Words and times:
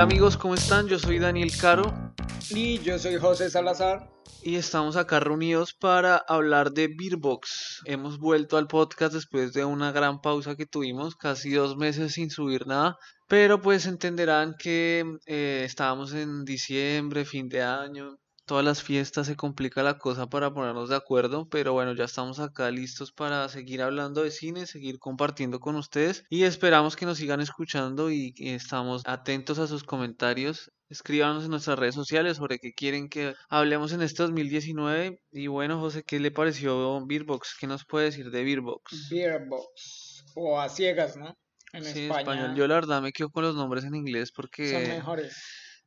Hola 0.00 0.12
amigos, 0.12 0.38
¿cómo 0.38 0.54
están? 0.54 0.88
Yo 0.88 0.98
soy 0.98 1.18
Daniel 1.18 1.52
Caro 1.60 2.14
Y 2.48 2.78
yo 2.78 2.98
soy 2.98 3.18
José 3.18 3.50
Salazar. 3.50 4.10
y 4.42 4.56
estamos 4.56 4.96
acá 4.96 5.20
reunidos 5.20 5.74
para 5.74 6.16
hablar 6.16 6.72
de 6.72 6.88
Beerbox. 6.88 7.82
Hemos 7.84 8.18
vuelto 8.18 8.56
al 8.56 8.66
podcast 8.66 9.12
después 9.12 9.52
de 9.52 9.66
una 9.66 9.92
gran 9.92 10.22
pausa 10.22 10.56
que 10.56 10.64
tuvimos, 10.64 11.16
casi 11.16 11.52
dos 11.52 11.76
meses 11.76 12.14
sin 12.14 12.30
subir 12.30 12.66
nada, 12.66 12.96
pero 13.28 13.60
pues 13.60 13.84
entenderán 13.84 14.54
que 14.58 15.04
eh, 15.26 15.64
estábamos 15.66 16.14
en 16.14 16.46
diciembre, 16.46 17.26
fin 17.26 17.50
de 17.50 17.60
año, 17.60 18.16
todas 18.50 18.64
las 18.64 18.82
fiestas 18.82 19.28
se 19.28 19.36
complica 19.36 19.84
la 19.84 19.96
cosa 19.96 20.26
para 20.26 20.52
ponernos 20.52 20.88
de 20.88 20.96
acuerdo, 20.96 21.48
pero 21.48 21.72
bueno, 21.72 21.94
ya 21.94 22.02
estamos 22.02 22.40
acá 22.40 22.68
listos 22.72 23.12
para 23.12 23.48
seguir 23.48 23.80
hablando 23.80 24.24
de 24.24 24.32
cine, 24.32 24.66
seguir 24.66 24.98
compartiendo 24.98 25.60
con 25.60 25.76
ustedes 25.76 26.24
y 26.28 26.42
esperamos 26.42 26.96
que 26.96 27.06
nos 27.06 27.18
sigan 27.18 27.40
escuchando 27.40 28.10
y 28.10 28.34
estamos 28.38 29.02
atentos 29.06 29.60
a 29.60 29.68
sus 29.68 29.84
comentarios. 29.84 30.72
Escríbanos 30.88 31.44
en 31.44 31.50
nuestras 31.50 31.78
redes 31.78 31.94
sociales 31.94 32.38
sobre 32.38 32.58
qué 32.58 32.72
quieren 32.72 33.08
que 33.08 33.34
hablemos 33.48 33.92
en 33.92 34.02
este 34.02 34.24
2019. 34.24 35.20
Y 35.30 35.46
bueno, 35.46 35.78
José, 35.78 36.02
¿qué 36.02 36.18
le 36.18 36.32
pareció 36.32 37.06
Beerbox? 37.06 37.54
¿Qué 37.56 37.68
nos 37.68 37.84
puede 37.84 38.06
decir 38.06 38.32
de 38.32 38.42
Beerbox? 38.42 39.10
Beer 39.12 39.46
Box. 39.46 40.24
O 40.34 40.60
a 40.60 40.68
ciegas, 40.68 41.16
¿no? 41.16 41.38
En 41.72 41.84
Sí, 41.84 42.06
España 42.06 42.20
español. 42.22 42.56
Yo 42.56 42.66
la 42.66 42.74
verdad 42.74 43.00
me 43.00 43.12
quedo 43.12 43.30
con 43.30 43.44
los 43.44 43.54
nombres 43.54 43.84
en 43.84 43.94
inglés 43.94 44.30
son 44.30 44.34
porque 44.34 44.88
mejores. 44.88 45.36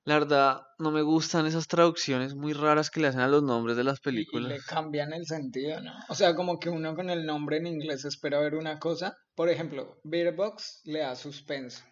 La 0.06 0.16
verdad 0.16 0.62
no 0.80 0.92
me 0.92 1.02
gustan 1.02 1.46
esas 1.46 1.68
traducciones 1.68 2.36
muy 2.36 2.54
raras 2.54 2.90
que 2.90 3.00
le 3.00 3.08
hacen 3.08 3.22
a 3.22 3.28
los 3.28 3.44
nombres 3.44 3.78
de 3.78 3.84
las 3.84 4.00
y 4.00 4.02
películas. 4.02 4.52
le 4.52 4.59
cambian 4.62 5.14
el 5.14 5.26
sentido, 5.26 5.82
¿no? 5.82 5.94
O 6.09 6.16
sea, 6.16 6.36
como 6.36 6.59
que 6.59 6.70
uno 6.70 6.96
con 6.96 7.09
el 7.09 7.26
nombre 7.26 7.58
en 7.58 7.68
inglés 7.68 8.04
espera 8.06 8.40
ver 8.40 8.56
una 8.56 8.80
cosa. 8.80 9.18
Por 9.36 9.50
ejemplo, 9.50 10.00
Beer 10.04 10.36
Box 10.36 10.81
le 10.86 11.00
da 11.00 11.16
suspenso. 11.16 11.84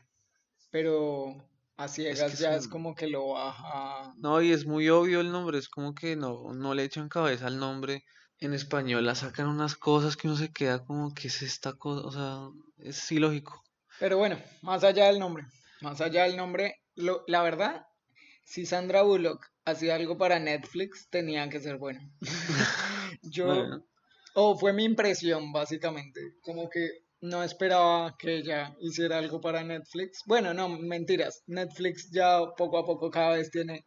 Pero 0.69 1.49
a 1.77 1.85
Es 1.85 1.91
que 1.95 2.01
ciegas 2.03 2.39
ya 2.39 2.55
es 2.55 2.67
como 2.67 2.95
que 2.95 3.07
lo 3.07 3.29
baja. 3.29 4.13
No, 4.17 4.41
y 4.41 4.51
es 4.51 4.65
muy 4.65 4.89
obvio 4.89 5.21
el 5.21 5.31
nombre, 5.31 5.57
es 5.57 5.69
como 5.69 5.93
que 5.95 6.15
no, 6.15 6.53
no 6.53 6.73
le 6.73 6.83
echan 6.83 7.09
cabeza 7.09 7.47
al 7.47 7.59
nombre. 7.59 8.03
En 8.39 8.53
español 8.53 9.05
la 9.05 9.15
sacan 9.15 9.47
unas 9.47 9.75
cosas 9.75 10.17
que 10.17 10.27
uno 10.27 10.35
se 10.35 10.51
queda 10.51 10.83
como, 10.83 11.13
¿qué 11.13 11.27
es 11.27 11.41
esta 11.43 11.73
cosa? 11.73 12.07
O 12.07 12.11
sea, 12.11 12.39
es 12.77 13.11
ilógico. 13.11 13.63
Pero 13.99 14.17
bueno, 14.17 14.37
más 14.61 14.83
allá 14.83 15.07
del 15.07 15.19
nombre. 15.19 15.45
Más 15.81 16.01
allá 16.01 16.23
del 16.23 16.37
nombre, 16.37 16.75
lo, 16.95 17.23
la 17.27 17.43
verdad, 17.43 17.85
si 18.51 18.65
Sandra 18.65 19.03
Bullock 19.03 19.47
hacía 19.63 19.95
algo 19.95 20.17
para 20.17 20.37
Netflix, 20.37 21.07
tenía 21.09 21.47
que 21.49 21.61
ser 21.61 21.77
bueno. 21.77 22.01
Yo, 23.21 23.45
Bueno, 23.45 23.85
o 24.35 24.57
fue 24.57 24.73
mi 24.73 24.83
impresión, 24.83 25.53
básicamente. 25.53 26.19
Como 26.41 26.69
que 26.69 26.89
no 27.21 27.43
esperaba 27.43 28.13
que 28.19 28.39
ella 28.39 28.75
hiciera 28.81 29.19
algo 29.19 29.39
para 29.39 29.63
Netflix. 29.63 30.23
Bueno, 30.25 30.53
no, 30.53 30.67
mentiras. 30.67 31.43
Netflix 31.47 32.09
ya 32.11 32.41
poco 32.57 32.77
a 32.77 32.85
poco 32.85 33.09
cada 33.09 33.37
vez 33.37 33.49
tiene. 33.51 33.85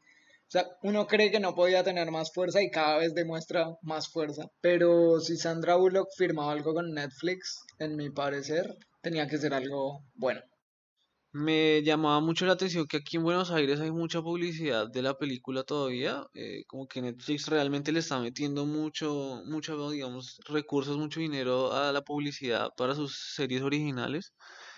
O 0.48 0.50
sea, 0.50 0.66
uno 0.82 1.06
cree 1.06 1.30
que 1.30 1.40
no 1.40 1.54
podía 1.54 1.84
tener 1.84 2.10
más 2.10 2.32
fuerza 2.32 2.62
y 2.62 2.70
cada 2.70 2.96
vez 2.98 3.12
demuestra 3.12 3.66
más 3.82 4.08
fuerza. 4.08 4.46
Pero 4.62 5.20
si 5.20 5.36
Sandra 5.36 5.76
Bullock 5.76 6.08
firmaba 6.16 6.52
algo 6.52 6.72
con 6.72 6.94
Netflix, 6.94 7.60
en 7.78 7.96
mi 7.96 8.08
parecer, 8.08 8.74
tenía 9.02 9.26
que 9.26 9.36
ser 9.36 9.52
algo 9.52 10.04
bueno. 10.14 10.40
Me 11.34 11.82
llamaba 11.82 12.20
mucho 12.20 12.46
la 12.46 12.52
atención 12.52 12.86
que 12.86 12.98
aquí 12.98 13.16
en 13.16 13.24
Buenos 13.24 13.50
Aires 13.50 13.80
hay 13.80 13.90
mucha 13.90 14.22
publicidad 14.22 14.88
de 14.88 15.02
la 15.02 15.18
película 15.18 15.64
todavía, 15.64 16.24
eh, 16.34 16.64
como 16.68 16.86
que 16.86 17.02
Netflix 17.02 17.48
realmente 17.48 17.90
le 17.90 17.98
está 18.00 18.20
metiendo 18.20 18.67
mucho, 18.67 19.42
mucho, 19.45 19.90
digamos, 19.90 20.39
recursos, 20.48 20.96
mucho 20.96 21.18
dinero 21.18 21.72
a 21.72 21.90
la 21.92 22.02
publicidad 22.02 22.70
para 22.77 22.95
sus 22.95 23.17
series 23.34 23.62
originales. 23.62 24.33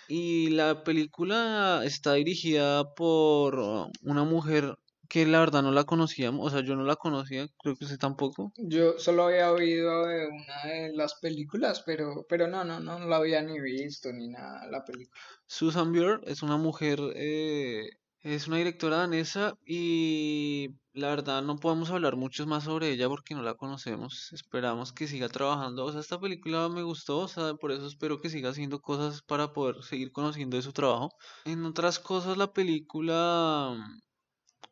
Y 0.08 0.48
la 0.50 0.82
película 0.82 1.82
está 1.84 2.14
dirigida 2.14 2.94
por 2.94 3.58
uh, 3.58 3.90
una 4.02 4.24
mujer 4.24 4.76
que 5.08 5.26
la 5.26 5.40
verdad 5.40 5.62
no 5.62 5.72
la 5.72 5.84
conocíamos, 5.84 6.46
o 6.46 6.50
sea, 6.50 6.64
yo 6.64 6.76
no 6.76 6.84
la 6.84 6.96
conocía, 6.96 7.46
creo 7.58 7.76
que 7.76 7.84
usted 7.84 7.98
tampoco. 7.98 8.52
Yo 8.56 8.98
solo 8.98 9.24
había 9.24 9.52
oído 9.52 10.06
de 10.06 10.26
una 10.26 10.72
de 10.72 10.92
las 10.94 11.14
películas, 11.16 11.82
pero, 11.84 12.24
pero 12.28 12.46
no, 12.46 12.64
no, 12.64 12.80
no 12.80 12.98
la 12.98 13.16
había 13.16 13.42
ni 13.42 13.60
visto 13.60 14.12
ni 14.12 14.28
nada 14.28 14.66
la 14.70 14.84
película. 14.84 15.20
Susan 15.46 15.92
Bier 15.92 16.20
es 16.24 16.42
una 16.42 16.56
mujer, 16.56 16.98
eh, 17.14 17.88
es 18.20 18.48
una 18.48 18.56
directora 18.56 18.96
danesa 18.96 19.56
y 19.64 20.70
la 20.92 21.10
verdad 21.10 21.42
no 21.42 21.56
podemos 21.56 21.90
hablar 21.90 22.16
mucho 22.16 22.46
más 22.46 22.64
sobre 22.64 22.90
ella 22.90 23.08
porque 23.08 23.34
no 23.34 23.42
la 23.42 23.54
conocemos. 23.54 24.32
Esperamos 24.32 24.92
que 24.92 25.06
siga 25.06 25.28
trabajando. 25.28 25.84
O 25.84 25.92
sea, 25.92 26.00
esta 26.00 26.18
película 26.18 26.68
me 26.68 26.82
gustó, 26.82 27.18
o 27.18 27.28
sea, 27.28 27.54
por 27.54 27.70
eso 27.70 27.86
espero 27.86 28.20
que 28.20 28.30
siga 28.30 28.50
haciendo 28.50 28.80
cosas 28.80 29.22
para 29.22 29.52
poder 29.52 29.82
seguir 29.84 30.10
conociendo 30.10 30.56
de 30.56 30.62
su 30.62 30.72
trabajo. 30.72 31.10
En 31.44 31.64
otras 31.64 31.98
cosas, 31.98 32.36
la 32.36 32.52
película 32.52 33.76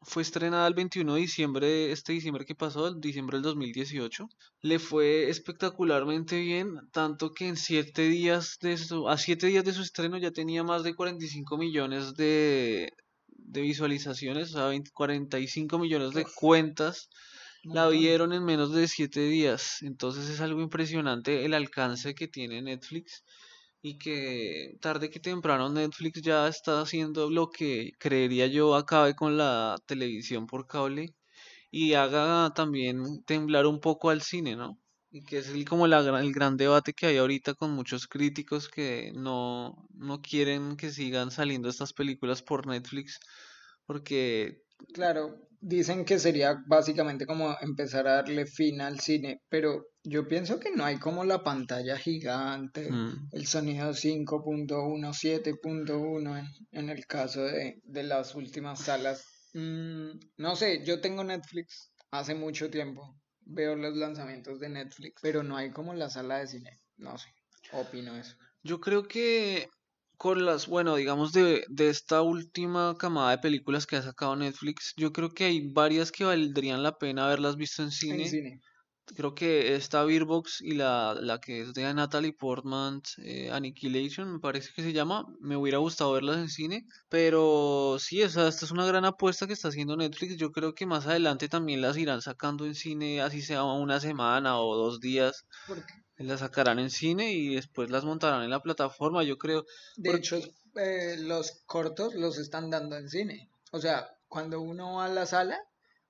fue 0.05 0.23
estrenada 0.23 0.67
el 0.67 0.75
21 0.75 1.15
de 1.15 1.21
diciembre, 1.21 1.93
este 1.93 2.13
diciembre 2.13 2.45
que 2.45 2.55
pasó, 2.55 2.89
el 2.89 3.01
diciembre 3.01 3.37
del 3.37 3.43
2018. 3.43 4.29
Le 4.63 4.79
fue 4.79 5.29
espectacularmente 5.29 6.41
bien, 6.41 6.79
tanto 6.93 7.33
que 7.33 7.49
en 7.49 7.57
siete 7.57 8.03
días 8.03 8.59
de 8.61 8.77
su, 8.77 9.09
a 9.09 9.19
siete 9.19 9.47
días 9.49 9.65
de 9.65 9.73
su 9.73 9.83
estreno 9.83 10.19
ya 10.19 10.31
tenía 10.31 10.63
más 10.63 10.83
de 10.83 10.95
45 10.95 11.57
millones 11.59 12.15
de, 12.15 12.93
de 13.29 13.61
visualizaciones, 13.61 14.51
o 14.55 14.59
sea, 14.59 14.67
20 14.67 14.91
45 14.93 15.79
millones 15.79 16.13
de 16.13 16.25
cuentas 16.25 17.09
la 17.65 17.89
vieron 17.89 18.33
en 18.33 18.45
menos 18.45 18.73
de 18.73 18.89
siete 18.89 19.21
días. 19.21 19.83
Entonces 19.83 20.29
es 20.29 20.41
algo 20.41 20.61
impresionante 20.61 21.45
el 21.45 21.55
alcance 21.55 22.15
que 22.15 22.29
tiene 22.29 22.63
Netflix 22.63 23.25
y 23.87 23.99
que 23.99 24.79
tarde 24.81 25.11
que 25.11 25.21
temprano 25.21 25.69
Netflix 25.69 26.23
ya 26.23 26.49
está 26.49 26.81
haciendo 26.81 27.31
lo 27.31 27.51
que 27.51 27.91
creería 27.99 28.47
yo 28.47 28.75
acabe 28.77 29.15
con 29.15 29.37
la 29.37 29.77
televisión 29.87 30.47
por 30.47 30.67
cable 30.67 31.15
y 31.71 31.95
haga 31.95 32.51
también 32.55 33.23
temblar 33.27 33.67
un 33.67 33.81
poco 33.81 34.09
al 34.11 34.23
cine, 34.23 34.57
¿no? 34.57 34.79
Y 35.11 35.23
que 35.25 35.39
es 35.39 35.49
el, 35.51 35.67
como 35.67 35.87
la, 35.87 36.01
el 36.21 36.33
gran 36.33 36.57
debate 36.57 36.95
que 36.95 37.07
hay 37.07 37.19
ahorita 37.19 37.55
con 37.55 37.73
muchos 37.73 38.07
críticos 38.07 38.69
que 38.69 39.13
no, 39.15 39.75
no 39.91 40.23
quieren 40.23 40.77
que 40.79 40.91
sigan 40.91 41.31
saliendo 41.31 41.69
estas 41.69 41.93
películas 41.93 42.43
por 42.43 42.67
Netflix 42.67 43.21
porque 43.87 44.63
Claro, 44.95 45.49
dicen 45.65 46.05
que 46.05 46.19
sería 46.19 46.63
básicamente 46.67 47.27
como 47.27 47.57
empezar 47.61 48.07
a 48.07 48.17
darle 48.17 48.45
fin 48.47 48.81
al 48.83 49.01
cine, 49.01 49.41
pero 49.49 49.87
yo 50.03 50.29
pienso 50.29 50.61
que 50.61 50.71
no 50.71 50.85
hay 50.85 50.99
como 50.99 51.25
la 51.25 51.43
pantalla 51.43 51.97
gigante, 51.97 52.91
mm, 52.91 53.31
el 53.33 53.47
sonido 53.47 53.95
5.1, 53.95 55.15
7.1 55.15 56.39
en, 56.39 56.47
en 56.71 56.91
el 56.91 57.07
caso 57.07 57.45
de, 57.45 57.81
de 57.83 58.03
las 58.03 58.35
últimas 58.35 58.81
salas. 58.81 59.25
Mm, 59.55 60.11
no 60.37 60.55
sé, 60.55 60.85
yo 60.85 61.01
tengo 61.01 61.25
Netflix 61.25 61.91
hace 62.11 62.35
mucho 62.35 62.69
tiempo, 62.71 63.17
veo 63.41 63.75
los 63.75 63.97
lanzamientos 63.97 64.61
de 64.61 64.69
Netflix, 64.69 65.21
pero 65.23 65.43
no 65.43 65.57
hay 65.57 65.71
como 65.71 65.95
la 65.95 66.11
sala 66.11 66.39
de 66.39 66.47
cine, 66.47 66.81
no 66.99 67.17
sé, 67.17 67.29
opino 67.73 68.15
eso. 68.17 68.37
Yo 68.63 68.81
creo 68.81 69.05
que 69.05 69.69
con 70.17 70.45
las, 70.45 70.67
bueno, 70.67 70.97
digamos 70.97 71.33
de, 71.33 71.65
de 71.69 71.89
esta 71.89 72.23
última 72.23 72.97
camada 72.99 73.31
de 73.33 73.39
películas 73.39 73.87
que 73.87 73.97
ha 73.97 74.03
sacado 74.03 74.37
Netflix, 74.37 74.93
yo 74.97 75.13
creo 75.13 75.31
que 75.31 75.45
hay 75.45 75.73
varias 75.73 76.13
que 76.13 76.25
valdrían 76.25 76.83
la 76.83 76.97
pena 76.99 77.27
haberlas 77.27 77.57
visto 77.57 77.83
en 77.83 77.89
En 77.89 77.93
cine. 77.93 78.61
Creo 79.17 79.35
que 79.35 79.75
esta 79.75 80.03
Beerbox 80.03 80.63
y 80.63 80.73
la, 80.73 81.15
la 81.21 81.39
que 81.39 81.61
es 81.61 81.75
de 81.75 81.93
Natalie 81.93 82.33
Portman, 82.33 83.03
eh, 83.19 83.51
Annihilation, 83.53 84.33
me 84.33 84.39
parece 84.41 84.71
que 84.75 84.83
se 84.83 84.95
llama, 84.95 85.27
me 85.41 85.57
hubiera 85.59 85.77
gustado 85.77 86.13
verlas 86.15 86.39
en 86.39 86.49
cine, 86.49 86.87
pero 87.11 87.99
sí, 87.99 88.23
o 88.23 88.31
sea, 88.31 88.49
esta 88.49 88.65
es 88.65 88.71
una 88.71 88.87
gran 88.87 89.05
apuesta 89.05 89.47
que 89.47 89.53
está 89.53 89.69
haciendo 89.69 89.95
Netflix. 89.97 90.39
Yo 90.39 90.53
creo 90.53 90.73
que 90.75 90.87
más 90.87 91.07
adelante 91.07 91.51
también 91.51 91.83
las 91.83 91.99
irán 91.99 92.23
sacando 92.23 92.65
en 92.65 92.75
cine, 92.75 93.21
así 93.21 93.43
sea 93.43 93.63
una 93.65 94.01
semana 94.01 94.59
o 94.59 94.75
dos 94.75 95.01
días. 95.01 95.45
Las 96.17 96.41
sacarán 96.41 96.79
en 96.79 96.91
cine 96.91 97.33
y 97.33 97.57
después 97.57 97.91
las 97.91 98.05
montarán 98.05 98.45
en 98.45 98.51
la 98.51 98.63
plataforma, 98.63 99.25
yo 99.25 99.37
creo. 99.37 99.65
de 99.97 100.15
hecho, 100.15 100.39
eh, 100.77 101.17
los 101.19 101.63
cortos 101.67 102.15
los 102.15 102.39
están 102.39 102.71
dando 102.71 102.97
en 102.97 103.09
cine. 103.09 103.51
O 103.73 103.81
sea, 103.81 104.09
cuando 104.29 104.61
uno 104.61 104.95
va 104.95 105.07
a 105.07 105.09
la 105.09 105.27
sala, 105.27 105.59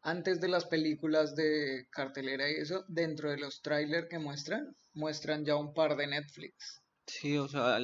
antes 0.03 0.41
de 0.41 0.49
las 0.49 0.67
películas 0.67 1.35
de 1.35 1.87
cartelera 1.91 2.51
y 2.51 2.57
eso, 2.57 2.85
dentro 2.89 3.31
de 3.31 3.39
los 3.39 3.63
trailers 3.63 4.09
que 4.09 4.19
muestran, 4.19 4.77
muestran 4.93 5.45
ya 5.45 5.57
un 5.57 5.73
par 5.73 5.97
de 5.97 6.07
Netflix. 6.07 6.83
sí, 7.07 7.39
o 7.39 7.49
sea, 7.49 7.79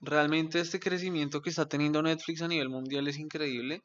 realmente 0.00 0.60
este 0.60 0.80
crecimiento 0.80 1.42
que 1.42 1.50
está 1.50 1.68
teniendo 1.68 2.02
Netflix 2.02 2.42
a 2.42 2.48
nivel 2.48 2.70
mundial 2.70 3.06
es 3.08 3.18
increíble. 3.18 3.82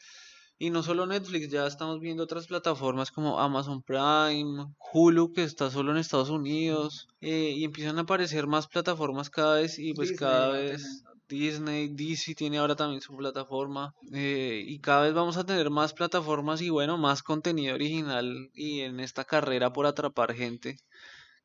Y 0.59 0.71
no 0.71 0.81
solo 0.81 1.05
Netflix, 1.05 1.49
ya 1.49 1.67
estamos 1.67 1.99
viendo 1.99 2.23
otras 2.23 2.47
plataformas 2.47 3.11
como 3.11 3.39
Amazon 3.39 3.83
Prime, 3.83 4.65
Hulu, 4.91 5.31
que 5.31 5.43
está 5.43 5.69
solo 5.69 5.91
en 5.91 5.97
Estados 5.97 6.31
Unidos, 6.31 7.07
eh, 7.21 7.53
y 7.55 7.63
empiezan 7.63 7.99
a 7.99 8.01
aparecer 8.01 8.47
más 8.47 8.67
plataformas 8.67 9.29
cada 9.29 9.55
vez, 9.55 9.77
y 9.77 9.93
pues 9.93 10.09
Disney 10.09 10.29
cada 10.29 10.49
vez. 10.49 11.03
Disney, 11.29 11.89
DC 11.89 12.33
tiene 12.35 12.57
ahora 12.57 12.75
también 12.75 13.01
su 13.01 13.15
plataforma, 13.15 13.93
eh, 14.11 14.63
y 14.65 14.79
cada 14.79 15.03
vez 15.03 15.13
vamos 15.13 15.37
a 15.37 15.45
tener 15.45 15.69
más 15.69 15.93
plataformas 15.93 16.61
y 16.61 16.69
bueno, 16.69 16.97
más 16.97 17.21
contenido 17.21 17.75
original 17.75 18.49
y 18.53 18.79
en 18.79 18.99
esta 18.99 19.25
carrera 19.25 19.73
por 19.73 19.85
atrapar 19.85 20.33
gente 20.33 20.77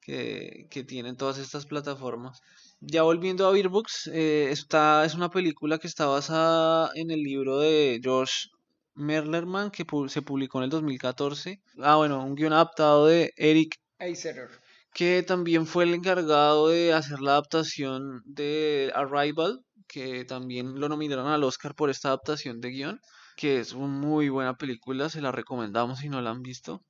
que, 0.00 0.69
que 0.70 0.85
tienen 0.85 1.17
todas 1.17 1.38
estas 1.38 1.67
plataformas. 1.67 2.41
Ya 2.81 3.03
volviendo 3.03 3.47
a 3.47 3.53
Beerbox, 3.53 4.06
eh, 4.06 4.49
esta 4.50 5.05
es 5.05 5.15
una 5.15 5.31
película 5.31 5.79
que 5.79 5.87
está 5.88 6.06
basada 6.06 6.91
en 6.94 7.11
el 7.11 7.23
libro 7.23 7.58
de 7.58 8.00
George 8.03 8.49
Merlerman, 8.94 9.71
que 9.71 9.87
pu- 9.87 10.09
se 10.09 10.23
publicó 10.23 10.59
en 10.59 10.65
el 10.65 10.71
2014. 10.71 11.61
Ah, 11.83 11.97
bueno, 11.97 12.25
un 12.25 12.35
guion 12.35 12.53
adaptado 12.53 13.06
de 13.06 13.33
Eric 13.37 13.77
Eiserer. 13.99 14.50
que 14.94 15.23
también 15.23 15.67
fue 15.67 15.85
el 15.85 15.94
encargado 15.94 16.69
de 16.69 16.93
hacer 16.93 17.21
la 17.21 17.33
adaptación 17.33 18.23
de 18.25 18.93
Arrival, 18.94 19.61
que 19.89 20.25
también 20.25 20.79
lo 20.81 20.89
nominaron 20.89 21.29
al 21.29 21.44
Oscar 21.44 21.75
por 21.75 21.91
esta 21.91 22.09
adaptación 22.09 22.61
de 22.61 22.71
guion, 22.71 23.00
que 23.37 23.59
es 23.61 23.73
una 23.73 23.87
muy 23.89 24.29
buena 24.29 24.55
película, 24.56 25.09
se 25.09 25.23
la 25.23 25.33
recomendamos 25.33 26.00
si 26.00 26.09
no 26.09 26.21
la 26.21 26.31
han 26.31 26.43
visto. 26.43 26.83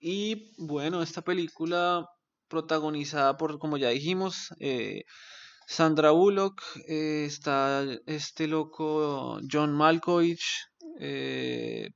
Y 0.00 0.52
bueno, 0.58 1.02
esta 1.02 1.22
película 1.22 2.06
protagonizada 2.48 3.36
por, 3.36 3.58
como 3.58 3.76
ya 3.78 3.90
dijimos, 3.90 4.48
eh, 4.60 5.04
Sandra 5.70 6.10
Bullock, 6.10 6.60
eh, 6.88 7.26
está 7.26 7.84
este 8.06 8.48
loco 8.48 9.38
John 9.48 9.72
Malkovich, 9.72 10.66
eh, 10.98 11.90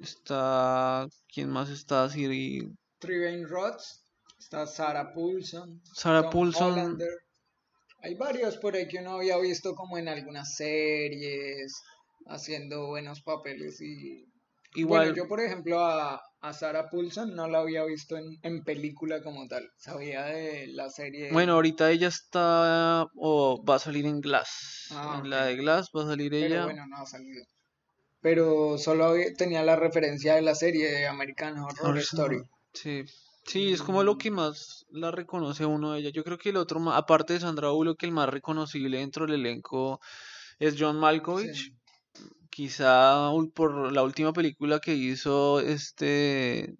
está, 0.00 1.08
¿quién 1.26 1.50
más 1.50 1.68
está? 1.68 2.08
Siri, 2.08 2.72
Trivane 3.00 3.44
Rods. 3.44 4.04
Está 4.38 4.68
Sarah 4.68 5.12
Paulson. 5.12 5.82
Sarah 5.94 6.30
Tom. 6.30 6.52
Hollander. 6.54 7.10
Hay 8.02 8.14
varios 8.14 8.56
por 8.56 8.76
ahí 8.76 8.86
que 8.86 8.98
uno 8.98 9.14
había 9.14 9.36
visto 9.38 9.74
como 9.74 9.98
en 9.98 10.08
algunas 10.08 10.54
series, 10.54 11.74
haciendo 12.26 12.86
buenos 12.86 13.20
papeles 13.22 13.80
y... 13.80 14.28
Igual, 14.76 15.08
Bueno, 15.08 15.16
yo 15.16 15.28
por 15.28 15.40
ejemplo 15.40 15.80
a, 15.80 16.22
a 16.42 16.52
Sarah 16.52 16.90
Paulson 16.90 17.34
no 17.34 17.48
la 17.48 17.58
había 17.60 17.84
visto 17.84 18.16
en, 18.16 18.38
en 18.42 18.62
película 18.64 19.22
como 19.22 19.46
tal. 19.48 19.70
Sabía 19.76 20.24
de 20.24 20.66
la 20.68 20.90
serie... 20.90 21.30
Bueno, 21.32 21.52
ahorita 21.54 21.90
ella 21.90 22.08
está 22.08 23.06
o 23.16 23.64
va 23.64 23.76
a 23.76 23.78
salir 23.78 24.04
en 24.06 24.20
Glass. 24.20 24.88
Ah, 24.90 25.20
en 25.22 25.30
la 25.30 25.46
de 25.46 25.56
Glass 25.56 25.90
va 25.96 26.02
a 26.02 26.06
salir 26.06 26.30
pero 26.32 26.46
ella. 26.46 26.64
bueno, 26.64 26.86
no 26.88 26.96
ha 26.96 27.06
salido. 27.06 27.44
Pero 28.20 28.76
solo 28.78 29.04
había- 29.06 29.32
tenía 29.34 29.62
la 29.64 29.76
referencia 29.76 30.34
de 30.34 30.42
la 30.42 30.54
serie 30.54 30.90
de 30.90 31.06
American 31.06 31.58
Horror 31.58 31.98
Story. 31.98 32.42
Sí. 32.74 33.04
Sí, 33.44 33.72
es 33.72 33.82
como 33.82 34.04
lo 34.04 34.18
que 34.18 34.30
más 34.30 34.86
la 34.90 35.10
reconoce 35.10 35.66
uno 35.66 35.92
de 35.92 36.00
ella. 36.00 36.10
Yo 36.10 36.22
creo 36.22 36.38
que 36.38 36.50
el 36.50 36.56
otro, 36.56 36.78
aparte 36.92 37.32
de 37.32 37.40
Sandra 37.40 37.70
Bullock, 37.70 38.00
el 38.04 38.12
más 38.12 38.28
reconocible 38.28 38.98
dentro 38.98 39.26
del 39.26 39.34
elenco 39.40 40.00
es 40.60 40.76
John 40.78 40.96
Malkovich. 41.00 41.54
Sí. 41.56 41.74
Quizá 42.52 43.30
por 43.54 43.92
la 43.92 44.02
última 44.02 44.34
película 44.34 44.78
que 44.78 44.94
hizo 44.94 45.58
este 45.60 46.76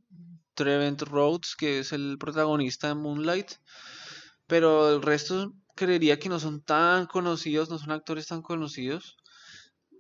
Trevent 0.53 1.01
Rhodes, 1.01 1.57
que 1.57 1.79
es 1.79 1.93
el 1.93 2.19
protagonista 2.19 2.89
de 2.89 2.95
Moonlight. 2.95 3.53
Pero 4.47 4.95
el 4.95 5.01
resto 5.01 5.55
creería 5.75 6.19
que 6.19 6.29
no 6.29 6.39
son 6.39 6.63
tan 6.63 7.07
conocidos, 7.07 7.71
no 7.71 7.79
son 7.79 7.91
actores 7.91 8.27
tan 8.27 8.43
conocidos. 8.43 9.17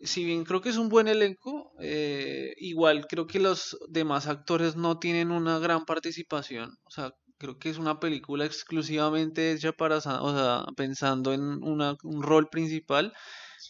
Si 0.02 0.26
bien 0.26 0.44
creo 0.44 0.60
que 0.60 0.68
es 0.68 0.76
un 0.76 0.90
buen 0.90 1.08
elenco, 1.08 1.72
eh, 1.80 2.52
igual 2.58 3.06
creo 3.06 3.26
que 3.26 3.40
los 3.40 3.78
demás 3.88 4.26
actores 4.26 4.76
no 4.76 4.98
tienen 4.98 5.30
una 5.30 5.58
gran 5.58 5.86
participación. 5.86 6.76
O 6.84 6.90
sea, 6.90 7.14
creo 7.42 7.58
que 7.58 7.70
es 7.70 7.78
una 7.78 7.98
película 7.98 8.44
exclusivamente 8.44 9.50
hecha 9.52 9.72
para, 9.72 9.96
o 9.98 10.00
sea, 10.00 10.64
pensando 10.76 11.32
en 11.32 11.42
una- 11.64 11.96
un 12.04 12.22
rol 12.22 12.48
principal 12.48 13.12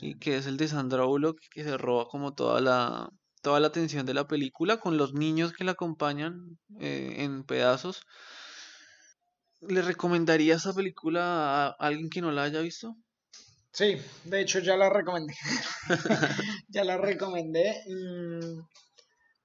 y 0.01 0.19
que 0.19 0.37
es 0.37 0.47
el 0.47 0.59
de 0.59 0.69
Sandra 0.69 1.05
Bullock, 1.05 1.39
que 1.51 1.65
se 1.65 1.79
roba 1.79 2.07
como 2.07 2.35
toda 2.35 2.61
la, 2.61 3.09
toda 3.41 3.61
la 3.61 3.69
atención 3.69 4.05
de 4.05 4.13
la 4.15 4.27
película 4.29 4.77
con 4.77 4.99
los 4.99 5.15
niños 5.15 5.55
que 5.55 5.65
la 5.65 5.73
acompañan 5.73 6.59
eh, 6.81 7.15
en 7.25 7.45
pedazos. 7.45 8.03
¿Le 9.63 9.81
recomendaría 9.81 10.57
esta 10.57 10.75
película 10.75 11.23
a 11.69 11.69
alguien 11.79 12.11
que 12.11 12.21
no 12.21 12.31
la 12.31 12.43
haya 12.43 12.61
visto? 12.61 12.95
Sí, 13.73 13.97
de 14.25 14.41
hecho 14.43 14.59
ya 14.59 14.77
la 14.77 14.91
recomendé. 14.91 15.35
Ya 16.69 16.85
la 16.85 16.97
recomendé 16.99 17.83
mm, 17.89 18.61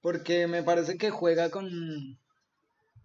porque 0.02 0.48
me 0.48 0.64
parece 0.64 0.98
que 0.98 1.12
juega 1.12 1.50
con 1.50 1.70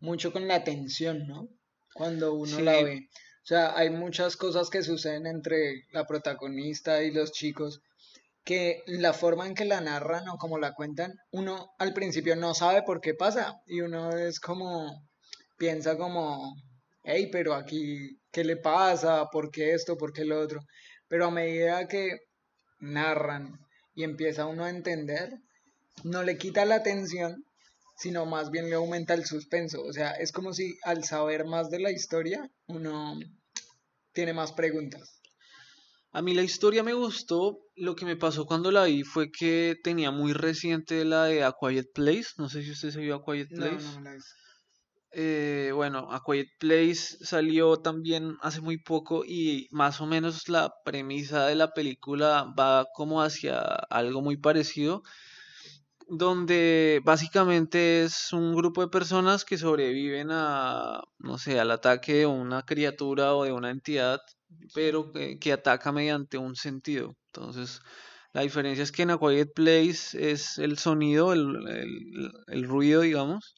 mucho 0.02 0.32
con 0.32 0.46
la 0.48 0.56
atención, 0.56 1.26
¿no? 1.26 1.48
Cuando 1.94 2.34
uno 2.34 2.60
la 2.60 2.82
ve. 2.82 3.08
O 3.14 3.46
sea, 3.46 3.76
hay 3.76 3.90
muchas 3.90 4.36
cosas 4.36 4.68
que 4.68 4.82
suceden 4.82 5.26
entre 5.26 5.84
la 5.92 6.06
protagonista 6.06 7.02
y 7.02 7.12
los 7.12 7.32
chicos 7.32 7.80
que 8.44 8.82
la 8.86 9.12
forma 9.12 9.46
en 9.46 9.54
que 9.54 9.64
la 9.64 9.80
narran 9.80 10.28
o 10.28 10.36
como 10.36 10.58
la 10.58 10.74
cuentan, 10.74 11.14
uno 11.30 11.72
al 11.78 11.92
principio 11.92 12.34
no 12.34 12.54
sabe 12.54 12.82
por 12.82 13.00
qué 13.00 13.14
pasa 13.14 13.62
y 13.66 13.80
uno 13.80 14.16
es 14.16 14.40
como, 14.40 15.06
piensa 15.56 15.96
como, 15.96 16.56
hey, 17.04 17.28
pero 17.30 17.54
aquí, 17.54 18.18
¿qué 18.32 18.42
le 18.42 18.56
pasa? 18.56 19.26
¿Por 19.30 19.50
qué 19.50 19.74
esto? 19.74 19.96
¿Por 19.96 20.12
qué 20.12 20.24
lo 20.24 20.40
otro? 20.40 20.60
Pero 21.06 21.26
a 21.26 21.30
medida 21.30 21.86
que 21.86 22.18
narran 22.80 23.60
y 23.94 24.02
empieza 24.02 24.46
uno 24.46 24.64
a 24.64 24.70
entender, 24.70 25.30
no 26.02 26.24
le 26.24 26.36
quita 26.36 26.64
la 26.64 26.76
atención, 26.76 27.44
sino 27.96 28.26
más 28.26 28.50
bien 28.50 28.68
le 28.68 28.74
aumenta 28.74 29.14
el 29.14 29.24
suspenso. 29.24 29.82
O 29.82 29.92
sea, 29.92 30.12
es 30.12 30.32
como 30.32 30.52
si 30.52 30.76
al 30.84 31.04
saber 31.04 31.44
más 31.44 31.70
de 31.70 31.80
la 31.80 31.90
historia, 31.90 32.50
uno 32.66 33.18
tiene 34.12 34.32
más 34.32 34.52
preguntas. 34.52 35.20
A 36.14 36.20
mí 36.20 36.34
la 36.34 36.42
historia 36.42 36.82
me 36.82 36.92
gustó. 36.92 37.58
Lo 37.74 37.96
que 37.96 38.04
me 38.04 38.16
pasó 38.16 38.44
cuando 38.44 38.70
la 38.70 38.84
vi 38.84 39.02
fue 39.02 39.30
que 39.30 39.76
tenía 39.82 40.10
muy 40.10 40.34
reciente 40.34 41.04
la 41.06 41.24
de 41.24 41.42
A 41.42 41.54
Quiet 41.58 41.92
Place. 41.94 42.28
No 42.36 42.50
sé 42.50 42.62
si 42.62 42.72
usted 42.72 42.90
se 42.90 43.00
vio 43.00 43.16
A 43.16 43.24
Quiet 43.24 43.48
Place. 43.48 43.84
no 43.94 44.00
la. 44.02 44.18
Eh, 45.14 45.72
bueno, 45.74 46.10
A 46.10 46.22
Quiet 46.24 46.48
Place 46.58 47.18
salió 47.22 47.76
también 47.76 48.36
hace 48.40 48.62
muy 48.62 48.78
poco 48.78 49.24
y 49.26 49.68
más 49.70 50.00
o 50.00 50.06
menos 50.06 50.48
la 50.48 50.72
premisa 50.84 51.46
de 51.46 51.54
la 51.54 51.72
película 51.72 52.46
va 52.58 52.86
como 52.94 53.20
hacia 53.22 53.58
algo 53.60 54.22
muy 54.22 54.38
parecido, 54.38 55.02
donde 56.08 57.00
básicamente 57.04 58.04
es 58.04 58.32
un 58.32 58.54
grupo 58.54 58.82
de 58.82 58.88
personas 58.88 59.44
que 59.44 59.58
sobreviven 59.58 60.28
a, 60.30 61.00
no 61.18 61.38
sé, 61.38 61.60
al 61.60 61.70
ataque 61.70 62.14
de 62.14 62.26
una 62.26 62.62
criatura 62.64 63.34
o 63.34 63.44
de 63.44 63.52
una 63.52 63.70
entidad, 63.70 64.20
pero 64.74 65.12
que, 65.12 65.38
que 65.38 65.52
ataca 65.52 65.92
mediante 65.92 66.38
un 66.38 66.56
sentido. 66.56 67.16
Entonces, 67.32 67.80
la 68.32 68.42
diferencia 68.42 68.82
es 68.82 68.92
que 68.92 69.02
en 69.02 69.10
A 69.10 69.18
Quiet 69.18 69.52
Place 69.54 70.30
es 70.32 70.58
el 70.58 70.78
sonido, 70.78 71.32
el, 71.32 71.40
el- 71.68 72.32
el 72.48 72.64
ruido, 72.64 73.02
digamos, 73.02 73.54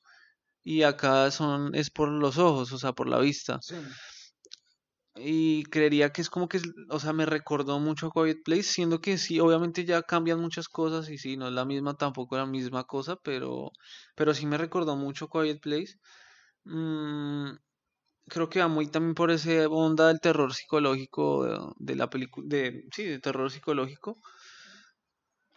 y 0.64 0.82
acá 0.82 1.30
son, 1.30 1.74
es 1.74 1.90
por 1.90 2.08
los 2.10 2.38
ojos, 2.38 2.72
o 2.72 2.78
sea, 2.78 2.92
por 2.92 3.08
la 3.08 3.18
vista. 3.20 3.58
Sí. 3.62 3.76
Y 5.16 5.62
creería 5.64 6.10
que 6.12 6.22
es 6.22 6.28
como 6.30 6.48
que, 6.48 6.60
o 6.90 6.98
sea, 6.98 7.12
me 7.12 7.24
recordó 7.26 7.78
mucho 7.78 8.08
a 8.08 8.10
Quiet 8.12 8.42
Place, 8.44 8.64
siendo 8.64 9.00
que 9.00 9.16
sí, 9.16 9.38
obviamente 9.38 9.84
ya 9.84 10.02
cambian 10.02 10.40
muchas 10.40 10.68
cosas 10.68 11.08
y 11.08 11.18
sí, 11.18 11.36
no 11.36 11.46
es 11.46 11.52
la 11.54 11.64
misma, 11.64 11.94
tampoco 11.96 12.36
la 12.36 12.46
misma 12.46 12.84
cosa, 12.84 13.16
pero, 13.22 13.70
pero 14.16 14.34
sí 14.34 14.44
me 14.46 14.58
recordó 14.58 14.96
mucho 14.96 15.28
Quiet 15.28 15.60
Place. 15.60 15.94
Mm, 16.64 17.50
creo 18.28 18.48
que 18.50 18.60
va 18.60 18.68
muy 18.68 18.88
también 18.90 19.14
por 19.14 19.30
esa 19.30 19.68
onda 19.68 20.08
del 20.08 20.20
terror 20.20 20.54
psicológico 20.54 21.44
de, 21.44 21.58
de 21.78 21.96
la 21.96 22.10
película, 22.10 22.46
de, 22.48 22.84
sí, 22.94 23.04
de 23.04 23.20
terror 23.20 23.50
psicológico. 23.50 24.18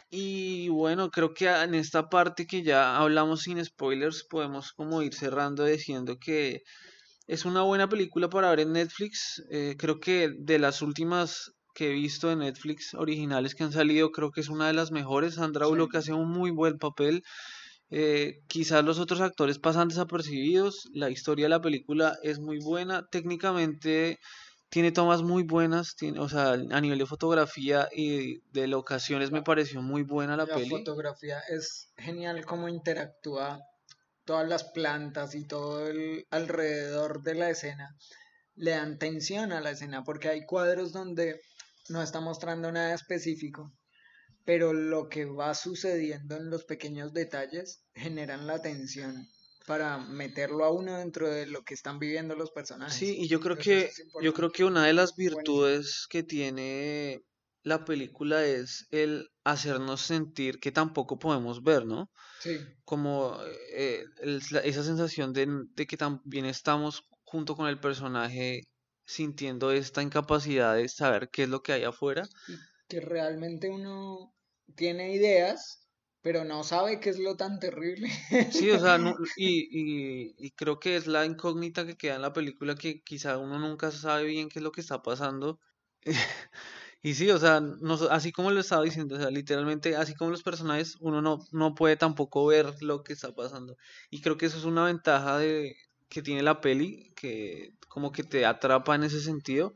Y 0.10 0.70
bueno, 0.70 1.10
creo 1.12 1.34
que 1.34 1.48
en 1.50 1.74
esta 1.76 2.10
parte 2.10 2.46
que 2.48 2.64
ya 2.64 2.98
hablamos 2.98 3.42
sin 3.44 3.64
spoilers, 3.64 4.24
podemos 4.30 4.72
como 4.74 5.02
ir 5.02 5.14
cerrando 5.14 5.66
diciendo 5.66 6.18
que 6.20 6.64
es 7.28 7.46
una 7.46 7.62
buena 7.64 7.88
película 7.90 8.30
para 8.30 8.50
ver 8.50 8.62
en 8.62 8.74
Netflix. 8.74 9.44
eh, 9.52 9.76
creo 9.78 10.00
que 10.00 10.30
de 10.38 10.60
las 10.60 10.82
últimas 10.82 11.52
que 11.76 11.90
he 11.92 11.94
visto 11.94 12.30
de 12.30 12.36
Netflix 12.38 12.94
originales 12.96 13.54
que 13.54 13.64
han 13.64 13.72
salido, 13.72 14.12
creo 14.12 14.32
que 14.32 14.42
es 14.42 14.50
una 14.50 14.68
de 14.68 14.74
las 14.74 14.92
mejores. 14.92 15.36
Sandra 15.36 15.66
Sí. 15.66 15.70
Bullock 15.72 15.96
hace 15.96 16.14
un 16.14 16.30
muy 16.32 16.52
buen 16.52 16.78
papel. 16.80 17.24
eh, 17.90 18.42
quizás 18.48 18.84
los 18.84 19.00
otros 19.00 19.22
actores 19.22 19.60
pasan 19.60 19.88
desapercibidos. 19.88 20.90
La 20.94 21.10
historia 21.10 21.46
de 21.46 21.50
la 21.50 21.62
película 21.62 22.18
es 22.22 22.38
muy 22.40 22.60
buena. 22.60 23.06
Técnicamente 23.10 24.18
tiene 24.70 24.92
tomas 24.92 25.22
muy 25.22 25.44
buenas. 25.44 25.96
Tiene, 25.96 26.20
o 26.20 26.28
sea, 26.28 26.52
a 26.54 26.82
nivel 26.82 27.00
de 27.00 27.06
fotografía 27.06 27.88
y 27.96 28.40
de 28.52 28.68
locaciones 28.68 29.32
me 29.32 29.42
pareció 29.42 29.82
muy 29.82 30.04
buena 30.04 30.36
la 30.36 30.46
La 30.46 30.56
peli. 30.56 30.70
fotografía 30.70 31.40
es 31.50 31.94
genial 31.98 32.46
cómo 32.46 32.68
interactúa 32.68 33.62
todas 34.28 34.48
las 34.48 34.66
plantas 34.66 35.34
y 35.34 35.48
todo 35.48 35.88
el 35.88 36.28
alrededor 36.30 37.24
de 37.24 37.34
la 37.34 37.50
escena. 37.50 37.96
Le 38.54 38.72
dan 38.72 39.00
tensión 39.00 39.52
a 39.52 39.62
la 39.62 39.72
escena 39.72 40.04
porque 40.04 40.28
hay 40.30 40.46
cuadros 40.46 40.92
donde 40.92 41.42
no 41.90 42.04
está 42.04 42.20
mostrando 42.20 42.72
nada 42.72 42.94
específico, 42.94 43.72
pero 44.46 44.74
lo 44.74 45.08
que 45.10 45.26
va 45.26 45.56
sucediendo 45.56 46.36
en 46.36 46.50
los 46.50 46.66
pequeños 46.66 47.14
detalles 47.14 47.84
generan 47.96 48.46
la 48.46 48.62
tensión 48.62 49.28
para 49.66 49.98
meterlo 49.98 50.66
a 50.66 50.72
uno 50.72 50.98
dentro 50.98 51.30
de 51.30 51.46
lo 51.46 51.64
que 51.64 51.74
están 51.74 51.98
viviendo 51.98 52.36
los 52.36 52.52
personajes. 52.52 52.96
Sí, 52.96 53.18
y 53.18 53.28
yo 53.28 53.40
creo 53.40 53.58
Entonces 53.58 53.96
que, 53.96 54.26
yo 54.26 54.34
creo 54.34 54.52
que 54.52 54.64
una 54.64 54.86
de 54.86 54.94
las 54.94 55.16
virtudes 55.16 56.06
que 56.10 56.24
tiene 56.24 57.22
la 57.64 57.86
película 57.86 58.46
es 58.46 58.88
el 58.92 59.30
hacernos 59.44 60.02
sentir 60.02 60.60
que 60.60 60.72
tampoco 60.72 61.20
podemos 61.20 61.64
ver, 61.64 61.86
¿no? 61.86 62.12
Sí, 62.40 62.78
Como 62.86 63.38
eh, 63.74 64.06
el- 64.22 64.42
la- 64.52 64.62
esa 64.62 64.84
sensación 64.84 65.34
de, 65.34 65.48
de 65.76 65.88
que 65.88 65.98
también 65.98 66.46
estamos 66.46 67.04
junto 67.26 67.56
con 67.56 67.68
el 67.68 67.80
personaje 67.80 68.64
sintiendo 69.06 69.72
esta 69.72 70.02
incapacidad 70.04 70.76
de 70.76 70.90
saber 70.90 71.30
qué 71.32 71.44
es 71.44 71.50
lo 71.50 71.62
que 71.64 71.74
hay 71.74 71.84
afuera. 71.84 72.30
y 72.46 72.68
que 72.88 73.02
realmente 73.02 73.70
uno 73.70 74.34
tiene 74.76 75.14
ideas, 75.14 75.88
pero 76.22 76.44
no 76.46 76.64
sabe 76.64 77.00
qué 77.00 77.10
es 77.10 77.20
lo 77.20 77.36
tan 77.38 77.60
terrible. 77.60 78.10
Sí, 78.50 78.72
o 78.72 78.80
sea, 78.80 78.98
no, 78.98 79.14
y, 79.36 79.68
y, 80.30 80.34
y 80.38 80.52
creo 80.52 80.80
que 80.80 80.96
es 80.96 81.06
la 81.08 81.26
incógnita 81.26 81.86
que 81.86 81.98
queda 81.98 82.16
en 82.16 82.22
la 82.22 82.32
película 82.34 82.76
que 82.76 83.02
quizá 83.04 83.38
uno 83.38 83.60
nunca 83.60 83.92
sabe 83.92 84.26
bien 84.26 84.48
qué 84.50 84.60
es 84.60 84.64
lo 84.64 84.72
que 84.72 84.82
está 84.82 85.02
pasando. 85.02 85.60
Y 87.08 87.14
sí, 87.14 87.32
o 87.32 87.40
sea, 87.40 87.62
así 88.12 88.34
como 88.34 88.52
lo 88.52 88.60
estaba 88.60 88.84
diciendo, 88.84 89.16
o 89.16 89.18
sea, 89.18 89.30
literalmente, 89.30 89.96
así 89.96 90.14
como 90.14 90.30
los 90.30 90.44
personajes, 90.44 90.98
uno 91.00 91.22
no, 91.22 91.40
no 91.54 91.74
puede 91.74 91.96
tampoco 91.96 92.46
ver 92.48 92.74
lo 92.82 93.02
que 93.02 93.14
está 93.14 93.34
pasando. 93.34 93.78
Y 94.10 94.20
creo 94.20 94.36
que 94.36 94.48
eso 94.48 94.58
es 94.58 94.66
una 94.66 94.84
ventaja 94.84 95.38
de, 95.38 95.74
que 96.10 96.22
tiene 96.22 96.44
la 96.44 96.60
peli, 96.60 97.14
que 97.16 97.70
como 97.88 98.12
que 98.12 98.24
te 98.24 98.46
atrapa 98.46 98.94
en 98.96 99.06
ese 99.06 99.22
sentido. 99.22 99.74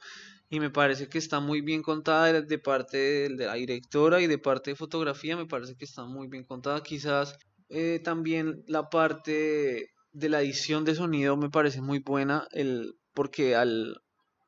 Y 0.50 0.60
me 0.60 0.72
parece 0.72 1.08
que 1.08 1.20
está 1.20 1.40
muy 1.40 1.62
bien 1.62 1.84
contada 1.84 2.42
de, 2.42 2.60
parte 2.60 2.98
de, 2.98 3.30
la 3.30 3.54
directora 3.54 4.20
y 4.20 4.28
de 4.28 4.38
parte 4.38 4.72
de 4.72 4.76
fotografía, 4.76 5.38
me 5.38 5.46
parece 5.46 5.78
que 5.78 5.86
está 5.86 6.04
muy 6.04 6.28
bien 6.28 6.44
contada. 6.44 6.84
Quizás 6.84 7.38
eh, 7.70 8.02
también 8.04 8.62
la 8.68 8.90
parte 8.90 9.88
de 10.12 10.30
la 10.30 10.42
edición 10.42 10.84
de 10.84 10.96
sonido 10.96 11.38
me 11.38 11.50
parece 11.50 11.80
muy 11.80 12.00
buena, 12.00 12.46
el, 12.52 12.96
porque 13.14 13.56
al, 13.56 14.02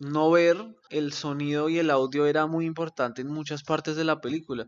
no 0.04 0.32
ver 0.32 0.58
el 0.90 1.14
sonido 1.14 1.70
y 1.70 1.80
el 1.80 1.90
audio 1.90 2.26
era 2.26 2.46
muy 2.48 2.66
importante 2.66 3.22
en 3.22 3.28
muchas 3.28 3.64
partes 3.64 3.96
de 3.96 4.04
la 4.04 4.22
película. 4.22 4.68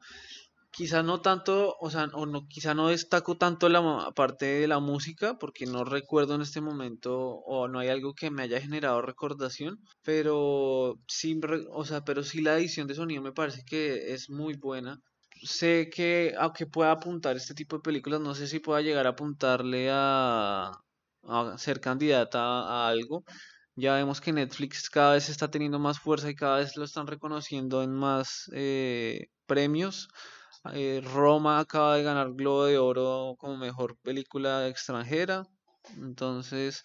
Quizá 0.71 1.03
no 1.03 1.21
tanto, 1.21 1.75
o 1.79 1.89
sea, 1.89 2.05
o 2.13 2.25
no, 2.25 2.47
quizá 2.47 2.73
no 2.73 2.89
destaco 2.89 3.37
tanto 3.37 3.69
la 3.69 4.11
parte 4.13 4.45
de 4.45 4.67
la 4.67 4.79
música, 4.79 5.37
porque 5.39 5.65
no 5.65 5.85
recuerdo 5.85 6.35
en 6.35 6.41
este 6.41 6.59
momento, 6.61 7.17
o 7.17 7.67
no 7.69 7.79
hay 7.79 7.87
algo 7.89 8.13
que 8.13 8.29
me 8.29 8.43
haya 8.43 8.59
generado 8.59 9.01
recordación, 9.01 9.79
pero 10.03 10.99
sí, 11.07 11.39
o 11.71 11.85
sea, 11.85 12.01
pero 12.03 12.23
sí 12.23 12.41
la 12.41 12.57
edición 12.57 12.87
de 12.87 12.95
sonido 12.95 13.21
me 13.21 13.31
parece 13.31 13.63
que 13.65 14.13
es 14.13 14.29
muy 14.29 14.55
buena. 14.57 14.99
Sé 15.43 15.89
que, 15.93 16.33
aunque 16.37 16.65
pueda 16.65 16.91
apuntar 16.91 17.37
este 17.37 17.53
tipo 17.53 17.77
de 17.77 17.81
películas, 17.83 18.19
no 18.21 18.35
sé 18.35 18.47
si 18.47 18.59
pueda 18.59 18.81
llegar 18.81 19.05
a 19.07 19.11
apuntarle 19.11 19.89
a, 19.91 20.71
a 21.23 21.57
ser 21.57 21.79
candidata 21.79 22.39
a 22.41 22.87
algo 22.89 23.23
ya 23.75 23.95
vemos 23.95 24.21
que 24.21 24.31
Netflix 24.31 24.89
cada 24.89 25.13
vez 25.13 25.29
está 25.29 25.49
teniendo 25.51 25.79
más 25.79 25.99
fuerza 25.99 26.29
y 26.29 26.35
cada 26.35 26.57
vez 26.59 26.77
lo 26.77 26.85
están 26.85 27.07
reconociendo 27.07 27.83
en 27.83 27.91
más 27.91 28.49
eh, 28.53 29.27
premios. 29.45 30.07
Eh, 30.73 31.01
Roma 31.03 31.59
acaba 31.59 31.97
de 31.97 32.03
ganar 32.03 32.33
Globo 32.33 32.65
de 32.65 32.77
Oro 32.77 33.35
como 33.37 33.57
mejor 33.57 33.97
película 34.01 34.67
extranjera. 34.67 35.43
Entonces, 35.97 36.83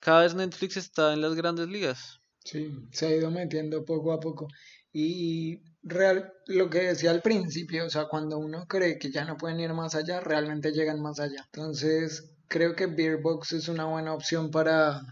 cada 0.00 0.22
vez 0.22 0.34
Netflix 0.34 0.76
está 0.76 1.12
en 1.12 1.20
las 1.20 1.34
grandes 1.34 1.68
ligas. 1.68 2.20
Sí, 2.44 2.70
se 2.92 3.06
ha 3.06 3.16
ido 3.16 3.30
metiendo 3.30 3.84
poco 3.84 4.12
a 4.12 4.20
poco. 4.20 4.48
Y 4.92 5.62
real, 5.82 6.32
lo 6.46 6.70
que 6.70 6.82
decía 6.82 7.10
al 7.10 7.20
principio, 7.20 7.86
o 7.86 7.90
sea, 7.90 8.06
cuando 8.06 8.38
uno 8.38 8.66
cree 8.66 8.98
que 8.98 9.10
ya 9.10 9.24
no 9.24 9.36
pueden 9.36 9.60
ir 9.60 9.74
más 9.74 9.94
allá, 9.94 10.20
realmente 10.20 10.72
llegan 10.72 11.00
más 11.00 11.20
allá. 11.20 11.44
Entonces, 11.52 12.30
creo 12.48 12.74
que 12.74 12.86
Beerbox 12.86 13.52
es 13.52 13.68
una 13.68 13.84
buena 13.84 14.14
opción 14.14 14.50
para, 14.50 15.02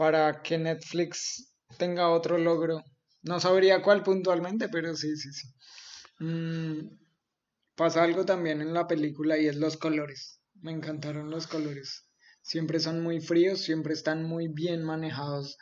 para 0.00 0.40
que 0.40 0.56
Netflix 0.56 1.52
tenga 1.76 2.08
otro 2.08 2.38
logro. 2.38 2.82
No 3.20 3.38
sabría 3.38 3.82
cuál 3.82 4.02
puntualmente, 4.02 4.70
pero 4.70 4.96
sí, 4.96 5.14
sí, 5.14 5.30
sí. 5.30 5.46
Mm, 6.24 6.96
pasa 7.74 8.02
algo 8.02 8.24
también 8.24 8.62
en 8.62 8.72
la 8.72 8.86
película 8.86 9.36
y 9.36 9.46
es 9.46 9.56
los 9.56 9.76
colores. 9.76 10.40
Me 10.54 10.72
encantaron 10.72 11.28
los 11.28 11.46
colores. 11.46 12.06
Siempre 12.40 12.80
son 12.80 13.02
muy 13.02 13.20
fríos, 13.20 13.60
siempre 13.60 13.92
están 13.92 14.24
muy 14.24 14.48
bien 14.48 14.82
manejados 14.84 15.58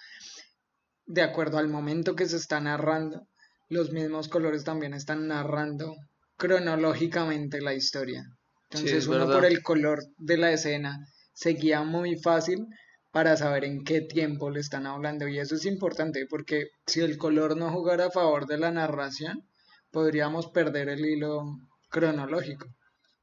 de 1.05 1.23
acuerdo 1.23 1.59
al 1.59 1.67
momento 1.67 2.15
que 2.15 2.29
se 2.29 2.37
está 2.37 2.61
narrando. 2.61 3.27
Los 3.69 3.91
mismos 3.91 4.29
colores 4.29 4.63
también 4.63 4.95
están 4.95 5.27
narrando 5.27 5.97
cronológicamente 6.37 7.61
la 7.61 7.75
historia. 7.75 8.23
Entonces 8.71 9.09
uno 9.09 9.27
por 9.27 9.45
el 9.45 9.65
color 9.65 9.99
de 10.17 10.37
la 10.37 10.53
escena 10.53 10.97
se 11.33 11.55
guía 11.55 11.83
muy 11.83 12.21
fácil 12.21 12.69
para 13.11 13.37
saber 13.37 13.65
en 13.65 13.85
qué 13.85 14.01
tiempo 14.01 14.51
le 14.51 14.61
están 14.61 14.87
hablando. 14.87 15.29
Y 15.29 15.39
eso 15.39 15.55
es 15.55 15.65
importante 15.65 16.27
porque 16.29 16.69
si 16.87 17.01
el 17.01 17.19
color 17.19 17.57
no 17.57 17.71
jugara 17.71 18.07
a 18.07 18.11
favor 18.11 18.47
de 18.47 18.59
la 18.59 18.71
narración, 18.71 19.49
podríamos 19.91 20.49
perder 20.49 20.89
el 20.89 21.05
hilo 21.05 21.59
cronológico. 21.89 22.67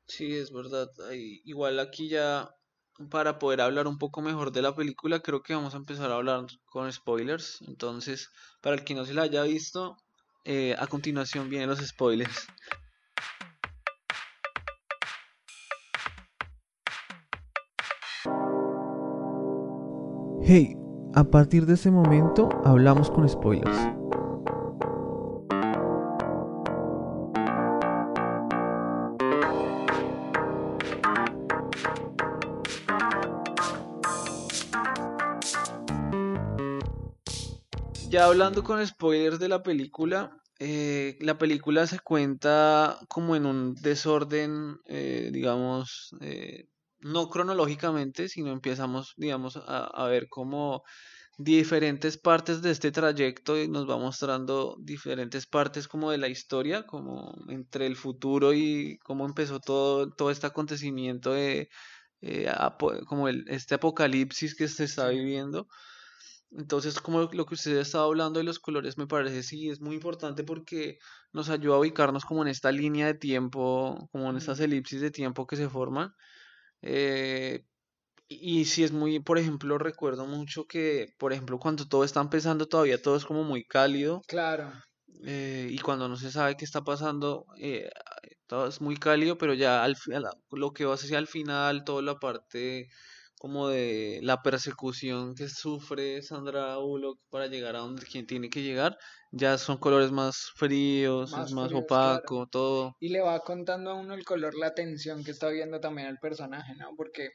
Sí, 0.07 0.35
es 0.35 0.51
verdad. 0.51 0.89
igual 1.11 1.79
aquí 1.79 2.09
ya, 2.09 2.49
para 3.09 3.39
poder 3.39 3.61
hablar 3.61 3.87
un 3.87 3.97
poco 3.97 4.21
mejor 4.21 4.51
de 4.51 4.61
la 4.61 4.75
película, 4.75 5.19
creo 5.19 5.41
que 5.41 5.55
vamos 5.55 5.73
a 5.73 5.77
empezar 5.77 6.11
a 6.11 6.15
hablar 6.15 6.45
con 6.65 6.91
spoilers. 6.91 7.61
Entonces, 7.67 8.29
para 8.61 8.75
el 8.75 8.83
que 8.83 8.93
no 8.93 9.05
se 9.05 9.13
la 9.13 9.23
haya 9.23 9.43
visto, 9.43 9.97
eh, 10.43 10.75
a 10.77 10.87
continuación 10.87 11.49
vienen 11.49 11.69
los 11.69 11.79
spoilers. 11.79 12.47
Hey, 20.47 20.77
a 21.15 21.23
partir 21.23 21.65
de 21.65 21.73
ese 21.73 21.89
momento 21.89 22.49
hablamos 22.63 23.09
con 23.09 23.27
spoilers. 23.27 23.75
Ya 38.11 38.25
hablando 38.25 38.63
con 38.63 38.85
spoilers 38.85 39.39
de 39.39 39.49
la 39.49 39.63
película, 39.63 40.37
eh, 40.59 41.17
la 41.21 41.39
película 41.39 41.87
se 41.87 41.97
cuenta 41.97 42.99
como 43.07 43.35
en 43.35 43.47
un 43.47 43.73
desorden, 43.73 44.77
eh, 44.85 45.31
digamos, 45.33 46.15
eh, 46.21 46.67
no 47.05 47.29
cronológicamente, 47.29 48.29
sino 48.29 48.51
empezamos, 48.51 49.13
digamos, 49.15 49.57
a, 49.57 50.07
ver 50.07 50.27
cómo 50.27 50.83
diferentes 51.37 52.17
partes 52.17 52.63
de 52.63 52.71
este 52.71 52.91
trayecto 52.91 53.61
y 53.61 53.67
nos 53.67 53.87
va 53.87 53.97
mostrando 53.97 54.75
diferentes 54.79 55.45
partes 55.45 55.87
como 55.87 56.09
de 56.09 56.17
la 56.17 56.29
historia, 56.29 56.87
como 56.87 57.35
entre 57.49 57.85
el 57.85 57.95
futuro 57.95 58.53
y 58.53 58.97
cómo 59.03 59.27
empezó 59.27 59.59
todo, 59.59 60.09
todo 60.13 60.31
este 60.31 60.47
acontecimiento 60.47 61.33
de 61.33 61.69
eh, 62.21 62.51
como 63.07 63.27
el, 63.27 63.45
este 63.49 63.75
apocalipsis 63.75 64.55
que 64.55 64.67
se 64.67 64.85
está 64.85 65.09
viviendo. 65.09 65.67
Entonces, 66.51 66.99
como 67.01 67.29
lo 67.31 67.45
que 67.45 67.53
usted 67.53 67.77
estaba 67.77 68.05
hablando 68.05 68.39
de 68.39 68.45
los 68.45 68.59
colores, 68.59 68.97
me 68.97 69.07
parece 69.07 69.43
sí 69.43 69.69
es 69.69 69.79
muy 69.79 69.95
importante 69.95 70.43
porque 70.43 70.97
nos 71.33 71.49
ayuda 71.49 71.75
a 71.75 71.79
ubicarnos 71.79 72.25
como 72.25 72.41
en 72.43 72.47
esta 72.47 72.71
línea 72.71 73.05
de 73.07 73.13
tiempo, 73.15 74.09
como 74.11 74.29
en 74.31 74.37
estas 74.37 74.59
elipsis 74.59 75.01
de 75.01 75.11
tiempo 75.11 75.45
que 75.45 75.57
se 75.57 75.69
forman 75.69 76.15
eh, 76.81 77.65
y 78.27 78.65
si 78.65 78.83
es 78.83 78.91
muy, 78.91 79.19
por 79.19 79.37
ejemplo, 79.37 79.77
recuerdo 79.77 80.25
mucho 80.25 80.65
que, 80.65 81.07
por 81.17 81.31
ejemplo, 81.31 81.59
cuando 81.59 81.87
todo 81.87 82.03
está 82.03 82.21
empezando, 82.21 82.67
todavía 82.67 83.01
todo 83.01 83.15
es 83.15 83.25
como 83.25 83.43
muy 83.43 83.65
cálido. 83.65 84.21
Claro. 84.27 84.71
Eh, 85.25 85.67
y 85.71 85.77
cuando 85.79 86.07
no 86.09 86.17
se 86.17 86.31
sabe 86.31 86.57
qué 86.57 86.65
está 86.65 86.83
pasando, 86.83 87.45
eh, 87.59 87.89
todo 88.47 88.67
es 88.67 88.81
muy 88.81 88.97
cálido, 88.97 89.37
pero 89.37 89.53
ya 89.53 89.83
al, 89.83 89.95
lo 90.51 90.71
que 90.73 90.85
va 90.85 90.95
hacia 90.95 91.19
el 91.19 91.27
final, 91.27 91.83
toda 91.83 92.01
la 92.01 92.15
parte 92.15 92.89
como 93.45 93.67
de 93.67 94.21
la 94.23 94.41
persecución 94.41 95.35
que 95.35 95.47
sufre 95.49 96.23
Sandra 96.23 96.77
Bullock 96.77 97.19
para 97.29 97.45
llegar 97.45 97.75
a 97.75 97.79
donde 97.81 98.03
quien 98.03 98.25
tiene 98.25 98.49
que 98.49 98.63
llegar, 98.63 98.97
ya 99.31 99.59
son 99.59 99.77
colores 99.77 100.11
más 100.11 100.49
fríos, 100.55 101.31
más 101.31 101.49
es 101.49 101.53
más 101.53 101.71
opaco, 101.71 102.47
todo. 102.47 102.95
Y 102.99 103.09
le 103.09 103.21
va 103.21 103.39
contando 103.41 103.91
a 103.91 103.93
uno 103.93 104.15
el 104.15 104.25
color, 104.25 104.55
la 104.55 104.73
tensión 104.73 105.23
que 105.23 105.29
está 105.29 105.49
viendo 105.49 105.79
también 105.79 106.07
el 106.07 106.17
personaje, 106.17 106.73
¿no? 106.73 106.95
Porque 106.97 107.33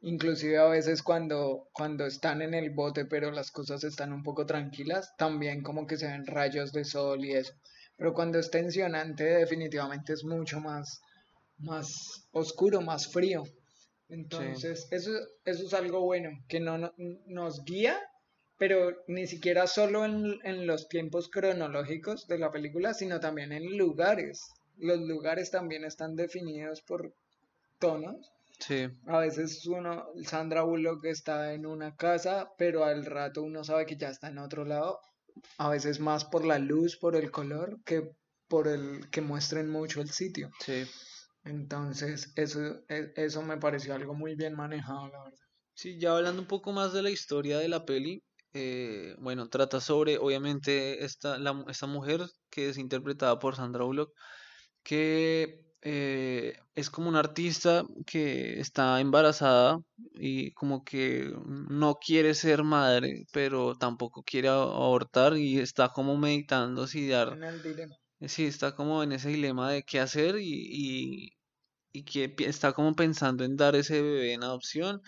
inclusive 0.00 0.56
a 0.56 0.64
veces 0.64 1.02
cuando, 1.02 1.68
cuando 1.74 2.06
están 2.06 2.40
en 2.40 2.54
el 2.54 2.70
bote, 2.70 3.04
pero 3.04 3.30
las 3.30 3.50
cosas 3.50 3.84
están 3.84 4.14
un 4.14 4.22
poco 4.22 4.46
tranquilas, 4.46 5.14
también 5.18 5.62
como 5.62 5.86
que 5.86 5.98
se 5.98 6.06
ven 6.06 6.24
rayos 6.24 6.72
de 6.72 6.86
sol 6.86 7.22
y 7.22 7.34
eso. 7.34 7.52
Pero 7.98 8.14
cuando 8.14 8.38
es 8.38 8.50
tensionante, 8.50 9.24
definitivamente 9.24 10.14
es 10.14 10.24
mucho 10.24 10.58
más, 10.58 11.02
más 11.58 12.30
oscuro, 12.32 12.80
más 12.80 13.12
frío. 13.12 13.42
Entonces, 14.10 14.88
eso, 14.90 15.12
eso 15.44 15.66
es 15.66 15.74
algo 15.74 16.00
bueno, 16.00 16.30
que 16.48 16.58
no, 16.58 16.92
nos 17.26 17.64
guía, 17.64 17.98
pero 18.58 18.92
ni 19.06 19.26
siquiera 19.26 19.66
solo 19.66 20.04
en, 20.04 20.66
los 20.66 20.88
tiempos 20.88 21.30
cronológicos 21.30 22.26
de 22.26 22.38
la 22.38 22.50
película, 22.50 22.92
sino 22.92 23.20
también 23.20 23.52
en 23.52 23.78
lugares. 23.78 24.52
Los 24.76 25.00
lugares 25.00 25.50
también 25.50 25.84
están 25.84 26.16
definidos 26.16 26.82
por 26.82 27.14
tonos. 27.78 28.32
Sí. 28.58 28.88
A 29.06 29.20
veces 29.20 29.64
uno, 29.66 30.06
Sandra 30.24 30.62
Bullock 30.62 31.04
está 31.04 31.54
en 31.54 31.64
una 31.64 31.96
casa, 31.96 32.50
pero 32.58 32.84
al 32.84 33.06
rato 33.06 33.42
uno 33.42 33.64
sabe 33.64 33.86
que 33.86 33.96
ya 33.96 34.08
está 34.08 34.28
en 34.28 34.38
otro 34.38 34.64
lado. 34.64 34.98
A 35.56 35.70
veces 35.70 36.00
más 36.00 36.24
por 36.24 36.44
la 36.44 36.58
luz, 36.58 36.96
por 36.96 37.16
el 37.16 37.30
color, 37.30 37.78
que 37.84 38.10
por 38.48 38.66
el 38.66 39.08
que 39.10 39.20
muestren 39.20 39.70
mucho 39.70 40.00
el 40.02 40.10
sitio. 40.10 40.50
Sí. 40.58 40.84
Entonces, 41.44 42.32
eso, 42.36 42.82
e, 42.88 43.12
eso 43.16 43.42
me 43.42 43.58
pareció 43.58 43.94
algo 43.94 44.14
muy 44.14 44.34
bien 44.36 44.54
manejado, 44.54 45.08
la 45.08 45.24
verdad. 45.24 45.38
Sí, 45.74 45.98
ya 45.98 46.14
hablando 46.16 46.42
un 46.42 46.48
poco 46.48 46.72
más 46.72 46.92
de 46.92 47.02
la 47.02 47.10
historia 47.10 47.58
de 47.58 47.68
la 47.68 47.84
peli, 47.86 48.22
eh, 48.52 49.14
bueno, 49.18 49.48
trata 49.48 49.80
sobre, 49.80 50.18
obviamente, 50.18 51.04
esta, 51.04 51.38
la, 51.38 51.64
esta 51.68 51.86
mujer 51.86 52.26
que 52.50 52.68
es 52.68 52.76
interpretada 52.78 53.38
por 53.38 53.56
Sandra 53.56 53.84
Bullock, 53.84 54.12
que 54.82 55.62
eh, 55.82 56.54
es 56.74 56.90
como 56.90 57.08
una 57.08 57.20
artista 57.20 57.84
que 58.06 58.60
está 58.60 59.00
embarazada 59.00 59.78
y 60.14 60.52
como 60.52 60.84
que 60.84 61.32
no 61.46 61.96
quiere 61.96 62.34
ser 62.34 62.64
madre, 62.64 63.24
pero 63.32 63.76
tampoco 63.76 64.22
quiere 64.24 64.48
abortar 64.48 65.36
y 65.38 65.58
está 65.60 65.90
como 65.90 66.16
meditando 66.18 66.86
si 66.86 67.08
dar, 67.08 67.38
En 67.38 67.44
el 67.44 67.62
dilema. 67.62 67.96
Sí, 68.28 68.46
está 68.46 68.74
como 68.74 69.02
en 69.02 69.12
ese 69.12 69.28
dilema 69.30 69.70
de 69.70 69.82
qué 69.82 70.00
hacer 70.00 70.36
y, 70.38 70.44
y, 70.44 71.32
y 71.92 72.04
que 72.04 72.34
está 72.38 72.72
como 72.72 72.94
pensando 72.94 73.44
en 73.44 73.56
dar 73.56 73.76
ese 73.76 74.02
bebé 74.02 74.34
en 74.34 74.44
adopción. 74.44 75.02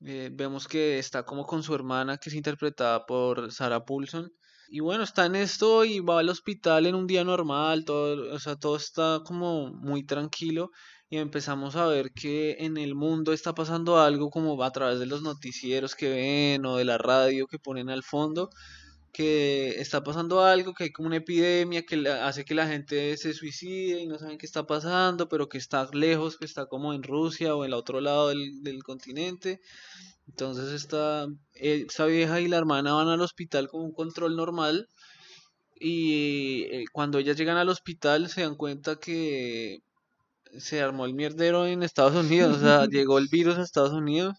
Eh, 0.00 0.30
vemos 0.32 0.68
que 0.68 0.98
está 0.98 1.24
como 1.24 1.44
con 1.46 1.62
su 1.62 1.74
hermana, 1.74 2.18
que 2.18 2.30
es 2.30 2.36
interpretada 2.36 3.06
por 3.06 3.52
Sarah 3.52 3.84
Paulson. 3.84 4.32
Y 4.70 4.80
bueno, 4.80 5.02
está 5.04 5.26
en 5.26 5.34
esto 5.36 5.84
y 5.84 6.00
va 6.00 6.20
al 6.20 6.28
hospital 6.28 6.86
en 6.86 6.94
un 6.94 7.06
día 7.06 7.24
normal, 7.24 7.84
todo, 7.84 8.34
o 8.34 8.38
sea, 8.38 8.56
todo 8.56 8.76
está 8.76 9.22
como 9.24 9.72
muy 9.72 10.04
tranquilo 10.04 10.70
y 11.10 11.16
empezamos 11.16 11.74
a 11.76 11.86
ver 11.86 12.12
que 12.12 12.56
en 12.60 12.76
el 12.76 12.94
mundo 12.94 13.32
está 13.32 13.54
pasando 13.54 13.98
algo 13.98 14.30
como 14.30 14.62
a 14.62 14.70
través 14.72 14.98
de 14.98 15.06
los 15.06 15.22
noticieros 15.22 15.94
que 15.94 16.10
ven 16.10 16.66
o 16.66 16.76
de 16.76 16.84
la 16.84 16.98
radio 16.98 17.46
que 17.46 17.58
ponen 17.58 17.88
al 17.88 18.02
fondo, 18.02 18.50
que 19.18 19.80
está 19.80 20.04
pasando 20.04 20.44
algo, 20.44 20.74
que 20.74 20.84
hay 20.84 20.92
como 20.92 21.08
una 21.08 21.16
epidemia 21.16 21.82
que 21.82 22.08
hace 22.08 22.44
que 22.44 22.54
la 22.54 22.68
gente 22.68 23.16
se 23.16 23.34
suicide 23.34 24.00
y 24.00 24.06
no 24.06 24.16
saben 24.16 24.38
qué 24.38 24.46
está 24.46 24.64
pasando, 24.64 25.28
pero 25.28 25.48
que 25.48 25.58
está 25.58 25.88
lejos, 25.92 26.36
que 26.38 26.44
está 26.44 26.66
como 26.66 26.94
en 26.94 27.02
Rusia 27.02 27.56
o 27.56 27.64
en 27.64 27.70
el 27.70 27.74
otro 27.74 28.00
lado 28.00 28.28
del, 28.28 28.62
del 28.62 28.84
continente. 28.84 29.60
Entonces 30.28 30.70
esta, 30.72 31.26
eh, 31.54 31.86
esta 31.88 32.06
vieja 32.06 32.40
y 32.40 32.46
la 32.46 32.58
hermana 32.58 32.92
van 32.92 33.08
al 33.08 33.20
hospital 33.20 33.66
con 33.66 33.82
un 33.82 33.92
control 33.92 34.36
normal 34.36 34.88
y 35.80 36.62
eh, 36.70 36.84
cuando 36.92 37.18
ellas 37.18 37.36
llegan 37.36 37.56
al 37.56 37.70
hospital 37.70 38.28
se 38.28 38.42
dan 38.42 38.54
cuenta 38.54 39.00
que 39.00 39.80
se 40.58 40.80
armó 40.80 41.06
el 41.06 41.14
mierdero 41.14 41.66
en 41.66 41.82
Estados 41.82 42.14
Unidos, 42.14 42.58
o 42.58 42.60
sea, 42.60 42.86
llegó 42.88 43.18
el 43.18 43.26
virus 43.28 43.58
a 43.58 43.62
Estados 43.62 43.92
Unidos 43.92 44.36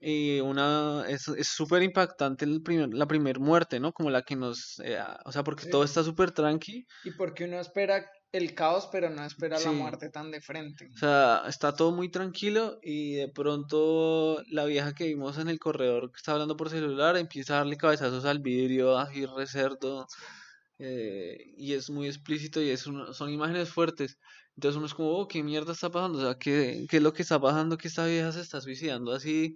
y 0.00 0.40
una 0.40 1.04
es 1.08 1.22
súper 1.42 1.82
impactante 1.82 2.44
el 2.44 2.62
primer, 2.62 2.92
la 2.92 3.06
primer 3.06 3.40
muerte, 3.40 3.80
¿no? 3.80 3.92
Como 3.92 4.10
la 4.10 4.22
que 4.22 4.36
nos, 4.36 4.78
eh, 4.84 4.98
o 5.24 5.32
sea, 5.32 5.42
porque 5.42 5.66
todo 5.68 5.84
está 5.84 6.02
súper 6.04 6.30
tranqui, 6.32 6.84
Y 7.04 7.10
porque 7.12 7.44
uno 7.44 7.58
espera 7.60 8.04
el 8.32 8.54
caos, 8.54 8.88
pero 8.92 9.08
no 9.08 9.24
espera 9.24 9.58
la 9.58 9.72
muerte 9.72 10.10
tan 10.10 10.30
de 10.30 10.40
frente. 10.40 10.88
o 10.94 10.98
sea, 10.98 11.42
está 11.48 11.72
todo 11.74 11.92
muy 11.92 12.10
tranquilo 12.10 12.78
y 12.82 13.14
de 13.14 13.28
pronto 13.28 14.42
la 14.50 14.64
vieja 14.66 14.92
que 14.94 15.06
vimos 15.06 15.38
en 15.38 15.48
el 15.48 15.58
corredor 15.58 16.10
que 16.12 16.16
está 16.18 16.32
hablando 16.32 16.56
por 16.56 16.68
celular 16.68 17.16
empieza 17.16 17.54
a 17.54 17.58
darle 17.58 17.76
cabezazos 17.76 18.24
al 18.26 18.40
vidrio, 18.40 18.98
así 18.98 19.24
recerdo, 19.26 20.06
eh, 20.78 21.38
y 21.56 21.72
es 21.74 21.88
muy 21.90 22.06
explícito 22.08 22.60
y 22.60 22.70
es 22.70 22.86
uno- 22.86 23.12
son 23.14 23.30
imágenes 23.30 23.70
fuertes. 23.70 24.18
Entonces 24.56 24.76
uno 24.76 24.86
es 24.86 24.94
como, 24.94 25.10
oh, 25.18 25.28
¿qué 25.28 25.42
mierda 25.42 25.72
está 25.72 25.90
pasando? 25.90 26.18
O 26.18 26.22
sea, 26.22 26.34
¿qué, 26.38 26.86
qué 26.88 26.96
es 26.98 27.02
lo 27.02 27.12
que 27.12 27.22
está 27.22 27.40
pasando? 27.40 27.76
Que 27.78 27.88
esta 27.88 28.06
vieja 28.06 28.32
se 28.32 28.40
está 28.40 28.60
suicidando 28.60 29.12
así 29.12 29.54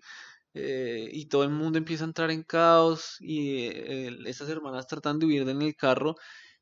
eh, 0.55 1.09
y 1.13 1.27
todo 1.29 1.45
el 1.45 1.51
mundo 1.51 1.79
empieza 1.79 2.05
a 2.05 2.09
entrar 2.09 2.31
en 2.31 2.43
caos 2.43 3.17
y 3.21 3.67
eh, 3.69 4.11
estas 4.27 4.49
hermanas 4.49 4.87
tratan 4.87 5.19
de 5.19 5.27
huir 5.27 5.49
en 5.49 5.63
el 5.63 5.75
carro 5.77 6.15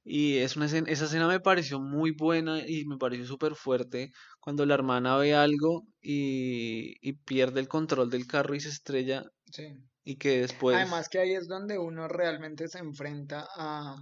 y 0.05 0.39
es 0.39 0.57
una 0.57 0.67
escena, 0.67 0.91
esa 0.91 1.05
escena 1.07 1.29
me 1.29 1.41
pareció 1.41 1.81
muy 1.81 2.13
buena 2.13 2.67
y 2.67 2.85
me 2.87 2.97
pareció 2.99 3.27
súper 3.27 3.55
fuerte 3.55 4.11
cuando 4.41 4.65
la 4.67 4.75
hermana 4.75 5.17
ve 5.19 5.35
algo 5.35 5.83
y, 6.01 6.95
y 7.07 7.13
pierde 7.15 7.61
el 7.61 7.69
control 7.69 8.11
del 8.11 8.27
carro 8.27 8.55
y 8.55 8.61
se 8.61 8.69
estrella 8.71 9.25
Sí. 9.53 9.65
y 10.05 10.17
que 10.17 10.41
después, 10.41 10.77
Además 10.77 11.09
que 11.09 11.19
ahí 11.19 11.35
es 11.35 11.49
donde 11.49 11.79
uno 11.79 12.09
realmente 12.09 12.69
se 12.69 12.79
enfrenta 12.79 13.47
a, 13.57 13.97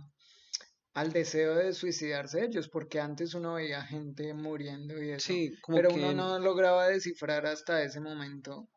al 0.94 1.12
deseo 1.12 1.54
de 1.54 1.72
suicidarse 1.72 2.44
ellos, 2.44 2.68
porque 2.68 3.00
antes 3.00 3.34
uno 3.34 3.54
veía 3.54 3.82
gente 3.82 4.34
muriendo 4.34 5.00
y 5.02 5.10
eso, 5.10 5.26
sí, 5.26 5.52
como 5.60 5.78
pero 5.78 5.90
uno 5.94 6.12
no 6.12 6.38
lograba 6.40 6.88
descifrar 6.88 7.46
hasta 7.46 7.82
ese 7.84 8.00
momento 8.00 8.68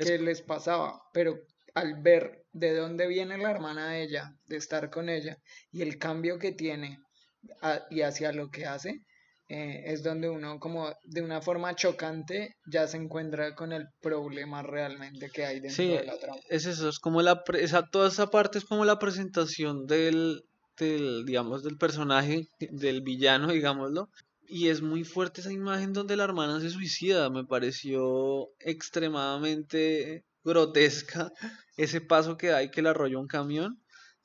es, 0.00 0.06
qué 0.06 0.18
les 0.18 0.42
pasaba, 0.42 1.00
pero 1.12 1.38
al 1.74 2.00
ver 2.02 2.44
de 2.52 2.74
dónde 2.74 3.06
viene 3.06 3.38
la 3.38 3.50
hermana 3.50 3.90
de 3.90 4.02
ella, 4.02 4.32
de 4.46 4.56
estar 4.56 4.90
con 4.90 5.08
ella, 5.08 5.36
y 5.72 5.82
el 5.82 5.98
cambio 5.98 6.38
que 6.38 6.52
tiene 6.52 6.98
a- 7.62 7.86
y 7.90 8.02
hacia 8.02 8.32
lo 8.32 8.50
que 8.50 8.66
hace, 8.66 9.00
eh, 9.48 9.82
es 9.86 10.02
donde 10.02 10.28
uno 10.28 10.58
como 10.60 10.92
de 11.04 11.22
una 11.22 11.40
forma 11.42 11.74
chocante 11.74 12.56
ya 12.66 12.86
se 12.86 12.96
encuentra 12.98 13.54
con 13.54 13.72
el 13.72 13.86
problema 14.00 14.62
realmente 14.62 15.30
que 15.30 15.44
hay 15.44 15.60
dentro 15.60 15.82
sí, 15.84 15.88
de 15.88 16.04
la 16.04 16.18
trama. 16.18 16.40
es 16.48 16.66
eso, 16.66 16.88
es 16.88 16.98
como 16.98 17.22
la, 17.22 17.42
pre- 17.44 17.62
esa, 17.64 17.88
toda 17.90 18.08
esa 18.08 18.28
parte 18.30 18.58
es 18.58 18.64
como 18.64 18.84
la 18.84 18.98
presentación 18.98 19.86
del, 19.86 20.42
del, 20.78 21.24
digamos, 21.26 21.62
del 21.62 21.78
personaje, 21.78 22.48
del 22.58 23.02
villano, 23.02 23.48
digámoslo, 23.52 24.08
y 24.50 24.68
es 24.68 24.82
muy 24.82 25.04
fuerte 25.04 25.40
esa 25.40 25.52
imagen 25.52 25.92
donde 25.92 26.16
la 26.16 26.24
hermana 26.24 26.60
se 26.60 26.70
suicida, 26.70 27.30
me 27.30 27.44
pareció 27.44 28.48
extremadamente 28.58 30.24
grotesca 30.44 31.30
ese 31.76 32.00
paso 32.00 32.36
que 32.36 32.52
hay 32.52 32.70
que 32.70 32.82
le 32.82 32.88
arrolla 32.90 33.18
un 33.18 33.26
camión, 33.28 33.82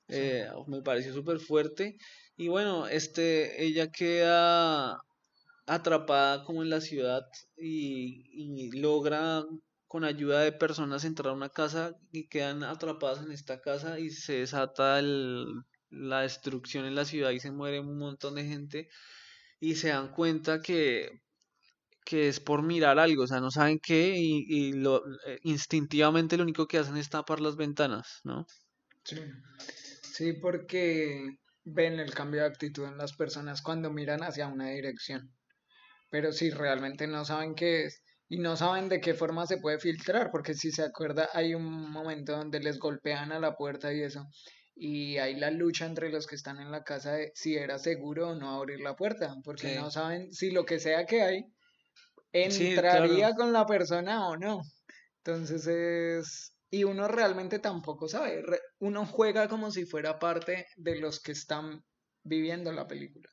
Sí. 0.07 0.15
eh, 0.17 0.47
me 0.67 0.81
pareció 0.83 1.13
súper 1.13 1.39
fuerte, 1.39 1.97
y 2.37 2.47
bueno, 2.49 2.87
este, 2.87 3.63
ella 3.65 3.91
queda 3.91 4.97
atrapada 5.67 6.43
como 6.43 6.63
en 6.63 6.69
la 6.69 6.81
ciudad 6.81 7.23
y, 7.57 8.23
y 8.31 8.71
logra 8.79 9.43
con 9.87 10.03
ayuda 10.03 10.41
de 10.41 10.51
personas 10.51 11.05
entrar 11.05 11.29
a 11.33 11.35
una 11.35 11.49
casa 11.49 11.95
y 12.11 12.27
quedan 12.27 12.63
atrapadas 12.63 13.23
en 13.25 13.31
esta 13.31 13.61
casa 13.61 13.99
y 13.99 14.09
se 14.11 14.39
desata 14.39 14.99
el- 14.99 15.47
la 15.89 16.21
destrucción 16.21 16.85
en 16.85 16.95
la 16.95 17.05
ciudad 17.05 17.31
y 17.31 17.39
se 17.39 17.51
muere 17.51 17.79
un 17.79 17.97
montón 17.97 18.35
de 18.35 18.43
gente 18.45 18.89
y 19.65 19.75
se 19.75 19.89
dan 19.89 20.11
cuenta 20.11 20.61
que, 20.61 21.09
que 22.05 22.27
es 22.29 22.39
por 22.39 22.63
mirar 22.63 22.99
algo, 22.99 23.23
o 23.23 23.27
sea, 23.27 23.39
no 23.39 23.51
saben 23.51 23.79
qué 23.79 24.15
y, 24.17 24.45
y 24.47 24.73
lo, 24.73 25.03
eh, 25.25 25.39
instintivamente 25.43 26.37
lo 26.37 26.43
único 26.43 26.67
que 26.67 26.77
hacen 26.77 26.97
es 26.97 27.09
tapar 27.09 27.41
las 27.41 27.55
ventanas, 27.55 28.19
¿no? 28.23 28.45
Sí. 29.03 29.17
Sí, 30.01 30.33
porque 30.33 31.37
ven 31.63 31.99
el 31.99 32.13
cambio 32.13 32.41
de 32.41 32.47
actitud 32.47 32.85
en 32.85 32.97
las 32.97 33.13
personas 33.15 33.61
cuando 33.61 33.91
miran 33.91 34.21
hacia 34.23 34.47
una 34.47 34.69
dirección, 34.69 35.33
pero 36.11 36.31
si 36.31 36.51
realmente 36.51 37.07
no 37.07 37.25
saben 37.25 37.55
qué 37.55 37.85
es 37.85 38.03
y 38.29 38.39
no 38.39 38.57
saben 38.57 38.89
de 38.89 39.01
qué 39.01 39.13
forma 39.13 39.47
se 39.47 39.57
puede 39.57 39.79
filtrar, 39.79 40.31
porque 40.31 40.53
si 40.53 40.71
se 40.71 40.83
acuerda 40.83 41.29
hay 41.33 41.55
un 41.55 41.91
momento 41.91 42.37
donde 42.37 42.59
les 42.59 42.79
golpean 42.79 43.31
a 43.31 43.39
la 43.39 43.55
puerta 43.55 43.93
y 43.93 44.01
eso, 44.01 44.27
y 44.75 45.17
hay 45.17 45.35
la 45.37 45.51
lucha 45.51 45.85
entre 45.85 46.09
los 46.09 46.27
que 46.27 46.35
están 46.35 46.59
en 46.59 46.71
la 46.71 46.83
casa 46.83 47.13
de 47.13 47.31
si 47.35 47.55
era 47.55 47.79
seguro 47.79 48.29
o 48.29 48.35
no 48.35 48.51
abrir 48.55 48.81
la 48.81 48.95
puerta, 48.95 49.35
porque 49.43 49.69
Sí, 49.69 49.75
no 49.75 49.89
saben 49.91 50.31
si 50.33 50.51
lo 50.51 50.65
que 50.65 50.79
sea 50.79 51.05
que 51.05 51.21
hay 51.21 51.45
sí, 52.49 52.79
claro. 52.87 53.05
entraría 53.05 53.33
con 53.35 53.53
la 53.53 53.65
persona 53.65 54.27
o 54.29 54.37
no. 54.37 54.61
Entonces 55.23 55.67
es... 55.67 56.51
Y 56.71 56.83
uno 56.83 57.07
realmente 57.07 57.59
tampoco 57.59 58.07
sabe. 58.09 58.43
Uno 58.79 59.05
juega 59.05 59.47
como 59.47 59.71
si 59.71 59.85
fuera 59.85 60.19
parte 60.19 60.67
de 60.75 60.97
los 60.97 61.21
que 61.21 61.31
están 61.33 61.83
viviendo 62.23 62.71
la 62.73 62.87
película. 62.87 63.29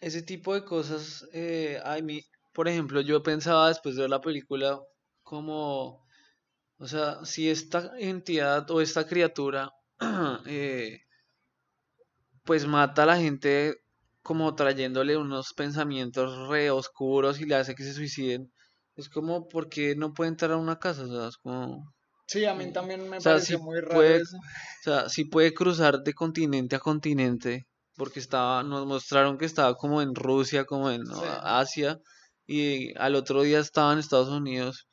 Ese 0.00 0.22
tipo 0.22 0.54
de 0.54 0.64
cosas, 0.64 1.26
eh, 1.32 1.80
a 1.84 2.00
mí, 2.00 2.20
por 2.52 2.68
ejemplo, 2.68 3.00
yo 3.00 3.22
pensaba 3.22 3.68
después 3.68 3.96
de 3.96 4.02
ver 4.02 4.10
la 4.10 4.20
película 4.20 4.80
como, 5.22 6.04
o 6.78 6.86
sea, 6.86 7.24
si 7.24 7.50
esta 7.50 7.92
entidad 7.98 8.70
o 8.70 8.80
esta 8.82 9.06
criatura, 9.06 9.70
eh, 10.46 11.00
pues 12.44 12.66
mata 12.66 13.02
a 13.02 13.06
la 13.06 13.16
gente 13.16 13.76
como 14.22 14.54
trayéndole 14.54 15.16
unos 15.16 15.52
pensamientos 15.54 16.48
re 16.48 16.70
oscuros 16.70 17.40
y 17.40 17.44
le 17.46 17.54
hace 17.56 17.74
que 17.74 17.84
se 17.84 17.94
suiciden, 17.94 18.52
es 18.96 19.08
como, 19.08 19.46
¿por 19.48 19.68
qué 19.68 19.94
no 19.94 20.12
puede 20.14 20.30
entrar 20.30 20.52
a 20.52 20.56
una 20.56 20.78
casa? 20.78 21.04
O 21.04 21.08
sea, 21.08 21.28
es 21.28 21.36
como, 21.36 21.94
Sí, 22.26 22.44
a 22.44 22.54
mí 22.54 22.72
también 22.72 23.08
me 23.08 23.18
o 23.18 23.20
sea, 23.20 23.34
pareció 23.34 23.58
si 23.58 23.62
muy 23.62 23.80
raro 23.80 23.94
puede, 23.94 24.16
eso. 24.16 24.36
o 24.36 24.82
sea, 24.82 25.08
sí 25.08 25.24
puede 25.26 25.54
cruzar 25.54 26.02
de 26.02 26.12
continente 26.12 26.74
a 26.76 26.80
continente, 26.80 27.66
porque 27.94 28.18
estaba, 28.18 28.62
nos 28.64 28.84
mostraron 28.86 29.38
que 29.38 29.44
estaba 29.44 29.74
como 29.76 30.02
en 30.02 30.14
Rusia, 30.14 30.64
como 30.64 30.90
en 30.90 31.02
Asia, 31.42 31.98
y 32.46 32.96
al 32.98 33.14
otro 33.14 33.42
día 33.42 33.60
estaba 33.60 33.92
en 33.92 34.00
Estados 34.00 34.28
Unidos. 34.28 34.88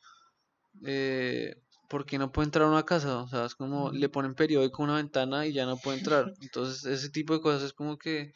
Eh, 0.84 1.54
¿por 1.94 2.06
qué 2.06 2.18
no 2.18 2.32
puede 2.32 2.46
entrar 2.46 2.66
a 2.66 2.70
una 2.70 2.84
casa? 2.84 3.18
O 3.22 3.28
sea, 3.28 3.44
es 3.46 3.54
como 3.54 3.92
le 3.92 4.08
ponen 4.08 4.34
periódico 4.34 4.82
a 4.82 4.86
una 4.86 4.96
ventana 4.96 5.46
y 5.46 5.52
ya 5.54 5.66
no 5.66 5.80
puede 5.80 5.96
entrar. 5.98 6.32
Entonces, 6.40 6.84
ese 6.86 7.10
tipo 7.10 7.34
de 7.34 7.40
cosas 7.40 7.62
es 7.62 7.72
como 7.74 7.98
que 7.98 8.32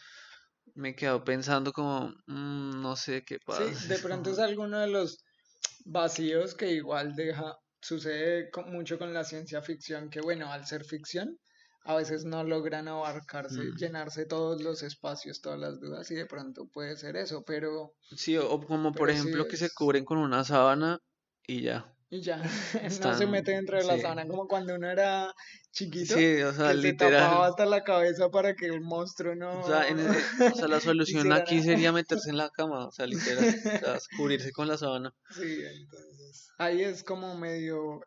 me 0.74 0.94
quedo 0.96 1.24
pensando 1.24 1.72
como, 1.72 2.10
"Mm, 2.26 2.82
no 2.82 2.96
sé 2.96 3.24
qué 3.24 3.38
pasa. 3.40 3.72
Sí, 3.72 3.78
de 3.82 3.98
pronto 3.98 4.30
es 4.30 4.38
alguno 4.38 4.78
de 4.78 4.86
los 4.88 5.18
vacíos 5.84 6.54
que 6.54 6.72
igual 6.72 7.14
deja, 7.16 7.56
sucede 7.80 8.50
con- 8.50 8.72
mucho 8.72 8.98
con 8.98 9.12
la 9.14 9.24
ciencia 9.24 9.62
ficción, 9.62 10.10
que 10.10 10.20
bueno, 10.20 10.52
al 10.52 10.66
ser 10.66 10.84
ficción, 10.84 11.38
a 11.84 11.96
veces 11.96 12.24
no 12.24 12.44
logran 12.44 12.88
abarcarse, 12.88 13.72
mm, 13.72 13.76
llenarse 13.76 14.26
todos 14.26 14.62
los 14.62 14.82
espacios, 14.82 15.40
todas 15.40 15.58
las 15.60 15.80
dudas, 15.80 16.10
y 16.10 16.14
de 16.16 16.26
pronto 16.26 16.68
puede 16.68 16.96
ser 16.96 17.16
eso, 17.16 17.42
pero, 17.44 17.94
Sí, 18.22 18.36
o 18.36 18.60
como 18.66 18.94
por 18.94 19.08
sí 19.08 19.08
ejemplo 19.10 19.46
que 19.48 19.56
se 19.56 19.70
cubren 19.70 20.04
con 20.04 20.18
una 20.18 20.44
sábana 20.44 20.98
y 21.46 21.62
ya. 21.62 21.96
Y 22.10 22.20
ya, 22.22 22.42
no 23.00 23.14
se 23.14 23.26
Están, 23.26 23.26
mete 23.26 23.52
dentro 23.52 23.78
de 23.78 23.84
la 23.84 23.98
sí. 23.98 23.98
sábana, 23.98 24.26
como 24.26 24.46
cuando 24.48 24.74
uno 24.76 24.90
era 24.90 25.32
chiquito, 25.72 26.14
Sí, 26.14 26.42
o 26.42 26.52
sea, 26.52 26.74
que 26.78 26.78
se 26.78 26.94
tapaba 26.94 27.46
hasta 27.46 27.66
la 27.66 27.84
cabeza 27.84 28.30
para 28.30 28.54
que 28.54 28.66
el 28.66 28.80
monstruo 28.80 29.34
O 29.50 29.62
sea, 29.62 29.86
no 29.86 29.88
en 29.88 29.98
e- 30.00 30.24
o 30.46 30.54
sea, 30.54 30.68
la 30.68 30.80
solución 30.80 31.32
aquí 31.32 31.60
sería 31.62 31.92
meterse 31.92 32.30
en 32.30 32.38
la 32.38 32.48
cama, 32.50 32.86
o 32.86 32.90
sea, 32.92 33.06
literal, 33.06 33.50
o 33.74 33.76
sea, 33.76 33.98
cubrirse 34.12 34.52
con 34.52 34.68
la 34.68 34.78
sábana. 34.78 35.14
Sí, 35.28 35.62
entonces, 35.64 36.48
ahí 36.58 36.82
es 36.82 37.02
como 37.02 37.34
medio 37.34 38.00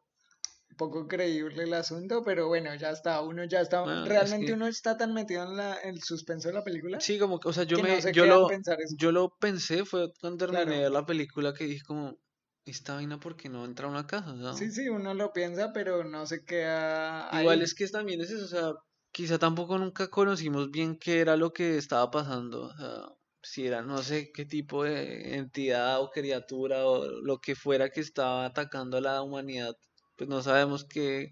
poco 0.77 1.07
creíble 1.07 1.63
el 1.63 1.73
asunto, 1.75 2.23
pero 2.23 2.47
bueno, 2.47 2.75
ya 2.75 2.91
está, 2.91 3.21
uno 3.23 3.45
ya 3.45 3.61
está, 3.61 3.81
Bueno, 3.83 4.07
es 4.17 4.33
realmente 4.33 4.53
que 4.53 4.53
uno 4.53 4.67
está 4.67 4.97
tan 4.97 5.13
metido 5.13 5.43
en 5.43 5.57
la, 5.57 5.75
el 5.75 6.01
suspenso 6.03 6.49
de 6.49 6.55
la 6.55 6.63
película 6.63 7.03
sí, 7.05 7.19
como 7.19 7.39
que, 7.39 7.49
o 7.49 7.53
sea, 7.53 7.63
yo 7.63 7.77
que 7.77 7.83
no 7.83 7.99
me, 7.99 8.01
se 8.01 8.11
yo 8.11 8.25
lo, 8.25 8.49
yo 8.97 9.11
lo 9.11 9.35
pensé 9.39 9.85
fue 9.85 10.11
cuando 10.19 10.45
terminé 10.45 10.89
Claro, 10.89 10.89
la 10.89 11.05
película 11.05 11.53
que 11.53 11.65
dije 11.65 11.83
como, 11.85 12.17
esta 12.65 12.95
vaina 12.95 13.19
porque 13.19 13.49
no 13.49 13.65
entra 13.65 13.87
a 13.87 13.91
una 13.91 14.07
casa, 14.07 14.33
o 14.33 14.37
sea, 14.41 14.55
sí, 14.57 14.71
sí, 14.71 14.89
uno 14.89 15.13
lo 15.13 15.33
piensa, 15.33 15.71
pero 15.73 16.03
no 16.03 16.25
se 16.25 16.43
queda 16.43 17.29
igual 17.31 17.61
es 17.61 17.73
que 17.73 17.87
también 17.87 18.21
es 18.21 18.29
eso, 18.31 18.45
o 18.45 18.47
sea, 18.47 18.73
quizá 19.11 19.39
tampoco 19.39 19.77
nunca 19.77 20.09
conocimos 20.09 20.71
bien 20.71 20.97
qué 20.97 21.19
era 21.21 21.35
lo 21.37 21.51
que 21.53 21.77
estaba 21.77 22.09
pasando, 22.11 22.63
o 22.65 22.73
sea, 22.75 23.05
si 23.43 23.65
era 23.67 23.81
no 23.81 24.03
sé 24.03 24.31
qué 24.33 24.45
tipo 24.45 24.83
de 24.83 25.35
entidad 25.37 26.01
o 26.01 26.09
criatura 26.11 26.85
o 26.85 27.05
lo 27.21 27.39
que 27.39 27.55
fuera 27.55 27.89
que 27.89 28.01
estaba 28.01 28.45
atacando 28.45 28.97
a 28.97 29.01
la 29.01 29.21
humanidad, 29.23 29.73
pues 30.17 30.29
no 30.29 30.41
sabemos 30.41 30.85
qué, 30.85 31.31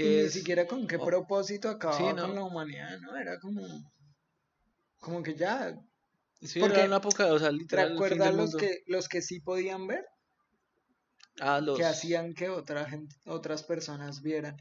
Y 0.00 0.08
qué 0.08 0.16
ni 0.16 0.26
es, 0.26 0.30
siquiera 0.30 0.66
con 0.66 0.88
qué 0.88 0.98
propósito 0.98 1.68
sí, 1.90 2.02
acababa 2.02 2.16
con 2.16 2.34
la 2.34 2.42
no, 2.42 2.46
humanidad, 2.46 2.98
¿no? 3.00 3.16
Era 3.16 3.38
como, 3.38 3.62
como 5.00 5.22
que 5.22 5.34
ya, 5.34 5.74
sí, 6.40 6.60
era 6.60 6.64
porque 6.64 6.84
una 6.84 6.96
época, 6.96 7.32
o 7.32 7.38
sea, 7.38 7.50
literal 7.52 8.04
del 8.08 8.34
los 8.36 8.36
mundo. 8.36 8.56
que, 8.56 8.78
los 8.86 9.08
que 9.08 9.22
sí 9.22 9.40
podían 9.40 9.86
ver, 9.86 10.04
Ah, 11.40 11.60
que 11.72 11.84
hacían 11.84 12.34
que 12.34 12.48
otra 12.50 12.88
gente, 12.88 13.16
otras 13.26 13.62
personas 13.64 14.22
vieran. 14.22 14.56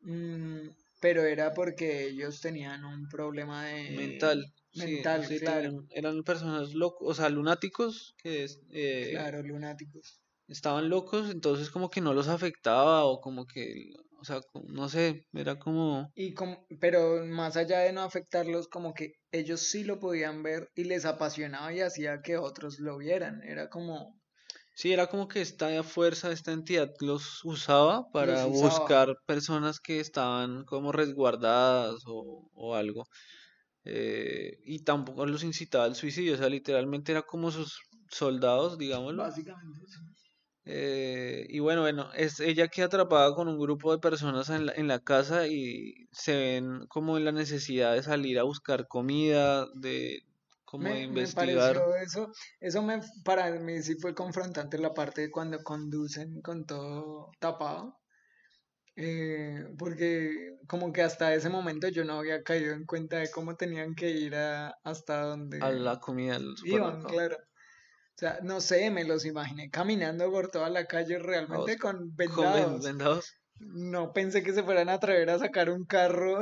Mm, 0.00 0.70
pero 1.00 1.24
era 1.24 1.54
porque 1.54 2.06
ellos 2.08 2.40
tenían 2.40 2.84
un 2.86 3.08
problema 3.08 3.66
de 3.66 3.82
mental, 3.96 4.44
mental, 4.74 5.24
sí, 5.26 5.38
claro, 5.40 5.84
eran 5.90 6.22
personas 6.22 6.74
locos, 6.74 7.08
o 7.10 7.14
sea, 7.14 7.28
lunáticos 7.28 8.14
que 8.22 8.44
es- 8.44 8.60
eh, 8.70 9.10
claro, 9.10 9.42
lunáticos. 9.42 10.20
estaban 10.48 10.88
locos, 10.88 11.30
entonces 11.30 11.70
como 11.70 11.90
que 11.90 12.00
no 12.00 12.12
los 12.14 12.28
afectaba 12.28 13.04
o 13.04 13.20
como 13.20 13.46
que, 13.46 13.92
o 14.20 14.24
sea, 14.24 14.40
no 14.68 14.88
sé, 14.88 15.26
era 15.32 15.58
como, 15.58 16.12
Y 16.14 16.34
como, 16.34 16.66
pero 16.80 17.24
más 17.24 17.56
allá 17.56 17.78
de 17.80 17.92
no 17.92 18.02
afectarlos, 18.02 18.68
como 18.68 18.92
que 18.92 19.12
ellos 19.30 19.60
sí 19.60 19.84
lo 19.84 19.98
podían 20.00 20.42
ver 20.42 20.68
y 20.74 20.84
les 20.84 21.04
apasionaba 21.04 21.72
y 21.72 21.80
hacía 21.80 22.20
que 22.22 22.36
otros 22.36 22.78
lo 22.80 22.98
vieran. 22.98 23.40
Era 23.42 23.68
como 23.70 24.17
sí, 24.78 24.92
era 24.92 25.06
como 25.08 25.28
que 25.28 25.40
esta 25.42 25.82
fuerza, 25.82 26.32
esta 26.32 26.52
entidad 26.52 26.90
los 27.00 27.44
usaba 27.44 28.10
los 28.12 28.12
para 28.12 28.46
usaba. 28.46 28.88
buscar 28.88 29.16
personas 29.26 29.80
que 29.80 30.00
estaban 30.00 30.64
como 30.64 30.92
resguardadas 30.92 32.02
o, 32.06 32.50
o 32.54 32.74
algo. 32.74 33.04
eh, 33.84 34.58
y 34.64 34.84
tampoco 34.84 35.26
los 35.26 35.44
incitaba 35.44 35.84
al 35.86 35.96
suicidio, 35.96 36.34
o 36.34 36.38
sea, 36.38 36.48
literalmente 36.50 37.12
era 37.12 37.22
como 37.22 37.50
sus 37.52 37.80
soldados, 38.10 38.78
digámoslo. 38.78 39.24
Básicamente, 39.24 39.84
sí. 39.86 40.00
Eh, 40.70 41.46
y 41.48 41.60
bueno, 41.60 41.80
bueno, 41.82 42.10
es, 42.14 42.40
ella 42.40 42.68
queda 42.68 42.86
atrapada 42.86 43.34
con 43.34 43.48
un 43.48 43.58
grupo 43.58 43.90
de 43.92 43.98
personas 44.00 44.50
en 44.50 44.66
la, 44.66 44.72
en 44.74 44.86
la 44.88 45.00
casa 45.00 45.46
y 45.48 45.94
se 46.12 46.36
ven 46.36 46.86
como 46.88 47.16
en 47.16 47.24
la 47.24 47.32
necesidad 47.32 47.94
de 47.94 48.02
salir 48.02 48.38
a 48.38 48.42
buscar 48.42 48.86
comida, 48.86 49.66
de 49.74 50.20
como 50.70 50.92
de 50.94 51.00
Me, 51.00 51.08
me 51.08 51.22
investigar. 51.22 51.74
pareció 51.74 51.96
eso, 51.96 52.30
eso 52.60 52.82
me, 52.82 53.00
para 53.24 53.50
mí 53.52 53.82
sí 53.82 53.94
fue 54.00 54.14
confrontante 54.14 54.78
la 54.78 54.94
parte 54.94 55.22
de 55.22 55.30
cuando 55.30 55.62
conducen 55.62 56.40
con 56.42 56.66
todo 56.66 57.30
tapado, 57.40 57.98
eh, 58.96 59.64
porque 59.78 60.56
como 60.68 60.92
que 60.92 61.02
hasta 61.02 61.34
ese 61.34 61.48
momento 61.50 61.88
yo 61.88 62.04
no 62.04 62.14
había 62.18 62.42
caído 62.42 62.74
en 62.74 62.84
cuenta 62.84 63.18
de 63.18 63.30
cómo 63.30 63.56
tenían 63.56 63.94
que 63.94 64.10
ir 64.10 64.34
a, 64.34 64.70
hasta 64.84 65.22
a 65.22 65.26
donde 65.26 65.58
la 65.70 66.00
comida 66.00 66.32
del 66.38 66.54
iban, 66.64 67.04
claro. 67.04 67.36
O 68.16 68.18
sea, 68.18 68.40
no 68.42 68.60
sé, 68.60 68.90
me 68.90 69.04
los 69.04 69.24
imaginé 69.26 69.70
caminando 69.70 70.30
por 70.30 70.50
toda 70.50 70.70
la 70.70 70.86
calle 70.86 71.18
A 71.18 71.20
realmente 71.20 71.78
con 71.78 72.14
con 72.34 72.52
ven- 72.52 72.80
vendados. 72.80 73.34
No 73.60 74.12
pensé 74.12 74.42
que 74.42 74.52
se 74.52 74.62
fueran 74.62 74.88
a 74.88 74.94
atrever 74.94 75.30
a 75.30 75.38
sacar 75.38 75.68
un 75.70 75.84
carro 75.84 76.38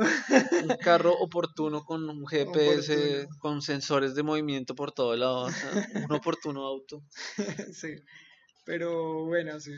Un 0.63 0.75
carro 0.77 1.13
oportuno 1.17 1.83
con 1.83 2.03
un 2.09 2.21
oportuno. 2.21 2.27
GPS, 2.29 3.27
con 3.39 3.61
sensores 3.61 4.13
de 4.15 4.23
movimiento 4.23 4.75
por 4.75 4.91
todo 4.91 5.15
lado, 5.15 5.41
o 5.45 5.51
sea, 5.51 5.87
un 6.07 6.11
oportuno 6.13 6.65
auto. 6.65 7.01
Sí, 7.73 7.95
pero 8.65 9.25
bueno, 9.25 9.59
sí. 9.59 9.71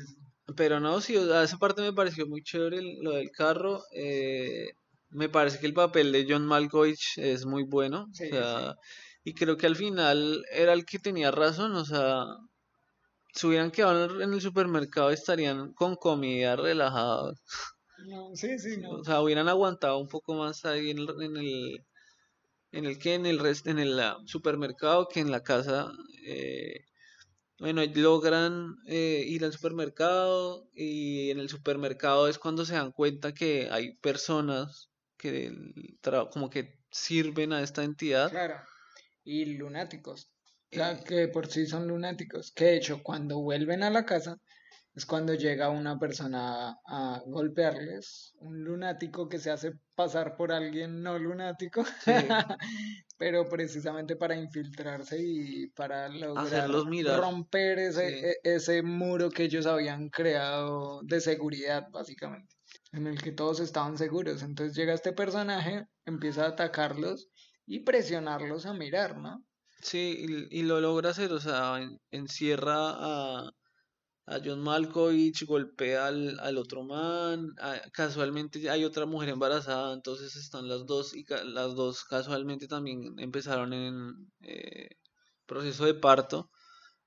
Pero 0.56 0.80
no, 0.80 0.99
sí, 1.02 1.15
o 1.15 1.25
sea, 1.28 1.43
esa 1.43 1.58
parte 1.58 1.82
me 1.82 1.93
pareció 1.93 2.28
muy 2.28 2.41
chévere 2.43 2.82
lo 3.02 3.12
del 3.12 3.30
carro. 3.32 3.82
eh, 3.93 4.69
me 5.12 5.30
parece 5.30 5.60
que 5.60 5.65
el 5.67 5.73
papel 5.73 6.12
de 6.12 6.25
John 6.28 6.45
Malkovich 6.45 7.17
es 7.17 7.45
muy 7.45 7.63
bueno. 7.63 8.04
O 8.04 8.13
Sí, 8.13 8.25
sí. 8.25 8.30
sea, 8.30 8.75
y 9.23 9.34
creo 9.34 9.58
que 9.58 9.65
al 9.67 9.75
final 9.75 10.43
era 10.52 10.73
el 10.73 10.86
que 10.86 10.99
tenía 10.99 11.32
razón. 11.32 11.75
O 11.75 11.86
sea, 11.86 12.23
si 13.34 13.48
hubieran 13.48 13.72
quedado 13.72 14.22
en 14.22 14.34
el 14.34 14.42
supermercado 14.42 15.10
estarían 15.12 15.74
con 15.74 15.96
comida 15.96 16.56
relajados. 16.56 17.39
No, 18.12 18.36
sí, 18.36 18.58
sí, 18.58 18.78
O 18.89 19.04
no. 19.04 19.04
sea, 19.04 19.22
hubieran 19.22 19.48
aguantado 19.50 19.98
un 20.00 20.08
poco 20.08 20.34
más 20.34 20.65
ahí 20.65 20.89
en 20.92 21.00
el, 21.00 21.10
en 21.22 21.38
el, 21.38 21.86
en 22.72 22.86
el 22.86 23.00
que 23.00 23.15
en 23.15 23.26
el 23.26 23.39
rest- 23.39 23.68
en 23.70 23.80
el 23.80 24.00
ah, 24.00 24.18
supermercado 24.26 25.08
que 25.10 25.20
en 25.22 25.32
la 25.32 25.44
casa. 25.44 25.92
eh, 26.26 26.82
bueno, 27.60 27.84
logran 27.96 28.76
eh, 28.88 29.24
ir 29.28 29.46
al 29.46 29.54
supermercado 29.54 30.70
y 30.74 31.32
en 31.32 31.39
el 31.39 31.50
supermercado 31.50 32.28
es 32.30 32.39
cuando 32.39 32.65
se 32.65 32.76
dan 32.76 32.92
cuenta 32.94 33.34
que 33.34 33.70
hay 33.72 33.98
personas 33.98 34.92
que 35.18 35.54
como 36.32 36.50
que 36.50 36.80
sirven 36.92 37.54
a 37.54 37.62
esta 37.63 37.84
entidad. 37.84 38.32
Claro. 38.32 38.63
Y 39.24 39.46
lunáticos. 39.58 40.32
O 40.72 40.76
sea, 40.76 41.00
que 41.04 41.28
por 41.28 41.48
sí 41.48 41.66
son 41.66 41.88
lunáticos. 41.88 42.52
Que 42.52 42.66
de 42.66 42.78
hecho, 42.78 43.02
cuando 43.02 43.40
vuelven 43.40 43.84
a 43.84 43.90
la 43.90 44.06
casa, 44.06 44.38
es 44.94 45.06
cuando 45.06 45.34
llega 45.34 45.70
una 45.70 45.98
persona 45.98 46.78
a, 46.86 47.22
golpearles. 47.26 48.34
Un 48.40 48.64
lunático 48.64 49.30
que 49.30 49.40
se 49.40 49.50
hace 49.50 49.74
pasar 49.96 50.36
por 50.36 50.52
alguien 50.52 51.02
no 51.02 51.18
lunático. 51.18 51.84
sí, 51.84 52.12
Pero 53.18 53.48
precisamente 53.50 54.16
para 54.16 54.36
infiltrarse 54.36 55.18
y 55.20 55.68
para 55.68 56.08
lograr 56.08 56.70
mirar. 56.86 57.20
romper 57.20 57.80
ese, 57.80 58.10
Sí, 58.10 58.26
e- 58.26 58.56
ese 58.56 58.82
muro 58.82 59.30
que 59.30 59.44
ellos 59.44 59.66
habían 59.66 60.10
creado 60.10 61.02
de 61.04 61.20
seguridad, 61.20 61.90
básicamente. 61.92 62.56
En 62.94 63.08
el 63.08 63.22
que 63.22 63.32
todos 63.32 63.60
estaban 63.60 63.98
seguros. 63.98 64.42
Entonces 64.42 64.76
llega 64.76 64.94
este 64.94 65.14
personaje, 65.14 65.86
empieza 66.06 66.46
a 66.46 66.50
atacarlos 66.50 67.30
y 67.66 67.80
presionarlos 67.82 68.66
a 68.66 68.74
mirar, 68.74 69.18
¿no? 69.18 69.44
Sí, 69.82 70.48
y, 70.52 70.60
y 70.60 70.63
lo 70.63 70.80
logra 70.82 71.10
hacer, 71.12 71.32
o 71.34 71.39
sea, 71.39 71.80
en- 71.82 72.00
encierra 72.12 72.76
a, 72.92 73.52
a 74.28 74.39
John 74.46 74.62
Malkovich, 74.62 75.46
golpea 75.46 76.08
al, 76.08 76.39
al 76.42 76.58
otro 76.58 76.84
man, 76.84 77.50
casualmente 77.94 78.70
hay 78.70 78.86
otra 78.86 79.06
mujer 79.08 79.30
embarazada, 79.32 79.94
entonces 79.94 80.36
están 80.38 80.68
las 80.70 80.86
dos 80.88 81.15
y 81.15 81.26
las 81.46 81.76
dos 81.76 82.04
casualmente 82.06 82.68
también 82.68 83.20
empezaron 83.20 83.74
en 83.74 84.32
eh, 84.42 84.89
proceso 85.48 85.86
de 85.86 85.96
parto 85.96 86.52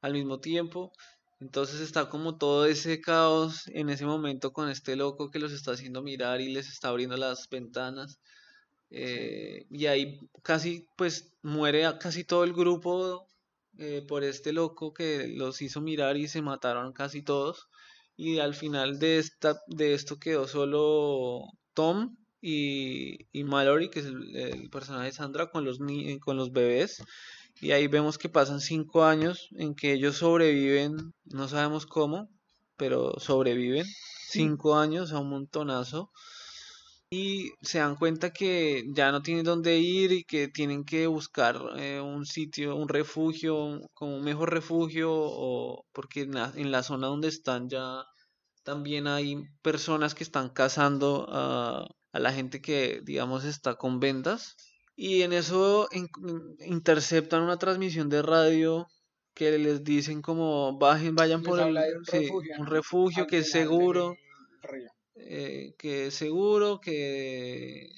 al 0.02 0.12
mismo 0.14 0.40
tiempo. 0.40 0.92
Entonces 1.40 1.80
está 1.80 2.08
como 2.08 2.38
todo 2.38 2.66
ese 2.66 3.00
caos 3.00 3.62
en 3.68 3.90
ese 3.90 4.06
momento 4.06 4.52
con 4.52 4.68
este 4.70 4.96
loco 4.96 5.30
que 5.30 5.38
los 5.40 5.52
está 5.52 5.72
haciendo 5.72 6.02
mirar 6.02 6.40
y 6.40 6.52
les 6.52 6.68
está 6.68 6.88
abriendo 6.88 7.16
las 7.16 7.48
ventanas. 7.50 8.20
Eh, 8.92 9.66
y 9.70 9.86
ahí 9.86 10.20
casi 10.42 10.86
pues 10.96 11.32
muere 11.42 11.86
a 11.86 11.98
casi 11.98 12.24
todo 12.24 12.44
el 12.44 12.52
grupo 12.52 13.26
eh, 13.78 14.04
por 14.06 14.22
este 14.24 14.52
loco 14.52 14.92
que 14.92 15.28
los 15.28 15.62
hizo 15.62 15.80
mirar 15.80 16.16
y 16.16 16.28
se 16.28 16.42
mataron 16.42 16.92
casi 16.92 17.22
todos. 17.22 17.68
Y 18.16 18.38
al 18.38 18.54
final 18.54 18.98
de 18.98 19.18
esta, 19.18 19.60
de 19.68 19.94
esto 19.94 20.18
quedó 20.18 20.46
solo 20.46 21.44
Tom 21.74 22.16
y, 22.40 23.26
y 23.32 23.44
Mallory, 23.44 23.88
que 23.90 24.00
es 24.00 24.06
el, 24.06 24.36
el 24.36 24.70
personaje 24.70 25.06
de 25.06 25.12
Sandra, 25.12 25.50
con 25.50 25.64
los, 25.64 25.80
ni- 25.80 26.18
con 26.20 26.36
los 26.36 26.52
bebés. 26.52 27.02
Y 27.60 27.72
ahí 27.72 27.86
vemos 27.88 28.18
que 28.18 28.28
pasan 28.28 28.60
cinco 28.60 29.04
años 29.04 29.48
en 29.52 29.74
que 29.74 29.92
ellos 29.92 30.16
sobreviven, 30.18 31.14
no 31.24 31.48
sabemos 31.48 31.86
cómo, 31.86 32.28
pero 32.76 33.18
sobreviven. 33.18 33.86
Cinco 34.28 34.76
años 34.76 35.12
a 35.12 35.18
un 35.20 35.30
montonazo. 35.30 36.10
Y 37.20 37.52
se 37.60 37.78
dan 37.78 37.96
cuenta 37.96 38.32
que 38.32 38.84
ya 38.94 39.12
no 39.12 39.20
tienen 39.22 39.44
dónde 39.44 39.78
ir 39.78 40.12
y 40.12 40.24
que 40.24 40.48
tienen 40.48 40.84
que 40.84 41.06
buscar 41.06 41.56
eh, 41.76 42.00
un 42.00 42.24
sitio, 42.26 42.74
un 42.76 42.88
refugio, 42.88 43.54
un- 43.64 43.86
como 43.94 44.16
un 44.16 44.24
mejor 44.24 44.50
refugio, 44.52 45.10
o 45.12 45.84
porque 45.92 46.22
en 46.22 46.32
la, 46.34 46.52
en 46.56 46.70
la 46.72 46.82
zona 46.82 47.08
donde 47.08 47.28
están 47.28 47.68
ya 47.68 48.04
también 48.64 49.06
hay 49.08 49.36
personas 49.62 50.14
que 50.14 50.24
están 50.24 50.50
cazando 50.50 51.26
a, 51.30 51.86
a 52.12 52.18
la 52.20 52.32
gente 52.32 52.60
que, 52.62 53.00
digamos, 53.04 53.44
está 53.44 53.74
con 53.76 54.00
vendas. 54.00 54.56
Y 54.96 55.22
en 55.22 55.32
eso 55.32 55.88
in- 55.92 56.08
interceptan 56.66 57.42
una 57.42 57.58
transmisión 57.58 58.08
de 58.08 58.22
radio 58.22 58.86
que 59.34 59.58
les 59.58 59.84
dicen 59.84 60.22
como 60.22 60.78
bajen, 60.78 61.14
vayan 61.14 61.40
Les 61.40 61.48
por 61.48 61.60
el 61.60 61.76
un 61.78 62.04
sí, 62.04 62.20
refugio, 62.66 63.26
que 63.26 63.38
es 63.38 63.50
seguro, 63.50 64.14
río. 64.62 64.90
Eh, 65.26 65.74
que 65.78 66.06
es 66.06 66.14
seguro, 66.14 66.80
que, 66.80 67.88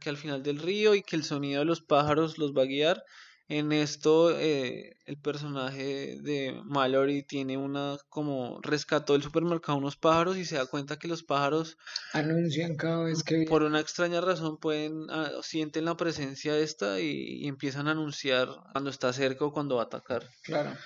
que 0.00 0.10
al 0.10 0.16
final 0.16 0.42
del 0.42 0.58
río 0.58 0.94
y 0.94 1.02
que 1.02 1.16
el 1.16 1.24
sonido 1.24 1.60
de 1.60 1.64
los 1.64 1.82
pájaros 1.82 2.38
los 2.38 2.52
va 2.52 2.62
a 2.62 2.66
guiar. 2.66 3.02
En 3.50 3.72
esto, 3.72 4.38
eh, 4.38 4.92
el 5.06 5.18
personaje 5.18 6.18
de 6.20 6.60
Mallory 6.66 7.22
tiene 7.22 7.56
una, 7.56 7.96
como 8.10 8.60
rescató 8.60 9.14
del 9.14 9.22
supermercado 9.22 9.78
unos 9.78 9.96
pájaros 9.96 10.36
y 10.36 10.44
se 10.44 10.56
da 10.56 10.66
cuenta 10.66 10.98
que 10.98 11.08
los 11.08 11.22
pájaros, 11.22 11.78
Anuncian 12.12 12.76
cada 12.76 13.04
vez 13.04 13.22
que 13.22 13.46
por 13.48 13.62
una 13.62 13.80
extraña 13.80 14.20
razón, 14.20 14.58
pueden, 14.58 15.06
ah, 15.08 15.30
sienten 15.40 15.86
la 15.86 15.96
presencia 15.96 16.52
de 16.52 16.62
esta 16.62 17.00
y, 17.00 17.42
y 17.42 17.48
empiezan 17.48 17.88
a 17.88 17.92
anunciar 17.92 18.48
cuando 18.72 18.90
está 18.90 19.14
cerca 19.14 19.46
o 19.46 19.52
cuando 19.52 19.76
va 19.76 19.82
a 19.82 19.86
atacar. 19.86 20.28
Claro. 20.42 20.76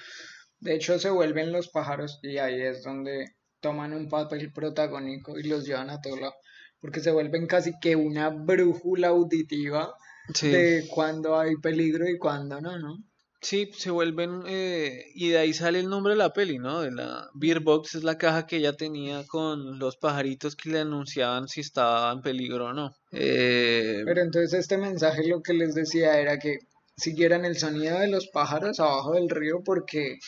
De 0.60 0.76
hecho, 0.76 1.00
se 1.00 1.10
vuelven 1.10 1.50
los 1.50 1.68
pájaros 1.68 2.20
y 2.22 2.38
ahí 2.38 2.62
es 2.62 2.84
donde 2.84 3.34
toman 3.62 3.94
un 3.94 4.08
papel 4.08 4.52
protagónico 4.52 5.38
y 5.38 5.44
los 5.44 5.64
llevan 5.64 5.88
a 5.88 6.00
todo 6.02 6.16
lado. 6.16 6.34
Porque 6.80 7.00
se 7.00 7.12
vuelven 7.12 7.46
casi 7.46 7.72
que 7.80 7.96
una 7.96 8.28
brújula 8.28 9.08
auditiva 9.08 9.94
Sí. 10.34 10.48
de 10.50 10.86
cuando 10.88 11.38
hay 11.38 11.56
peligro 11.56 12.08
y 12.08 12.16
cuando 12.18 12.60
no, 12.60 12.78
¿no? 12.78 12.96
Sí, 13.40 13.70
se 13.76 13.90
vuelven, 13.90 14.42
eh, 14.46 15.06
y 15.16 15.30
de 15.30 15.38
ahí 15.38 15.52
sale 15.52 15.80
el 15.80 15.88
nombre 15.88 16.12
de 16.12 16.18
la 16.18 16.32
peli, 16.32 16.58
¿no? 16.58 16.80
De 16.80 16.92
la 16.92 17.28
Beer 17.34 17.58
Box 17.58 17.96
es 17.96 18.04
la 18.04 18.16
caja 18.16 18.46
que 18.46 18.58
ella 18.58 18.74
tenía 18.74 19.26
con 19.26 19.80
los 19.80 19.96
pajaritos 19.96 20.54
que 20.54 20.70
le 20.70 20.78
anunciaban 20.78 21.48
si 21.48 21.60
estaba 21.60 22.12
en 22.12 22.20
peligro 22.22 22.66
o 22.66 22.72
no. 22.72 22.94
Eh, 23.10 24.02
Pero 24.04 24.22
entonces 24.22 24.52
este 24.60 24.78
mensaje 24.78 25.26
lo 25.26 25.42
que 25.42 25.54
les 25.54 25.74
decía 25.74 26.20
era 26.20 26.38
que 26.38 26.58
siguieran 26.96 27.44
el 27.44 27.56
sonido 27.58 27.98
de 27.98 28.08
los 28.08 28.28
pájaros 28.28 28.78
abajo 28.78 29.14
del 29.14 29.28
río 29.28 29.62
porque, 29.64 30.18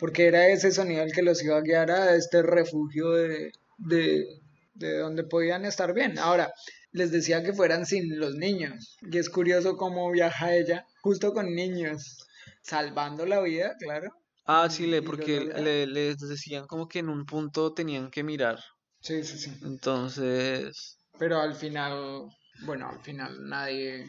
porque 0.00 0.26
era 0.26 0.48
ese 0.48 0.72
sonido 0.72 1.02
el 1.04 1.12
que 1.12 1.22
los 1.22 1.42
iba 1.44 1.56
a 1.58 1.62
guiar 1.62 1.90
a 1.92 2.16
este 2.16 2.42
refugio 2.42 3.10
de, 3.12 3.52
de, 3.78 4.26
de 4.74 4.98
donde 4.98 5.24
podían 5.24 5.64
estar 5.64 5.94
bien. 5.94 6.18
Ahora, 6.18 6.52
les 6.92 7.12
decía 7.12 7.42
que 7.44 7.52
fueran 7.52 7.86
sin 7.86 8.18
los 8.18 8.34
niños. 8.34 8.96
Y 9.02 9.18
es 9.18 9.30
curioso 9.30 9.76
cómo 9.76 10.10
viaja 10.10 10.54
ella 10.56 10.86
justo 11.02 11.32
con 11.32 11.54
niños, 11.54 12.18
salvando 12.62 13.26
la 13.26 13.40
vida, 13.42 13.76
claro. 13.78 14.10
ah, 14.46 14.68
sí, 14.70 14.86
le, 14.86 15.02
porque 15.02 15.40
le- 15.40 15.86
les 15.86 16.18
decían 16.18 16.66
como 16.66 16.88
que 16.88 16.98
en 17.00 17.08
un 17.08 17.24
punto 17.26 17.72
tenían 17.74 18.10
que 18.10 18.22
mirar. 18.24 18.58
Sí, 19.00 19.22
sí, 19.24 19.38
sí. 19.38 19.52
Entonces, 19.62 20.98
Pero 21.18 21.40
al 21.40 21.54
final, 21.54 22.26
bueno, 22.64 22.88
al 22.88 23.00
final 23.00 23.48
nadie... 23.48 24.06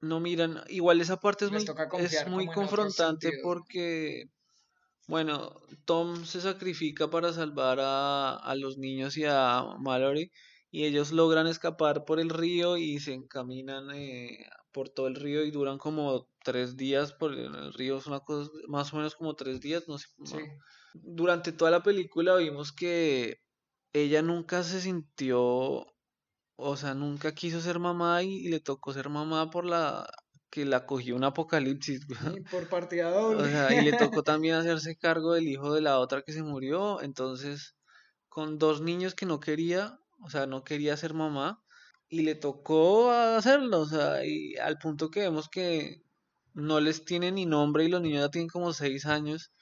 no 0.00 0.20
miran. 0.20 0.62
Igual 0.68 1.00
esa 1.00 1.18
parte 1.18 1.46
es 1.46 1.52
Les 1.52 1.64
muy, 1.66 2.06
es 2.06 2.26
muy 2.28 2.46
confrontante 2.46 3.32
porque, 3.42 4.24
bueno, 5.10 5.60
Tom 5.84 6.24
se 6.24 6.40
sacrifica 6.40 7.10
para 7.10 7.32
salvar 7.32 7.78
a, 7.80 8.36
a 8.36 8.54
los 8.54 8.78
niños 8.78 9.16
y 9.16 9.24
a 9.26 9.64
Mallory 9.80 10.30
y 10.70 10.84
ellos 10.84 11.10
logran 11.10 11.48
escapar 11.48 12.04
por 12.04 12.20
el 12.20 12.30
río 12.30 12.76
y 12.76 13.00
se 13.00 13.12
encaminan 13.14 13.90
eh, 13.92 14.46
por 14.72 14.88
todo 14.88 15.08
el 15.08 15.16
río 15.16 15.44
y 15.44 15.50
duran 15.50 15.78
como 15.78 16.28
tres 16.44 16.76
días 16.76 17.12
por 17.12 17.34
el 17.34 17.72
río, 17.74 17.98
es 17.98 18.06
una 18.06 18.20
cosa 18.20 18.50
más 18.68 18.94
o 18.94 18.98
menos 18.98 19.16
como 19.16 19.34
tres 19.34 19.60
días, 19.60 19.88
no 19.88 19.98
sé. 19.98 20.06
Sí. 20.24 20.38
Durante 20.94 21.50
toda 21.50 21.72
la 21.72 21.82
película 21.82 22.36
vimos 22.36 22.72
que 22.72 23.38
ella 23.92 24.22
nunca 24.22 24.62
se 24.62 24.80
sintió 24.80 25.86
o 26.62 26.76
sea, 26.76 26.94
nunca 26.94 27.34
quiso 27.34 27.60
ser 27.60 27.78
mamá 27.78 28.22
y, 28.22 28.46
y 28.46 28.48
le 28.48 28.60
tocó 28.60 28.92
ser 28.92 29.08
mamá 29.08 29.50
por 29.50 29.64
la 29.64 30.06
que 30.50 30.64
la 30.64 30.84
cogió 30.84 31.16
un 31.16 31.24
apocalipsis. 31.24 32.06
Y 32.36 32.40
por 32.40 32.68
partida 32.68 33.10
O 33.16 33.44
sea, 33.44 33.72
y 33.74 33.84
le 33.84 33.96
tocó 33.96 34.22
también 34.24 34.56
hacerse 34.56 34.96
cargo 34.96 35.32
del 35.32 35.48
hijo 35.48 35.72
de 35.72 35.80
la 35.80 35.98
otra 35.98 36.22
que 36.22 36.32
se 36.32 36.42
murió. 36.42 37.00
Entonces, 37.02 37.76
con 38.28 38.58
dos 38.58 38.82
niños 38.82 39.14
que 39.14 39.26
no 39.26 39.40
quería, 39.40 39.98
o 40.22 40.30
sea, 40.30 40.46
no 40.46 40.64
quería 40.64 40.96
ser 40.96 41.14
mamá, 41.14 41.62
y 42.08 42.22
le 42.22 42.34
tocó 42.34 43.10
hacerlo. 43.12 43.80
O 43.80 43.86
sea, 43.86 44.24
y 44.24 44.56
al 44.56 44.78
punto 44.78 45.10
que 45.10 45.20
vemos 45.20 45.48
que 45.48 46.02
no 46.52 46.80
les 46.80 47.04
tiene 47.04 47.30
ni 47.30 47.46
nombre 47.46 47.84
y 47.84 47.88
los 47.88 48.02
niños 48.02 48.22
ya 48.22 48.30
tienen 48.30 48.48
como 48.48 48.72
seis 48.72 49.06
años 49.06 49.52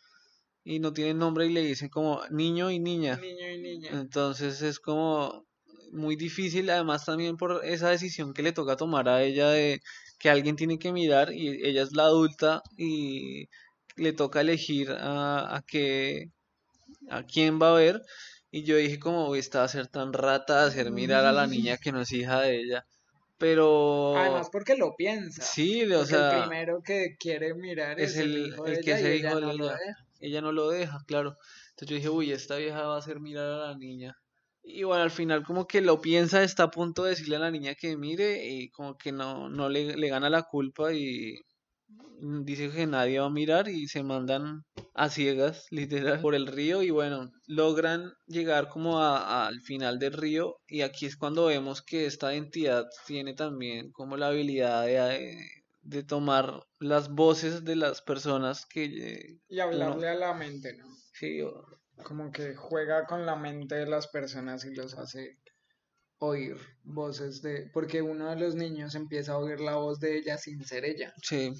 y 0.64 0.80
no 0.80 0.92
tienen 0.92 1.18
nombre 1.18 1.46
y 1.46 1.52
le 1.52 1.62
dicen 1.62 1.90
como 1.90 2.22
niño 2.30 2.70
y 2.70 2.78
niña. 2.78 3.16
Niño 3.16 3.50
y 3.50 3.60
niña. 3.60 3.90
Entonces 3.92 4.62
es 4.62 4.80
como 4.80 5.46
muy 5.92 6.16
difícil, 6.16 6.68
además 6.70 7.04
también 7.04 7.36
por 7.36 7.64
esa 7.64 7.90
decisión 7.90 8.34
que 8.34 8.42
le 8.42 8.52
toca 8.52 8.76
tomar 8.76 9.08
a 9.08 9.22
ella 9.22 9.50
de 9.50 9.80
que 10.18 10.30
alguien 10.30 10.56
tiene 10.56 10.78
que 10.78 10.92
mirar 10.92 11.32
y 11.32 11.48
ella 11.66 11.82
es 11.82 11.92
la 11.94 12.04
adulta 12.04 12.62
y 12.76 13.48
le 13.96 14.12
toca 14.12 14.40
elegir 14.42 14.90
a, 14.92 15.56
a 15.56 15.62
qué, 15.62 16.26
a 17.10 17.24
quién 17.24 17.58
va 17.60 17.70
a 17.70 17.74
ver. 17.74 18.02
Y 18.50 18.64
yo 18.64 18.76
dije 18.76 18.98
como, 18.98 19.28
"Uy, 19.30 19.38
esta 19.40 19.60
va 19.60 19.64
a 19.66 19.68
ser 19.68 19.88
tan 19.88 20.12
rata 20.12 20.64
hacer 20.66 20.90
mirar 20.92 21.24
a 21.26 21.32
la 21.32 21.46
niña 21.46 21.76
que 21.78 21.92
no 21.92 22.00
es 22.02 22.12
hija 22.12 22.42
de 22.42 22.60
ella. 22.60 22.86
Pero 23.38 23.68
Además 24.12 24.50
porque 24.52 24.76
lo 24.76 24.94
piensa. 24.96 25.46
sí, 25.52 25.84
o 25.94 26.04
Porque 26.04 26.14
el 26.16 26.26
sea, 26.26 26.26
primero 26.26 26.82
que 26.84 27.16
quiere 27.18 27.54
mirar 27.54 27.98
es 28.00 28.14
es, 28.14 28.16
el, 28.16 28.36
el- 28.36 28.36
hijo 28.36 28.64
el 28.64 28.80
de 28.80 28.80
que 28.80 28.92
ella 28.92 29.00
es 29.00 29.02
y 29.02 29.06
el 29.06 29.20
ella 29.20 29.34
no 29.36 29.52
lo 29.52 29.70
deja. 29.76 30.06
ella 30.20 30.40
no 30.40 30.52
lo 30.52 30.70
deja, 30.70 30.98
claro. 31.06 31.36
Entonces 31.70 31.88
yo 31.90 31.96
dije, 31.96 32.08
uy, 32.08 32.32
esta 32.32 32.56
vieja 32.56 32.82
va 32.86 32.94
a 32.96 32.98
hacer 32.98 33.20
mirar 33.20 33.46
a 33.52 33.56
la 33.72 33.76
niña. 33.78 34.16
Y 34.70 34.82
bueno, 34.84 35.02
al 35.02 35.10
final 35.10 35.44
como 35.44 35.66
que 35.66 35.80
lo 35.80 36.00
piensa, 36.00 36.42
está 36.42 36.64
a 36.64 36.70
punto 36.70 37.02
de 37.04 37.10
decirle 37.10 37.36
a 37.36 37.38
la 37.40 37.50
niña 37.50 37.74
que 37.74 37.96
mire 37.96 38.46
y 38.46 38.70
como 38.70 38.96
que 38.98 39.12
no, 39.12 39.48
no 39.48 39.68
le, 39.68 39.96
le 39.96 40.08
gana 40.08 40.28
la 40.30 40.42
culpa 40.42 40.92
y 40.92 41.34
dice 42.44 42.70
que 42.70 42.86
nadie 42.86 43.20
va 43.20 43.26
a 43.26 43.30
mirar 43.30 43.68
y 43.68 43.88
se 43.88 44.02
mandan 44.02 44.64
a 44.94 45.08
ciegas, 45.10 45.66
literal, 45.70 46.20
por 46.20 46.34
el 46.34 46.46
río 46.46 46.82
y 46.82 46.90
bueno, 46.90 47.30
logran 47.46 48.12
llegar 48.26 48.68
como 48.68 49.00
a- 49.00 49.46
al 49.46 49.60
final 49.62 49.98
del 49.98 50.12
río 50.12 50.56
y 50.68 50.82
aquí 50.82 51.06
es 51.06 51.16
cuando 51.16 51.46
vemos 51.46 51.82
que 51.82 52.06
esta 52.06 52.34
entidad 52.34 52.86
tiene 53.06 53.34
también 53.34 53.90
como 53.92 54.16
la 54.16 54.28
habilidad 54.28 54.84
de, 54.86 55.38
de 55.82 56.02
tomar 56.04 56.60
las 56.78 57.08
voces 57.10 57.64
de 57.64 57.76
las 57.76 58.02
personas 58.02 58.66
que 58.66 58.84
eh, 58.84 59.38
Y 59.48 59.60
hablarle 59.60 60.08
a 60.08 60.14
la 60.14 60.32
mente, 60.32 60.74
¿no? 60.76 60.86
sí, 61.12 61.40
Como 62.04 62.32
que 62.32 62.54
juega 62.56 63.04
con 63.06 63.24
la 63.26 63.36
mente 63.36 63.76
de 63.76 63.86
las 63.86 64.08
personas 64.08 64.64
y 64.64 64.74
los 64.74 64.94
hace 64.98 65.38
oír 66.18 66.56
voces 66.84 67.42
de... 67.42 67.70
Porque 67.72 68.02
uno 68.02 68.30
de 68.30 68.36
los 68.36 68.54
niños 68.56 68.94
empieza 68.96 69.32
a 69.34 69.38
oír 69.38 69.60
la 69.60 69.76
voz 69.76 70.00
de 70.00 70.16
ella 70.18 70.38
sin 70.38 70.64
ser 70.64 70.84
ella. 70.84 71.14
sí, 71.22 71.52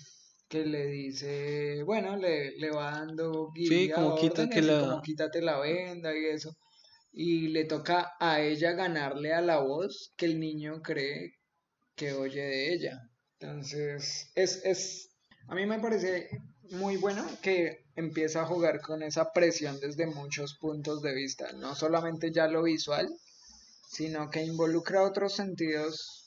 Que 0.49 0.65
le 0.65 0.87
dice, 0.87 1.83
bueno, 1.85 2.17
le, 2.17 2.53
le 2.59 2.71
va 2.71 2.93
dando 2.93 3.51
Sí, 3.63 3.91
guía, 3.91 3.95
como 3.95 4.15
quita 4.15 4.49
órdenes 4.49 4.49
que 4.49 4.63
y 4.71 4.77
la- 4.77 4.79
como 4.79 5.01
quítate 5.03 5.43
la 5.43 5.59
venda 5.61 6.17
y 6.17 6.25
eso. 6.27 6.57
Y 7.13 7.49
le 7.49 7.65
toca 7.67 8.13
a 8.21 8.41
ella 8.43 8.73
ganarle 8.73 9.35
a 9.35 9.41
la 9.43 9.61
voz 9.61 10.15
que 10.17 10.27
el 10.27 10.41
niño 10.41 10.83
cree 10.83 11.33
que 11.97 12.13
oye 12.15 12.43
de 12.43 12.73
ella. 12.75 12.99
Entonces, 13.41 14.33
es, 14.35 14.65
es, 14.65 15.11
a 15.49 15.55
mí 15.55 15.67
me 15.67 15.81
parece 15.81 16.29
muy 16.71 16.97
bueno 16.97 17.25
que 17.43 17.85
empieza 17.97 18.43
a 18.43 18.47
jugar 18.47 18.81
con 18.81 19.03
esa 19.03 19.33
presión 19.33 19.79
desde 19.81 20.07
muchos 20.07 20.55
puntos 20.55 21.03
de 21.03 21.15
vista, 21.15 21.53
no 21.53 21.75
solamente 21.75 22.33
ya 22.33 22.47
lo 22.47 22.63
visual, 22.63 23.09
sino 23.89 24.31
que 24.31 24.45
involucra 24.45 25.03
otros 25.03 25.35
sentidos 25.35 26.27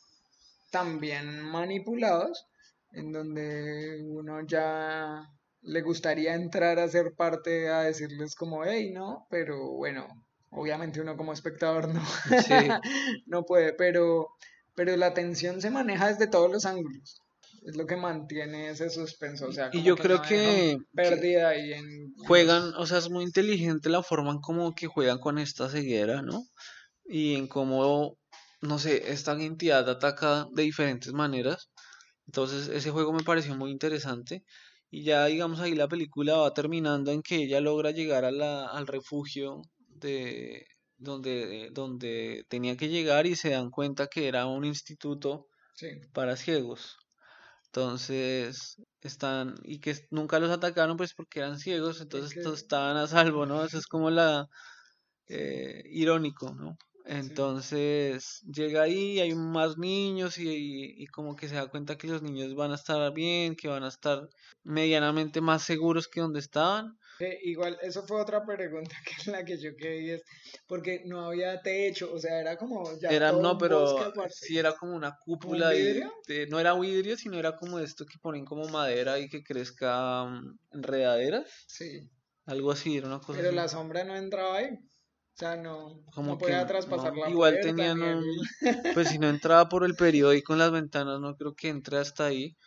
también 0.71 1.41
manipulados, 1.41 2.47
en 2.91 3.12
donde 3.12 4.01
uno 4.04 4.41
ya 4.45 5.30
le 5.62 5.82
gustaría 5.82 6.34
entrar 6.34 6.80
a 6.80 6.88
ser 6.89 7.13
parte 7.13 7.69
a 7.69 7.82
decirles 7.82 8.36
como, 8.36 8.65
hey, 8.65 8.91
no, 8.91 9.27
pero 9.30 9.71
bueno, 9.73 10.08
obviamente 10.49 11.01
uno 11.01 11.15
como 11.15 11.34
espectador 11.34 11.88
no, 11.93 12.01
Sí. 12.47 12.54
no 13.27 13.43
puede, 13.43 13.73
pero, 13.73 14.30
pero 14.75 14.95
la 14.97 15.13
tensión 15.13 15.62
se 15.62 15.69
maneja 15.69 16.08
desde 16.08 16.27
todos 16.27 16.51
los 16.51 16.65
ángulos. 16.65 17.21
Es 17.62 17.76
lo 17.76 17.86
que 17.86 17.95
mantiene 17.95 18.69
ese 18.69 18.89
suspenso, 18.89 19.47
o 19.47 19.52
sea, 19.52 19.69
Y 19.71 19.84
yo 19.84 19.95
que 19.95 20.04
creo 20.04 20.17
no 20.17 20.24
que- 20.28 20.78
que 20.95 21.41
ahí 21.43 21.74
en 21.74 22.13
juegan, 22.28 22.74
o 22.76 22.86
sea, 22.86 22.97
es 23.00 23.10
muy 23.10 23.24
inteligente 23.24 23.89
la 23.89 24.04
forma 24.04 24.32
en 24.32 24.39
como 24.39 24.74
que 24.74 24.88
juegan 24.88 25.19
con 25.19 25.38
esta 25.38 25.69
ceguera, 25.69 26.21
¿no? 26.21 26.43
Y 27.06 27.36
en 27.36 27.47
cómo, 27.47 28.17
no 28.62 28.80
sé, 28.80 29.12
esta 29.12 29.34
entidad 29.34 29.89
ataca 29.89 30.47
de 30.54 30.63
diferentes 30.63 31.13
maneras. 31.13 31.69
Entonces, 32.28 32.67
ese 32.69 32.91
juego 32.91 33.13
me 33.13 33.24
pareció 33.24 33.56
muy 33.56 33.71
interesante. 33.71 34.43
Y 34.91 35.04
ya, 35.04 35.26
digamos, 35.28 35.60
ahí 35.60 35.76
la 35.76 35.88
película 35.88 36.38
va 36.38 36.54
terminando 36.54 37.12
en 37.12 37.21
que 37.24 37.38
ella 37.38 37.62
logra 37.62 37.91
llegar 37.91 38.26
a 38.26 38.32
la, 38.32 38.67
al 38.67 38.88
refugio 38.88 39.62
de 39.89 40.65
donde, 40.97 41.69
donde 41.74 42.45
tenía 42.50 42.78
que 42.78 42.89
llegar 42.89 43.26
y 43.28 43.36
se 43.36 43.52
dan 43.52 43.71
cuenta 43.71 44.08
que 44.08 44.28
era 44.28 44.45
un 44.47 44.65
instituto 44.65 45.47
Sí, 45.76 45.88
para 46.13 46.38
ciegos. 46.38 46.97
Entonces, 47.73 48.75
están, 49.01 49.55
y 49.63 49.79
que 49.79 49.95
nunca 50.12 50.39
los 50.39 50.51
atacaron 50.51 50.97
pues 50.97 51.13
porque 51.13 51.39
eran 51.39 51.57
ciegos, 51.57 52.01
entonces 52.01 52.43
todos 52.43 52.60
estaban 52.60 52.97
a 52.97 53.07
salvo, 53.07 53.45
¿no? 53.45 53.63
Eso 53.63 53.77
es 53.77 53.88
como 53.88 54.10
la, 54.10 54.49
eh, 55.27 55.84
irónico, 55.86 56.53
¿no? 56.53 56.77
Entonces 57.05 58.41
llega 58.41 58.84
ahí, 58.84 59.21
hay 59.21 59.36
más 59.36 59.77
niños 59.77 60.38
y, 60.38 60.49
y, 61.01 61.07
como 61.07 61.36
que 61.38 61.47
se 61.47 61.55
da 61.55 61.67
cuenta 61.67 61.97
que 61.97 62.07
los 62.07 62.21
niños 62.21 62.53
van 62.55 62.71
a 62.71 62.75
estar 62.75 63.13
bien, 63.13 63.55
que 63.55 63.69
van 63.69 63.84
a 63.84 63.88
estar 63.88 64.29
medianamente 64.63 65.39
más 65.41 65.63
seguros 65.63 66.10
que 66.10 66.21
donde 66.21 66.39
estaban. 66.41 66.97
Igual, 67.43 67.77
eso 67.81 68.03
fue 68.05 68.21
otra 68.21 68.45
pregunta 68.45 68.95
que 69.25 69.31
la 69.31 69.43
que 69.43 69.57
yo 69.57 69.75
quería 69.75 70.15
es 70.15 70.23
porque 70.67 71.03
no 71.05 71.25
había 71.25 71.62
techo, 71.62 72.12
o 72.13 72.19
sea, 72.19 72.39
era 72.39 72.57
como 72.57 72.97
ya 72.99 73.10
era 73.10 73.31
no, 73.31 73.57
pero 73.57 73.95
sí 74.29 74.57
era 74.57 74.73
como 74.73 74.95
una 74.95 75.17
cúpula 75.23 75.75
y 75.75 76.01
no 76.49 76.60
era 76.60 76.73
vidrio, 76.73 77.17
sino 77.17 77.38
era 77.38 77.55
como 77.57 77.79
esto 77.79 78.05
que 78.05 78.19
ponen 78.19 78.45
como 78.45 78.67
madera 78.67 79.19
y 79.19 79.29
que 79.29 79.43
crezca 79.43 80.23
um, 80.23 80.57
enredaderas. 80.71 81.45
Sí. 81.67 82.10
Algo 82.45 82.71
así, 82.71 82.97
era 82.97 83.07
una 83.07 83.19
cosa. 83.19 83.39
Pero 83.39 83.51
la 83.51 83.67
sombra 83.67 84.03
no 84.03 84.15
entraba 84.15 84.57
ahí. 84.57 84.69
O 85.34 85.38
sea, 85.38 85.55
no, 85.55 86.03
como 86.13 86.38
podía 86.38 86.65
traspasar 86.67 87.15
la 87.15 87.29
Igual 87.29 87.60
tenían 87.62 88.01
un, 88.01 88.25
pues 88.93 89.07
si 89.07 89.17
no 89.17 89.29
entraba 89.29 89.69
por 89.69 89.86
el 89.86 89.95
periódico 89.95 90.53
en 90.53 90.60
las 90.60 90.71
ventanas, 90.71 91.19
no 91.19 91.36
creo 91.36 91.55
que 91.55 91.69
entre 91.69 91.97
hasta 91.97 92.25
ahí. 92.25 92.57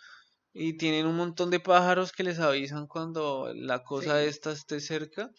Y 0.54 0.78
tienen 0.78 1.06
un 1.06 1.16
montón 1.16 1.50
de 1.50 1.60
pájaros 1.60 2.12
que 2.12 2.24
les 2.24 2.38
avisan 2.40 2.86
cuando 2.86 3.52
la 3.54 3.82
cosa 3.82 4.22
esta 4.22 4.52
esté 4.52 4.80
cerca. 4.80 5.30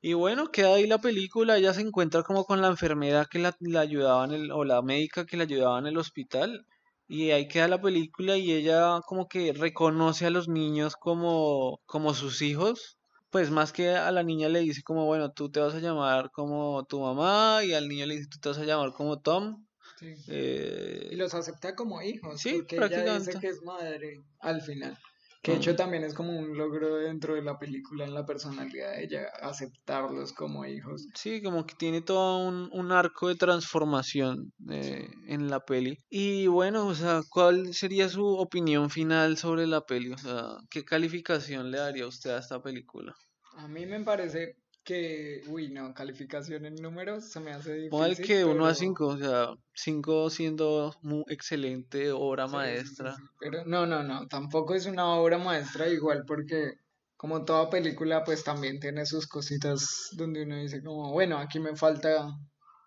Y 0.00 0.14
bueno, 0.14 0.48
queda 0.52 0.74
ahí 0.76 0.86
la 0.86 0.98
película, 1.00 1.58
ella 1.58 1.74
se 1.74 1.82
encuentra 1.82 2.22
como 2.22 2.44
con 2.44 2.62
la 2.62 2.68
enfermera 2.68 3.26
que 3.30 3.38
la, 3.38 3.54
la 3.60 3.80
ayudaba 3.80 4.24
en 4.24 4.32
el, 4.32 4.52
o 4.52 4.64
la 4.64 4.82
médica 4.82 5.26
que 5.26 5.36
la 5.36 5.44
ayudaba 5.44 5.78
en 5.78 5.86
el 5.86 5.98
hospital. 5.98 6.66
Y 7.08 7.30
ahí 7.32 7.48
queda 7.48 7.68
la 7.68 7.80
película 7.82 8.36
y 8.38 8.52
ella 8.52 9.00
como 9.06 9.28
que 9.28 9.52
reconoce 9.52 10.26
a 10.26 10.30
los 10.30 10.48
niños 10.48 10.96
como, 10.96 11.80
como 11.86 12.14
sus 12.14 12.42
hijos 12.42 12.98
pues 13.30 13.50
más 13.50 13.72
que 13.72 13.88
a 13.96 14.12
la 14.12 14.22
niña 14.22 14.48
le 14.50 14.60
dice 14.60 14.82
como, 14.82 15.06
bueno, 15.06 15.32
tú 15.32 15.50
te 15.50 15.58
vas 15.58 15.74
a 15.74 15.80
llamar 15.80 16.30
como 16.32 16.84
tu 16.84 17.00
mamá 17.00 17.64
y 17.64 17.72
al 17.72 17.88
niño 17.88 18.04
le 18.06 18.16
dice, 18.16 18.28
tú 18.30 18.38
te 18.38 18.50
vas 18.50 18.58
a 18.58 18.64
llamar 18.64 18.92
como 18.92 19.20
Tom. 19.20 19.64
Sí. 20.02 20.14
Eh, 20.28 21.10
y 21.12 21.16
los 21.16 21.32
acepta 21.32 21.76
como 21.76 22.02
hijos, 22.02 22.40
sí, 22.40 22.58
porque 22.58 22.76
ella 22.76 23.18
dice 23.18 23.38
que 23.40 23.48
es 23.48 23.62
madre 23.62 24.24
al 24.40 24.60
final. 24.60 24.98
Que 25.42 25.52
de 25.52 25.56
hecho 25.56 25.74
también 25.74 26.04
es 26.04 26.14
como 26.14 26.38
un 26.38 26.56
logro 26.56 26.98
dentro 26.98 27.34
de 27.34 27.42
la 27.42 27.58
película 27.58 28.04
en 28.04 28.14
la 28.14 28.24
personalidad 28.24 28.92
de 28.92 29.04
ella, 29.04 29.26
aceptarlos 29.40 30.32
como 30.32 30.64
hijos. 30.64 31.08
Sí, 31.16 31.42
como 31.42 31.66
que 31.66 31.74
tiene 31.74 32.00
todo 32.00 32.48
un, 32.48 32.92
arco 32.92 33.26
de 33.26 33.34
transformación 33.34 34.52
eh, 34.70 35.10
en 35.26 35.50
la 35.50 35.58
peli. 35.58 35.98
Y 36.08 36.46
bueno, 36.46 36.86
o 36.86 36.94
sea, 36.94 37.22
¿cuál 37.28 37.74
sería 37.74 38.08
su 38.08 38.24
opinión 38.24 38.88
final 38.88 39.36
sobre 39.36 39.66
la 39.66 39.80
peli? 39.80 40.12
O 40.12 40.18
sea, 40.18 40.58
¿qué 40.70 40.84
calificación 40.84 41.72
le 41.72 41.78
daría 41.78 42.06
usted 42.06 42.30
a 42.30 42.38
esta 42.38 42.62
película? 42.62 43.12
A 43.56 43.66
mí 43.66 43.84
me 43.84 44.00
parece 44.04 44.61
que, 44.84 45.42
uy, 45.48 45.68
no, 45.68 45.94
calificación 45.94 46.66
en 46.66 46.74
números 46.76 47.30
se 47.30 47.40
me 47.40 47.52
hace 47.52 47.74
difícil. 47.74 48.04
el 48.04 48.16
que 48.16 48.44
1 48.44 48.66
a 48.66 48.74
5, 48.74 49.06
o 49.06 49.16
sea, 49.16 49.54
5 49.74 50.30
siendo 50.30 50.96
muy 51.02 51.24
excelente 51.28 52.10
obra 52.10 52.46
maestra. 52.46 53.16
pero 53.38 53.64
no, 53.64 53.86
no, 53.86 54.02
no, 54.02 54.26
tampoco 54.28 54.74
es 54.74 54.86
una 54.86 55.06
obra 55.14 55.38
maestra 55.38 55.88
igual 55.88 56.24
porque 56.26 56.74
como 57.16 57.44
toda 57.44 57.70
película 57.70 58.24
pues 58.24 58.42
también 58.42 58.80
tiene 58.80 59.06
sus 59.06 59.28
cositas 59.28 60.08
donde 60.12 60.42
uno 60.42 60.56
dice 60.56 60.82
como, 60.82 61.12
bueno, 61.12 61.38
aquí 61.38 61.60
me 61.60 61.76
falta 61.76 62.36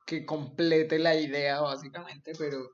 que 0.05 0.25
complete 0.25 0.99
la 0.99 1.15
idea 1.15 1.62
básicamente, 1.62 2.34
pero, 2.38 2.71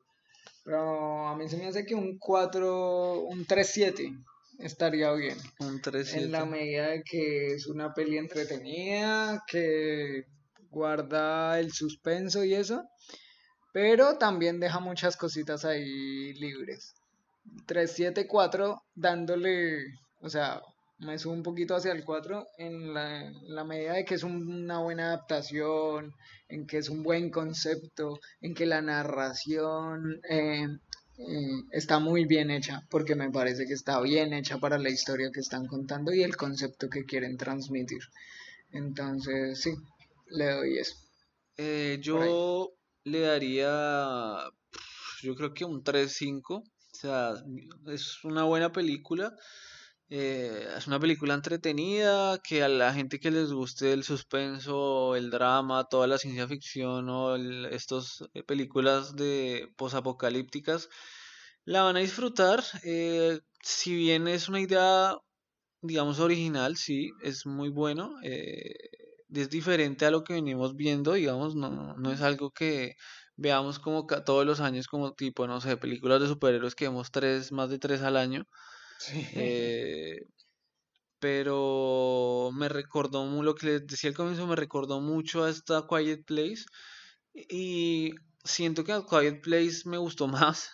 pero 0.63 1.27
a 1.27 1.35
mí 1.35 1.47
se 1.47 1.57
me 1.57 1.67
hace 1.67 1.85
que 1.85 1.93
un 1.93 2.17
4, 2.17 3.19
un 3.21 3.45
3-7 3.45 4.23
estaría 4.61 5.11
bien. 5.13 5.37
Un 5.59 5.81
En 6.13 6.31
la 6.31 6.45
medida 6.45 6.87
de 6.87 7.03
que 7.03 7.47
es 7.47 7.67
una 7.67 7.93
peli 7.93 8.17
entretenida, 8.17 9.43
que 9.47 10.25
guarda 10.69 11.59
el 11.59 11.71
suspenso 11.71 12.43
y 12.43 12.53
eso, 12.53 12.83
pero 13.73 14.17
también 14.17 14.59
deja 14.59 14.79
muchas 14.79 15.17
cositas 15.17 15.65
ahí 15.65 16.33
libres. 16.33 16.95
374 17.65 18.81
dándole, 18.95 19.83
o 20.21 20.29
sea, 20.29 20.61
me 20.99 21.17
subo 21.17 21.33
un 21.33 21.43
poquito 21.43 21.75
hacia 21.75 21.91
el 21.91 22.05
4 22.05 22.47
en 22.57 22.93
la, 22.93 23.63
medida 23.63 23.93
de 23.93 24.05
que 24.05 24.15
es 24.15 24.23
una 24.23 24.79
buena 24.79 25.07
adaptación, 25.07 26.13
en 26.47 26.67
que 26.67 26.77
es 26.77 26.89
un 26.89 27.01
buen 27.01 27.31
concepto, 27.31 28.19
en 28.39 28.53
que 28.53 28.65
la 28.65 28.81
narración 28.81 30.21
eh, 30.29 30.67
está 31.71 31.99
muy 31.99 32.25
bien 32.25 32.51
hecha, 32.51 32.85
porque 32.89 33.15
me 33.15 33.31
parece 33.31 33.65
que 33.65 33.73
está 33.73 33.99
bien 34.01 34.33
hecha 34.33 34.57
para 34.57 34.77
la 34.77 34.89
historia 34.89 35.31
que 35.31 35.39
están 35.39 35.67
contando 35.67 36.13
y 36.13 36.23
el 36.23 36.35
concepto 36.35 36.89
que 36.89 37.05
quieren 37.05 37.37
transmitir. 37.37 38.01
Entonces, 38.71 39.61
sí, 39.61 39.71
le 40.27 40.49
doy 40.51 40.77
eso. 40.77 40.95
Eh, 41.57 41.99
yo 42.01 42.73
le 43.03 43.19
daría, 43.19 44.37
yo 45.21 45.35
creo 45.35 45.53
que 45.53 45.65
un 45.65 45.83
3-5. 45.83 46.43
O 46.49 46.63
sea, 46.91 47.33
es 47.87 48.23
una 48.23 48.43
buena 48.43 48.71
película. 48.71 49.35
Eh, 50.13 50.67
es 50.77 50.87
una 50.87 50.99
película 50.99 51.33
entretenida 51.33 52.37
que 52.43 52.63
a 52.63 52.67
la 52.67 52.93
gente 52.93 53.17
que 53.17 53.31
les 53.31 53.53
guste 53.53 53.93
el 53.93 54.03
suspenso, 54.03 55.15
el 55.15 55.29
drama, 55.31 55.85
toda 55.85 56.05
la 56.05 56.17
ciencia 56.17 56.49
ficción 56.49 57.07
o 57.09 57.37
estas 57.67 58.21
eh, 58.33 58.43
películas 58.43 59.15
de 59.15 59.69
posapocalípticas 59.77 60.89
la 61.65 61.83
van 61.83 61.95
a 61.97 62.01
disfrutar. 62.01 62.61
Eh, 62.83 63.39
si 63.63 63.95
bien 63.95 64.27
es 64.27 64.49
una 64.49 64.59
idea, 64.61 65.17
digamos, 65.81 66.19
original, 66.19 66.77
sí, 66.77 67.11
es 67.23 67.45
muy 67.45 67.69
bueno. 67.69 68.15
es 68.21 69.49
diferente 69.49 70.05
a 70.05 70.11
lo 70.11 70.23
que 70.23 70.33
venimos 70.33 70.75
viendo, 70.75 71.13
digamos, 71.13 71.55
no, 71.55 71.95
no 71.95 72.11
es 72.11 72.21
algo 72.21 72.51
que 72.51 72.95
veamos 73.37 73.79
como 73.79 74.05
todos 74.05 74.45
los 74.45 74.59
años 74.59 74.87
como 74.87 75.13
tipo, 75.13 75.47
no 75.47 75.61
sé, 75.61 75.77
películas 75.77 76.21
de 76.21 76.27
superhéroes 76.27 76.75
que 76.75 76.85
vemos 76.89 77.11
tres, 77.11 77.51
más 77.51 77.69
de 77.69 77.79
tres 77.79 78.01
al 78.01 78.17
año. 78.17 78.45
Eh, 79.09 80.25
pero 81.19 82.51
me 82.53 82.67
recordó 82.69 83.25
lo 83.43 83.55
que 83.55 83.67
les 83.67 83.87
decía 83.87 84.09
al 84.09 84.15
comienzo, 84.15 84.47
me 84.47 84.55
recordó 84.55 85.01
mucho 85.01 85.43
a 85.43 85.49
esta 85.49 85.85
Quiet 85.87 86.25
Place. 86.25 86.65
Y 87.33 88.11
siento 88.43 88.83
que 88.83 88.93
a 88.93 89.05
Quiet 89.05 89.41
Place 89.41 89.83
me 89.85 89.97
gustó 89.97 90.27
más, 90.27 90.71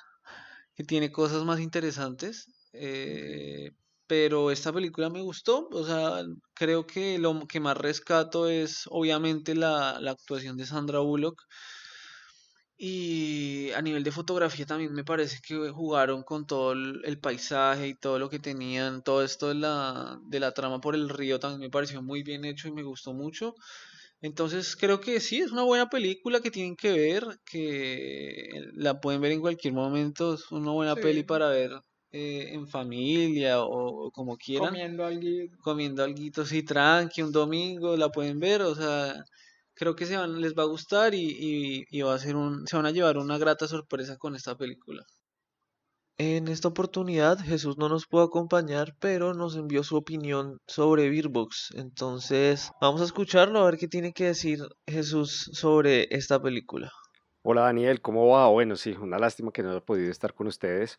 que 0.76 0.84
tiene 0.84 1.12
cosas 1.12 1.44
más 1.44 1.60
interesantes. 1.60 2.48
Eh, 2.74 3.72
pero 4.08 4.52
esta 4.52 4.72
película 4.72 5.10
me 5.10 5.22
gustó, 5.22 5.68
o 5.70 5.86
sea, 5.86 6.24
creo 6.54 6.88
que 6.88 7.20
lo 7.20 7.46
que 7.46 7.60
más 7.60 7.76
rescato 7.78 8.48
es 8.48 8.84
obviamente 8.90 9.54
la, 9.54 10.00
la 10.00 10.12
actuación 10.12 10.56
de 10.56 10.66
Sandra 10.66 11.00
Bullock 11.00 11.44
y 12.78 13.72
a 13.72 13.82
nivel 13.82 14.04
de 14.04 14.12
fotografía 14.12 14.68
también 14.68 14.94
me 14.94 15.04
parece 15.04 15.40
que 15.42 15.70
jugaron 15.72 16.22
con 16.22 16.46
todo 16.46 16.74
el, 16.74 17.20
paisaje 17.20 17.88
y 17.88 17.96
todo 17.96 18.20
lo 18.20 18.30
que 18.30 18.38
tenían, 18.38 19.02
todo 19.02 19.24
esto 19.24 19.48
de 19.48 19.56
la, 19.56 20.20
de 20.28 20.40
la 20.40 20.52
trama 20.52 20.80
por 20.80 20.94
el 20.94 21.10
río 21.10 21.40
también 21.40 21.62
me 21.62 21.70
pareció 21.72 22.04
muy 22.04 22.22
bien 22.22 22.46
hecho 22.46 22.68
y 22.68 22.72
me 22.72 22.84
gustó 22.84 23.14
mucho. 23.14 23.56
Entonces 24.22 24.76
creo 24.76 25.00
que 25.00 25.20
sí, 25.20 25.40
es 25.40 25.52
una 25.52 25.64
buena 25.64 25.90
película 25.90 26.40
que 26.40 26.52
tienen 26.52 26.76
que 26.76 26.92
ver, 26.92 27.40
que 27.46 28.48
la 28.74 29.00
pueden 29.00 29.22
ver 29.22 29.32
en 29.32 29.42
cualquier 29.42 29.74
momento, 29.74 30.36
es 30.36 30.52
una 30.52 30.72
buena 30.72 30.96
peli 30.96 31.24
para 31.24 31.50
ver 31.50 31.72
eh, 32.12 32.50
en 32.52 32.68
familia 32.68 33.62
o, 33.62 34.12
como 34.12 34.38
quieran. 34.38 34.70
Comiendo 34.70 35.04
algo. 35.06 35.58
Comiendo 35.62 36.04
algo, 36.04 36.46
sí, 36.46 36.64
tranqui, 36.64 37.24
un 37.24 37.32
domingo, 37.32 37.98
la 37.98 38.10
pueden 38.10 38.40
ver, 38.40 38.62
o 38.62 38.76
sea 38.76 39.24
creo 39.78 39.96
que 39.96 40.06
se 40.06 40.18
van, 40.18 40.42
les 40.42 40.54
va 40.56 40.64
a 40.64 40.68
gustar 40.68 41.14
y, 41.14 41.86
va 42.02 42.14
a 42.14 42.20
ser 42.20 42.36
un, 42.36 42.68
se 42.68 42.76
van 42.76 42.86
a 42.86 42.92
llevar 42.92 43.18
una 43.18 43.38
grata 43.38 43.68
sorpresa 43.68 44.18
con 44.18 44.36
esta 44.36 44.58
película. 44.58 45.04
En 46.20 46.48
esta 46.48 46.68
oportunidad 46.68 47.38
Jesús 47.38 47.78
no 47.78 47.90
nos 47.90 48.08
pudo 48.08 48.24
acompañar, 48.24 48.96
pero 49.00 49.36
nos 49.36 49.56
envió 49.56 49.84
su 49.84 49.96
opinión 49.96 50.58
sobre 50.66 51.12
Beerbox. 51.12 51.70
Entonces 51.76 52.72
vamos 52.82 53.02
a 53.02 53.06
escucharlo 53.06 53.60
a 53.60 53.66
ver 53.66 53.78
qué 53.78 53.88
tiene 53.88 54.14
que 54.14 54.26
decir 54.26 54.60
Jesús 54.88 55.52
sobre 55.54 56.08
esta 56.10 56.42
película. 56.42 56.92
Hola 57.44 57.62
Daniel, 57.62 58.02
¿cómo 58.02 58.28
va? 58.28 58.48
Bueno, 58.50 58.76
sí, 58.76 58.96
una 59.00 59.20
lástima 59.20 59.52
que 59.52 59.62
no 59.62 59.70
haya 59.70 59.86
podido 59.86 60.10
estar 60.10 60.34
con 60.34 60.48
ustedes 60.48 60.98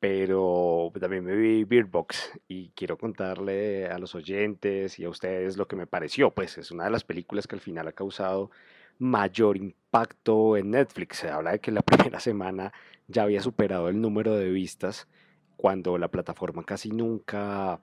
pero 0.00 0.90
también 0.98 1.24
me 1.24 1.36
vi 1.36 1.64
Beardbox 1.64 2.40
y 2.48 2.70
quiero 2.70 2.96
contarle 2.96 3.86
a 3.86 3.98
los 3.98 4.14
oyentes 4.14 4.98
y 4.98 5.04
a 5.04 5.10
ustedes 5.10 5.58
lo 5.58 5.68
que 5.68 5.76
me 5.76 5.86
pareció. 5.86 6.30
Pues 6.30 6.56
es 6.56 6.70
una 6.70 6.84
de 6.84 6.90
las 6.90 7.04
películas 7.04 7.46
que 7.46 7.56
al 7.56 7.60
final 7.60 7.86
ha 7.86 7.92
causado 7.92 8.50
mayor 8.98 9.58
impacto 9.58 10.56
en 10.56 10.70
Netflix. 10.70 11.18
Se 11.18 11.28
habla 11.28 11.52
de 11.52 11.60
que 11.60 11.70
la 11.70 11.82
primera 11.82 12.18
semana 12.18 12.72
ya 13.08 13.24
había 13.24 13.42
superado 13.42 13.88
el 13.90 14.00
número 14.00 14.34
de 14.36 14.50
vistas 14.50 15.06
cuando 15.56 15.98
la 15.98 16.08
plataforma 16.08 16.64
casi 16.64 16.90
nunca 16.90 17.82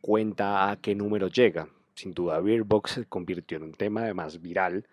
cuenta 0.00 0.70
a 0.70 0.80
qué 0.80 0.94
número 0.94 1.28
llega. 1.28 1.68
Sin 1.94 2.12
duda 2.12 2.40
Beardbox 2.40 2.92
se 2.92 3.04
convirtió 3.04 3.58
en 3.58 3.64
un 3.64 3.72
tema 3.72 4.02
además 4.02 4.40
viral 4.40 4.86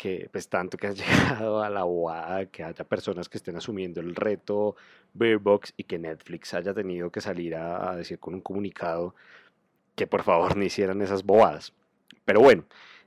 que 0.00 0.28
pues 0.32 0.48
tanto 0.48 0.78
que 0.78 0.86
has 0.86 0.96
llegado 1.36 1.62
a 1.62 1.68
la 1.68 1.84
bobada, 1.84 2.46
que 2.46 2.64
haya 2.64 2.84
personas 2.84 3.28
que 3.28 3.36
estén 3.38 3.56
asumiendo 3.56 4.00
el 4.00 4.14
reto 4.14 4.76
Beerbox 5.12 5.74
y 5.76 5.84
que 5.84 5.98
Netflix 5.98 6.54
haya 6.54 6.72
tenido 6.72 7.10
que 7.10 7.20
salir 7.20 7.54
a, 7.56 7.94
decir 7.96 8.18
con 8.18 8.34
un 8.34 8.40
comunicado 8.40 9.14
que 9.96 10.06
por 10.06 10.22
favor 10.22 10.56
no 10.56 10.64
hicieran 10.64 11.02
esas 11.02 11.24
bobadas. 11.24 11.72
Pero 12.24 12.40
bueno, 12.40 12.64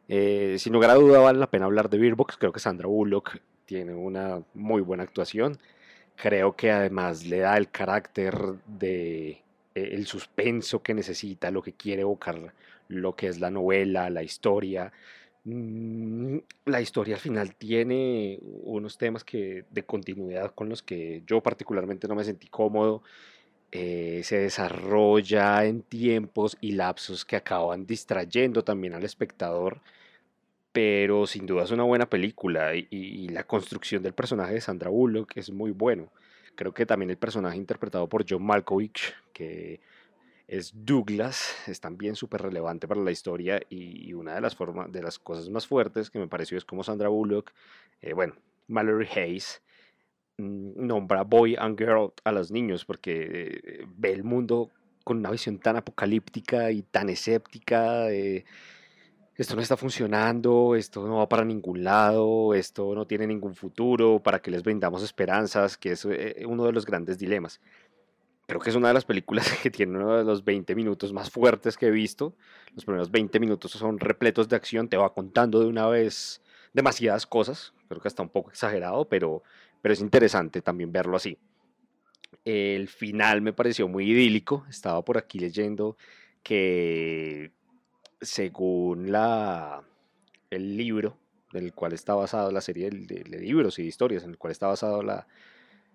Eh, 0.09 0.57
sin 0.59 0.73
lugar 0.73 0.89
a 0.91 0.95
duda 0.95 1.19
vale 1.19 1.39
la 1.39 1.49
pena 1.49 1.65
hablar 1.65 1.89
de 1.89 1.97
Beerbox. 1.97 2.37
Creo 2.37 2.51
que 2.51 2.59
Sandra 2.59 2.87
Bullock 2.87 3.37
tiene 3.65 3.93
una 3.95 4.43
muy 4.53 4.81
buena 4.81 5.03
actuación. 5.03 5.57
Creo 6.17 6.55
que 6.55 6.71
además 6.71 7.25
le 7.25 7.39
da 7.39 7.57
el 7.57 7.69
carácter 7.69 8.35
de 8.67 9.29
eh, 9.75 9.89
el 9.93 10.05
suspenso 10.07 10.83
que 10.83 10.93
necesita, 10.93 11.51
lo 11.51 11.61
que 11.63 11.73
quiere 11.73 12.01
evocar, 12.03 12.53
lo 12.89 13.15
que 13.15 13.27
es 13.27 13.39
la 13.39 13.49
novela, 13.51 14.09
la 14.09 14.23
historia. 14.23 14.91
Mm, 15.45 16.37
la 16.65 16.81
historia 16.81 17.15
al 17.15 17.21
final 17.21 17.55
tiene 17.55 18.39
unos 18.41 18.97
temas 18.97 19.23
que 19.23 19.65
de 19.69 19.83
continuidad 19.83 20.53
con 20.55 20.69
los 20.69 20.81
que 20.81 21.23
yo 21.27 21.41
particularmente 21.41 22.07
no 22.07 22.15
me 22.15 22.23
sentí 22.23 22.47
cómodo. 22.47 23.03
Eh, 23.71 24.21
se 24.23 24.37
desarrolla 24.37 25.65
en 25.65 25.81
tiempos 25.81 26.57
y 26.61 26.73
lapsos 26.73 27.25
que 27.25 27.35
acaban 27.35 27.85
distrayendo 27.87 28.63
también 28.63 28.93
al 28.93 29.03
espectador 29.03 29.81
pero 30.73 31.27
sin 31.27 31.45
duda 31.45 31.63
es 31.63 31.71
una 31.71 31.83
buena 31.83 32.09
película 32.09 32.75
y, 32.75 33.29
la 33.29 33.43
construcción 33.45 34.03
del 34.03 34.13
personaje 34.13 34.55
de 34.55 34.61
Sandra 34.61 34.89
Bullock 34.89 35.37
es 35.37 35.51
muy 35.51 35.71
bueno. 35.71 36.11
Creo 36.55 36.73
que 36.73 36.85
también 36.85 37.11
el 37.11 37.17
personaje 37.17 37.57
interpretado 37.57 38.09
por 38.09 38.25
John 38.27 38.43
Malkovich, 38.43 39.13
que 39.33 39.79
es 40.53 40.71
Douglas, 40.75 41.55
es 41.67 41.79
también 41.79 42.15
súper 42.15 42.43
relevante 42.43 42.87
para 42.87 43.01
la 43.01 43.09
historia 43.09 43.59
y, 43.69 44.13
una 44.13 44.35
de 44.35 44.41
las, 44.41 44.55
formas, 44.55 44.91
de 44.91 45.01
las 45.01 45.17
cosas 45.17 45.49
más 45.49 45.65
fuertes 45.65 46.11
que 46.11 46.19
me 46.19 46.27
pareció 46.27 46.57
es 46.57 46.65
como 46.65 46.83
Sandra 46.83 47.09
Bullock, 47.09 47.51
eh, 48.01 48.13
bueno, 48.13 48.35
Mallory 48.67 49.07
Hayes, 49.15 49.63
mm, 50.37 50.85
nombra 50.85 51.23
boy 51.23 51.55
and 51.57 51.77
girl 51.77 52.13
a 52.23 52.31
los 52.31 52.51
niños 52.51 52.85
porque 52.85 53.61
eh, 53.63 53.85
ve 53.97 54.11
el 54.11 54.23
mundo 54.23 54.69
con 55.03 55.17
una 55.17 55.31
visión 55.31 55.57
tan 55.57 55.75
apocalíptica 55.75 56.71
y 56.71 56.83
tan 56.83 57.09
escéptica 57.09 58.09
esto 59.35 59.55
no 59.55 59.63
está 59.63 59.75
funcionando, 59.77 60.75
esto 60.75 61.07
no 61.07 61.17
va 61.17 61.27
para 61.27 61.43
ningún 61.43 61.83
lado, 61.83 62.53
esto 62.53 62.93
no 62.93 63.07
tiene 63.07 63.25
ningún 63.25 63.55
futuro, 63.55 64.21
para 64.21 64.39
que 64.39 64.51
les 64.51 64.61
brindamos 64.61 65.01
esperanzas, 65.01 65.75
que 65.75 65.93
es 65.93 66.05
eh, 66.05 66.43
uno 66.47 66.65
de 66.65 66.71
los 66.71 66.85
grandes 66.85 67.17
dilemas. 67.17 67.59
Creo 68.45 68.59
que 68.59 68.69
es 68.69 68.75
una 68.75 68.89
de 68.89 68.93
las 68.93 69.05
películas 69.05 69.49
que 69.63 69.71
tiene 69.71 69.97
uno 69.97 70.17
de 70.17 70.23
los 70.23 70.43
20 70.43 70.75
minutos 70.75 71.13
más 71.13 71.29
fuertes 71.29 71.77
que 71.77 71.87
he 71.87 71.91
visto. 71.91 72.35
Los 72.75 72.85
primeros 72.85 73.11
20 73.11 73.39
minutos 73.39 73.71
son 73.71 73.99
repletos 73.99 74.49
de 74.49 74.55
acción, 74.55 74.89
te 74.89 74.97
va 74.97 75.13
contando 75.13 75.59
de 75.59 75.67
una 75.67 75.87
vez 75.87 76.41
demasiadas 76.73 77.27
cosas, 77.27 77.73
creo 77.87 78.01
que 78.01 78.07
está 78.07 78.23
un 78.23 78.29
poco 78.29 78.49
exagerado, 78.49 79.05
pero, 79.07 79.43
pero 79.81 79.93
es 79.93 80.01
interesante 80.01 80.61
también 80.61 80.91
verlo 80.91 81.15
así. 81.15 81.37
El 82.45 82.87
final 82.87 83.41
me 83.41 83.53
pareció 83.53 83.87
muy 83.87 84.09
idílico, 84.09 84.65
estaba 84.69 85.03
por 85.05 85.17
aquí 85.17 85.39
leyendo 85.39 85.97
que 86.41 87.51
según 88.19 89.11
la, 89.11 89.83
el 90.49 90.75
libro 90.75 91.17
del 91.53 91.73
cual 91.73 91.93
está 91.93 92.15
basado 92.15 92.51
la 92.51 92.61
serie 92.61 92.89
de, 92.89 93.23
libros 93.39 93.77
y 93.79 93.83
de 93.83 93.87
historias 93.87 94.23
en 94.23 94.31
el 94.31 94.37
cual 94.37 94.51
está 94.51 94.67
basado 94.67 95.03
la, 95.03 95.27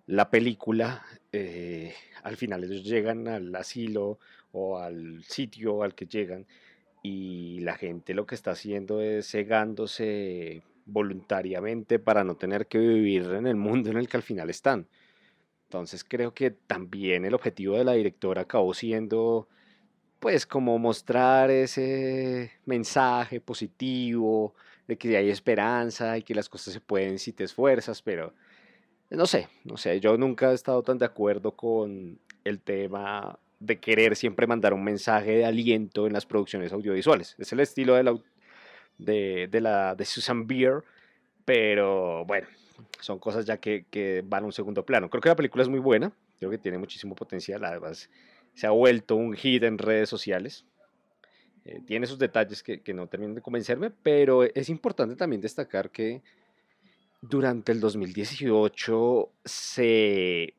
la 0.09 0.31
película, 0.31 1.05
eh, 1.33 1.95
al 2.23 2.39
final 2.39 2.65
ellos 2.65 2.83
llegan 2.83 3.29
al 3.29 3.55
asilo 3.55 4.19
o 4.53 4.79
al 4.79 5.23
sitio 5.25 5.83
al 5.83 5.95
que 5.95 6.07
llegan 6.07 6.47
y 7.03 7.61
la 7.61 7.77
gente 7.77 8.15
lo 8.15 8.27
que 8.27 8.35
está 8.35 8.53
haciendo 8.53 9.03
es 9.03 9.31
cegándose 9.31 10.63
voluntariamente 10.87 11.99
para 11.99 12.25
no 12.25 12.37
tener 12.37 12.69
que 12.69 12.79
vivir 12.79 13.25
en 13.35 13.47
el 13.47 13.57
mundo 13.57 13.91
en 13.91 13.99
el 13.99 14.09
que 14.09 14.17
al 14.17 14.23
final 14.23 14.49
están. 14.49 14.89
Entonces 15.65 16.05
creo 16.05 16.33
que 16.33 16.53
también 16.53 17.27
el 17.27 17.35
objetivo 17.35 17.77
de 17.77 17.85
la 17.85 17.93
directora 17.93 18.43
acabó 18.43 18.73
siendo 18.73 19.47
pues 20.21 20.47
como 20.47 20.79
mostrar 20.79 21.51
ese 21.51 22.53
mensaje 22.65 23.43
positivo 23.43 24.55
de 24.87 24.97
que 24.97 25.19
hay 25.19 25.29
esperanza 25.29 26.17
y 26.17 26.23
que 26.23 26.35
las 26.35 26.49
cosas 26.49 26.73
se 26.73 26.81
pueden 26.81 27.19
si 27.19 27.33
te 27.35 27.45
esfuerzas, 27.45 28.01
pero 28.01 28.33
no 29.11 29.27
sé, 29.27 29.49
no 29.65 29.77
sé, 29.77 30.01
yo 30.01 30.17
nunca 30.17 30.51
he 30.51 30.55
estado 30.55 30.83
tan 30.83 30.99
de 30.99 31.07
acuerdo 31.07 31.53
con 31.53 32.19
el 32.45 32.61
tema 32.61 33.39
de 33.61 33.79
querer 33.79 34.17
siempre 34.17 34.47
mandar 34.47 34.75
un 34.75 34.85
mensaje 34.85 35.33
de 35.33 35.45
aliento 35.45 36.07
en 36.07 36.13
las 36.13 36.27
producciones 36.27 36.73
audiovisuales. 36.73 37.35
Es 37.39 37.53
el 37.53 37.61
estilo 37.61 37.95
de 37.95 38.03
la, 38.05 38.19
de, 38.99 39.49
de 39.51 39.61
la, 39.61 39.95
de 39.95 40.05
Susan 40.05 40.47
Beer, 40.47 40.85
pero 41.45 42.25
bueno, 42.25 42.47
son 43.01 43.19
cosas 43.19 43.47
ya 43.47 43.57
que, 43.57 43.87
que 43.91 44.23
van 44.25 44.45
a 44.45 44.47
un 44.47 44.53
segundo 44.53 44.85
plano. 44.85 45.09
Creo 45.11 45.21
que 45.21 45.29
la 45.29 45.37
película 45.37 45.63
es 45.63 45.69
muy 45.69 45.81
buena, 45.81 46.13
creo 46.39 46.51
que 46.51 46.59
tiene 46.59 46.79
muchísimo 46.79 47.15
potencial, 47.15 47.65
además 47.65 48.11
se 48.55 48.67
ha 48.67 48.71
vuelto 48.71 49.17
un 49.17 49.35
hit 49.35 49.63
en 49.63 49.79
redes 49.79 50.09
sociales. 50.09 50.67
Eh, 51.65 51.81
tiene 51.87 52.07
sus 52.07 52.19
detalles 52.19 52.63
que, 52.63 52.83
no 52.95 53.07
terminan 53.09 53.35
de 53.35 53.43
convencerme, 53.43 53.91
pero 53.91 54.43
es 54.43 54.69
importante 54.69 55.17
también 55.17 55.41
destacar 55.41 55.91
que 55.91 56.23
durante 57.21 57.73
el 57.73 57.81
2018 57.81 59.31
se 59.45 60.55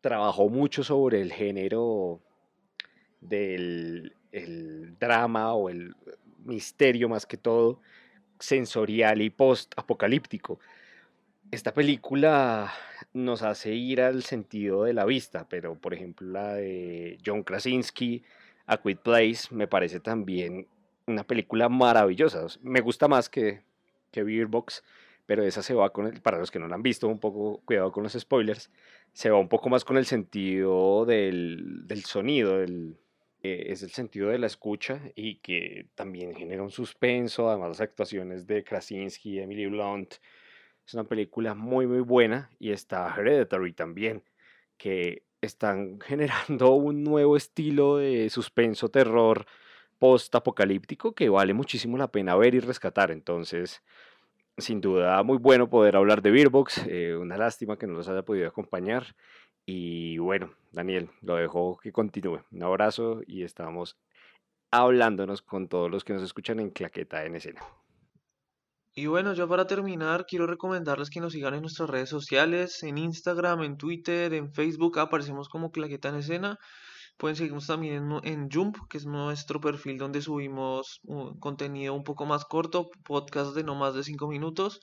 trabajó 0.00 0.48
mucho 0.48 0.82
sobre 0.82 1.20
el 1.20 1.32
género 1.32 2.20
del 3.20 4.14
drama 4.98 5.54
o 5.54 5.68
el 5.68 5.94
misterio 6.44 7.08
más 7.08 7.26
que 7.26 7.36
todo 7.36 7.80
sensorial 8.38 9.22
y 9.22 9.30
post-apocalíptico. 9.30 10.58
Esta 11.50 11.72
película 11.72 12.72
nos 13.12 13.42
hace 13.42 13.74
ir 13.74 14.00
al 14.00 14.22
sentido 14.22 14.84
de 14.84 14.94
la 14.94 15.04
vista, 15.04 15.46
pero 15.48 15.74
por 15.76 15.94
ejemplo 15.94 16.26
la 16.28 16.54
de 16.54 17.18
John 17.24 17.42
Krasinski, 17.42 18.24
A 18.66 18.78
Quiet 18.78 18.98
Place, 19.00 19.54
me 19.54 19.68
parece 19.68 20.00
también 20.00 20.66
una 21.06 21.24
película 21.24 21.68
maravillosa. 21.68 22.46
Me 22.62 22.80
gusta 22.80 23.06
más 23.06 23.28
que, 23.28 23.62
que 24.10 24.22
Beer 24.24 24.46
Box, 24.46 24.82
pero 25.26 25.42
esa 25.44 25.62
se 25.62 25.74
va 25.74 25.92
con 25.92 26.06
el, 26.06 26.20
para 26.20 26.38
los 26.38 26.50
que 26.50 26.58
no 26.58 26.68
la 26.68 26.74
han 26.76 26.82
visto, 26.82 27.08
un 27.08 27.20
poco 27.20 27.62
cuidado 27.64 27.92
con 27.92 28.02
los 28.02 28.12
spoilers, 28.12 28.70
se 29.12 29.30
va 29.30 29.38
un 29.38 29.48
poco 29.48 29.68
más 29.68 29.84
con 29.84 29.96
el 29.96 30.06
sentido 30.06 31.04
del, 31.04 31.86
del 31.86 32.04
sonido, 32.04 32.62
eh, 32.62 32.96
es 33.42 33.82
el 33.82 33.90
sentido 33.90 34.28
de 34.28 34.38
la 34.38 34.46
escucha 34.46 35.00
y 35.14 35.36
que 35.36 35.88
también 35.94 36.34
genera 36.34 36.62
un 36.62 36.70
suspenso, 36.70 37.48
además 37.48 37.70
las 37.70 37.80
actuaciones 37.80 38.46
de 38.46 38.64
Krasinski, 38.64 39.40
Emily 39.40 39.66
Blunt, 39.66 40.14
es 40.86 40.94
una 40.94 41.04
película 41.04 41.54
muy, 41.54 41.86
muy 41.86 42.00
buena 42.00 42.50
y 42.58 42.72
está 42.72 43.14
Hereditary 43.16 43.72
también, 43.72 44.24
que 44.76 45.24
están 45.40 46.00
generando 46.06 46.72
un 46.72 47.04
nuevo 47.04 47.36
estilo 47.36 47.98
de 47.98 48.30
suspenso, 48.30 48.88
terror 48.90 49.46
post-apocalíptico 49.98 51.14
que 51.14 51.28
vale 51.28 51.54
muchísimo 51.54 51.96
la 51.96 52.10
pena 52.10 52.34
ver 52.34 52.54
y 52.54 52.60
rescatar. 52.60 53.12
Entonces, 53.12 53.82
sin 54.62 54.80
duda, 54.80 55.22
muy 55.22 55.38
bueno 55.38 55.68
poder 55.68 55.96
hablar 55.96 56.22
de 56.22 56.30
Beerbox. 56.30 56.86
Eh, 56.86 57.16
una 57.16 57.36
lástima 57.36 57.76
que 57.76 57.86
no 57.86 57.94
los 57.94 58.08
haya 58.08 58.22
podido 58.22 58.48
acompañar. 58.48 59.14
Y 59.66 60.18
bueno, 60.18 60.54
Daniel, 60.72 61.10
lo 61.20 61.36
dejo 61.36 61.78
que 61.82 61.92
continúe. 61.92 62.42
Un 62.50 62.62
abrazo 62.62 63.20
y 63.26 63.44
estamos 63.44 63.96
hablándonos 64.70 65.42
con 65.42 65.68
todos 65.68 65.90
los 65.90 66.04
que 66.04 66.14
nos 66.14 66.22
escuchan 66.22 66.60
en 66.60 66.70
Claqueta 66.70 67.24
en 67.24 67.36
escena. 67.36 67.60
Y 68.94 69.06
bueno, 69.06 69.32
ya 69.32 69.46
para 69.46 69.66
terminar, 69.66 70.26
quiero 70.26 70.46
recomendarles 70.46 71.08
que 71.10 71.20
nos 71.20 71.32
sigan 71.32 71.54
en 71.54 71.62
nuestras 71.62 71.88
redes 71.88 72.10
sociales, 72.10 72.82
en 72.82 72.98
Instagram, 72.98 73.62
en 73.62 73.78
Twitter, 73.78 74.34
en 74.34 74.52
Facebook, 74.52 74.98
aparecemos 74.98 75.48
como 75.48 75.70
Claqueta 75.70 76.10
en 76.10 76.16
Escena. 76.16 76.58
Pueden 77.16 77.36
seguirnos 77.36 77.66
también 77.66 78.10
en, 78.24 78.50
Jump, 78.50 78.76
que 78.88 78.98
es 78.98 79.06
nuestro 79.06 79.60
perfil 79.60 79.98
donde 79.98 80.22
subimos 80.22 81.00
contenido 81.38 81.94
un 81.94 82.04
poco 82.04 82.26
más 82.26 82.44
corto, 82.44 82.90
podcast 83.04 83.54
de 83.54 83.62
no 83.62 83.74
más 83.74 83.94
de 83.94 84.02
5 84.02 84.26
minutos. 84.28 84.80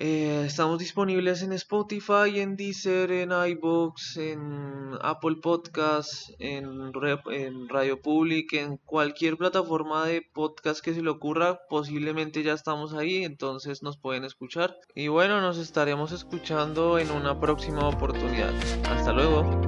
Eh, 0.00 0.44
estamos 0.46 0.78
disponibles 0.78 1.42
en 1.42 1.52
Spotify, 1.52 2.38
en 2.38 2.54
Deezer, 2.54 3.10
en 3.10 3.32
iBox, 3.32 4.16
en 4.16 4.92
Apple 5.00 5.38
Podcasts, 5.42 6.32
en, 6.38 6.92
en 7.32 7.68
Radio 7.68 8.00
Public, 8.00 8.52
en 8.52 8.76
cualquier 8.76 9.36
plataforma 9.36 10.06
de 10.06 10.22
podcast 10.32 10.84
que 10.84 10.94
se 10.94 11.02
le 11.02 11.10
ocurra. 11.10 11.58
Posiblemente 11.68 12.44
ya 12.44 12.52
estamos 12.52 12.94
ahí, 12.94 13.24
entonces 13.24 13.82
nos 13.82 13.98
pueden 13.98 14.24
escuchar. 14.24 14.76
Y 14.94 15.08
bueno, 15.08 15.40
nos 15.40 15.58
estaremos 15.58 16.12
escuchando 16.12 17.00
en 17.00 17.10
una 17.10 17.40
próxima 17.40 17.88
oportunidad. 17.88 18.54
Hasta 18.84 19.12
luego. 19.12 19.67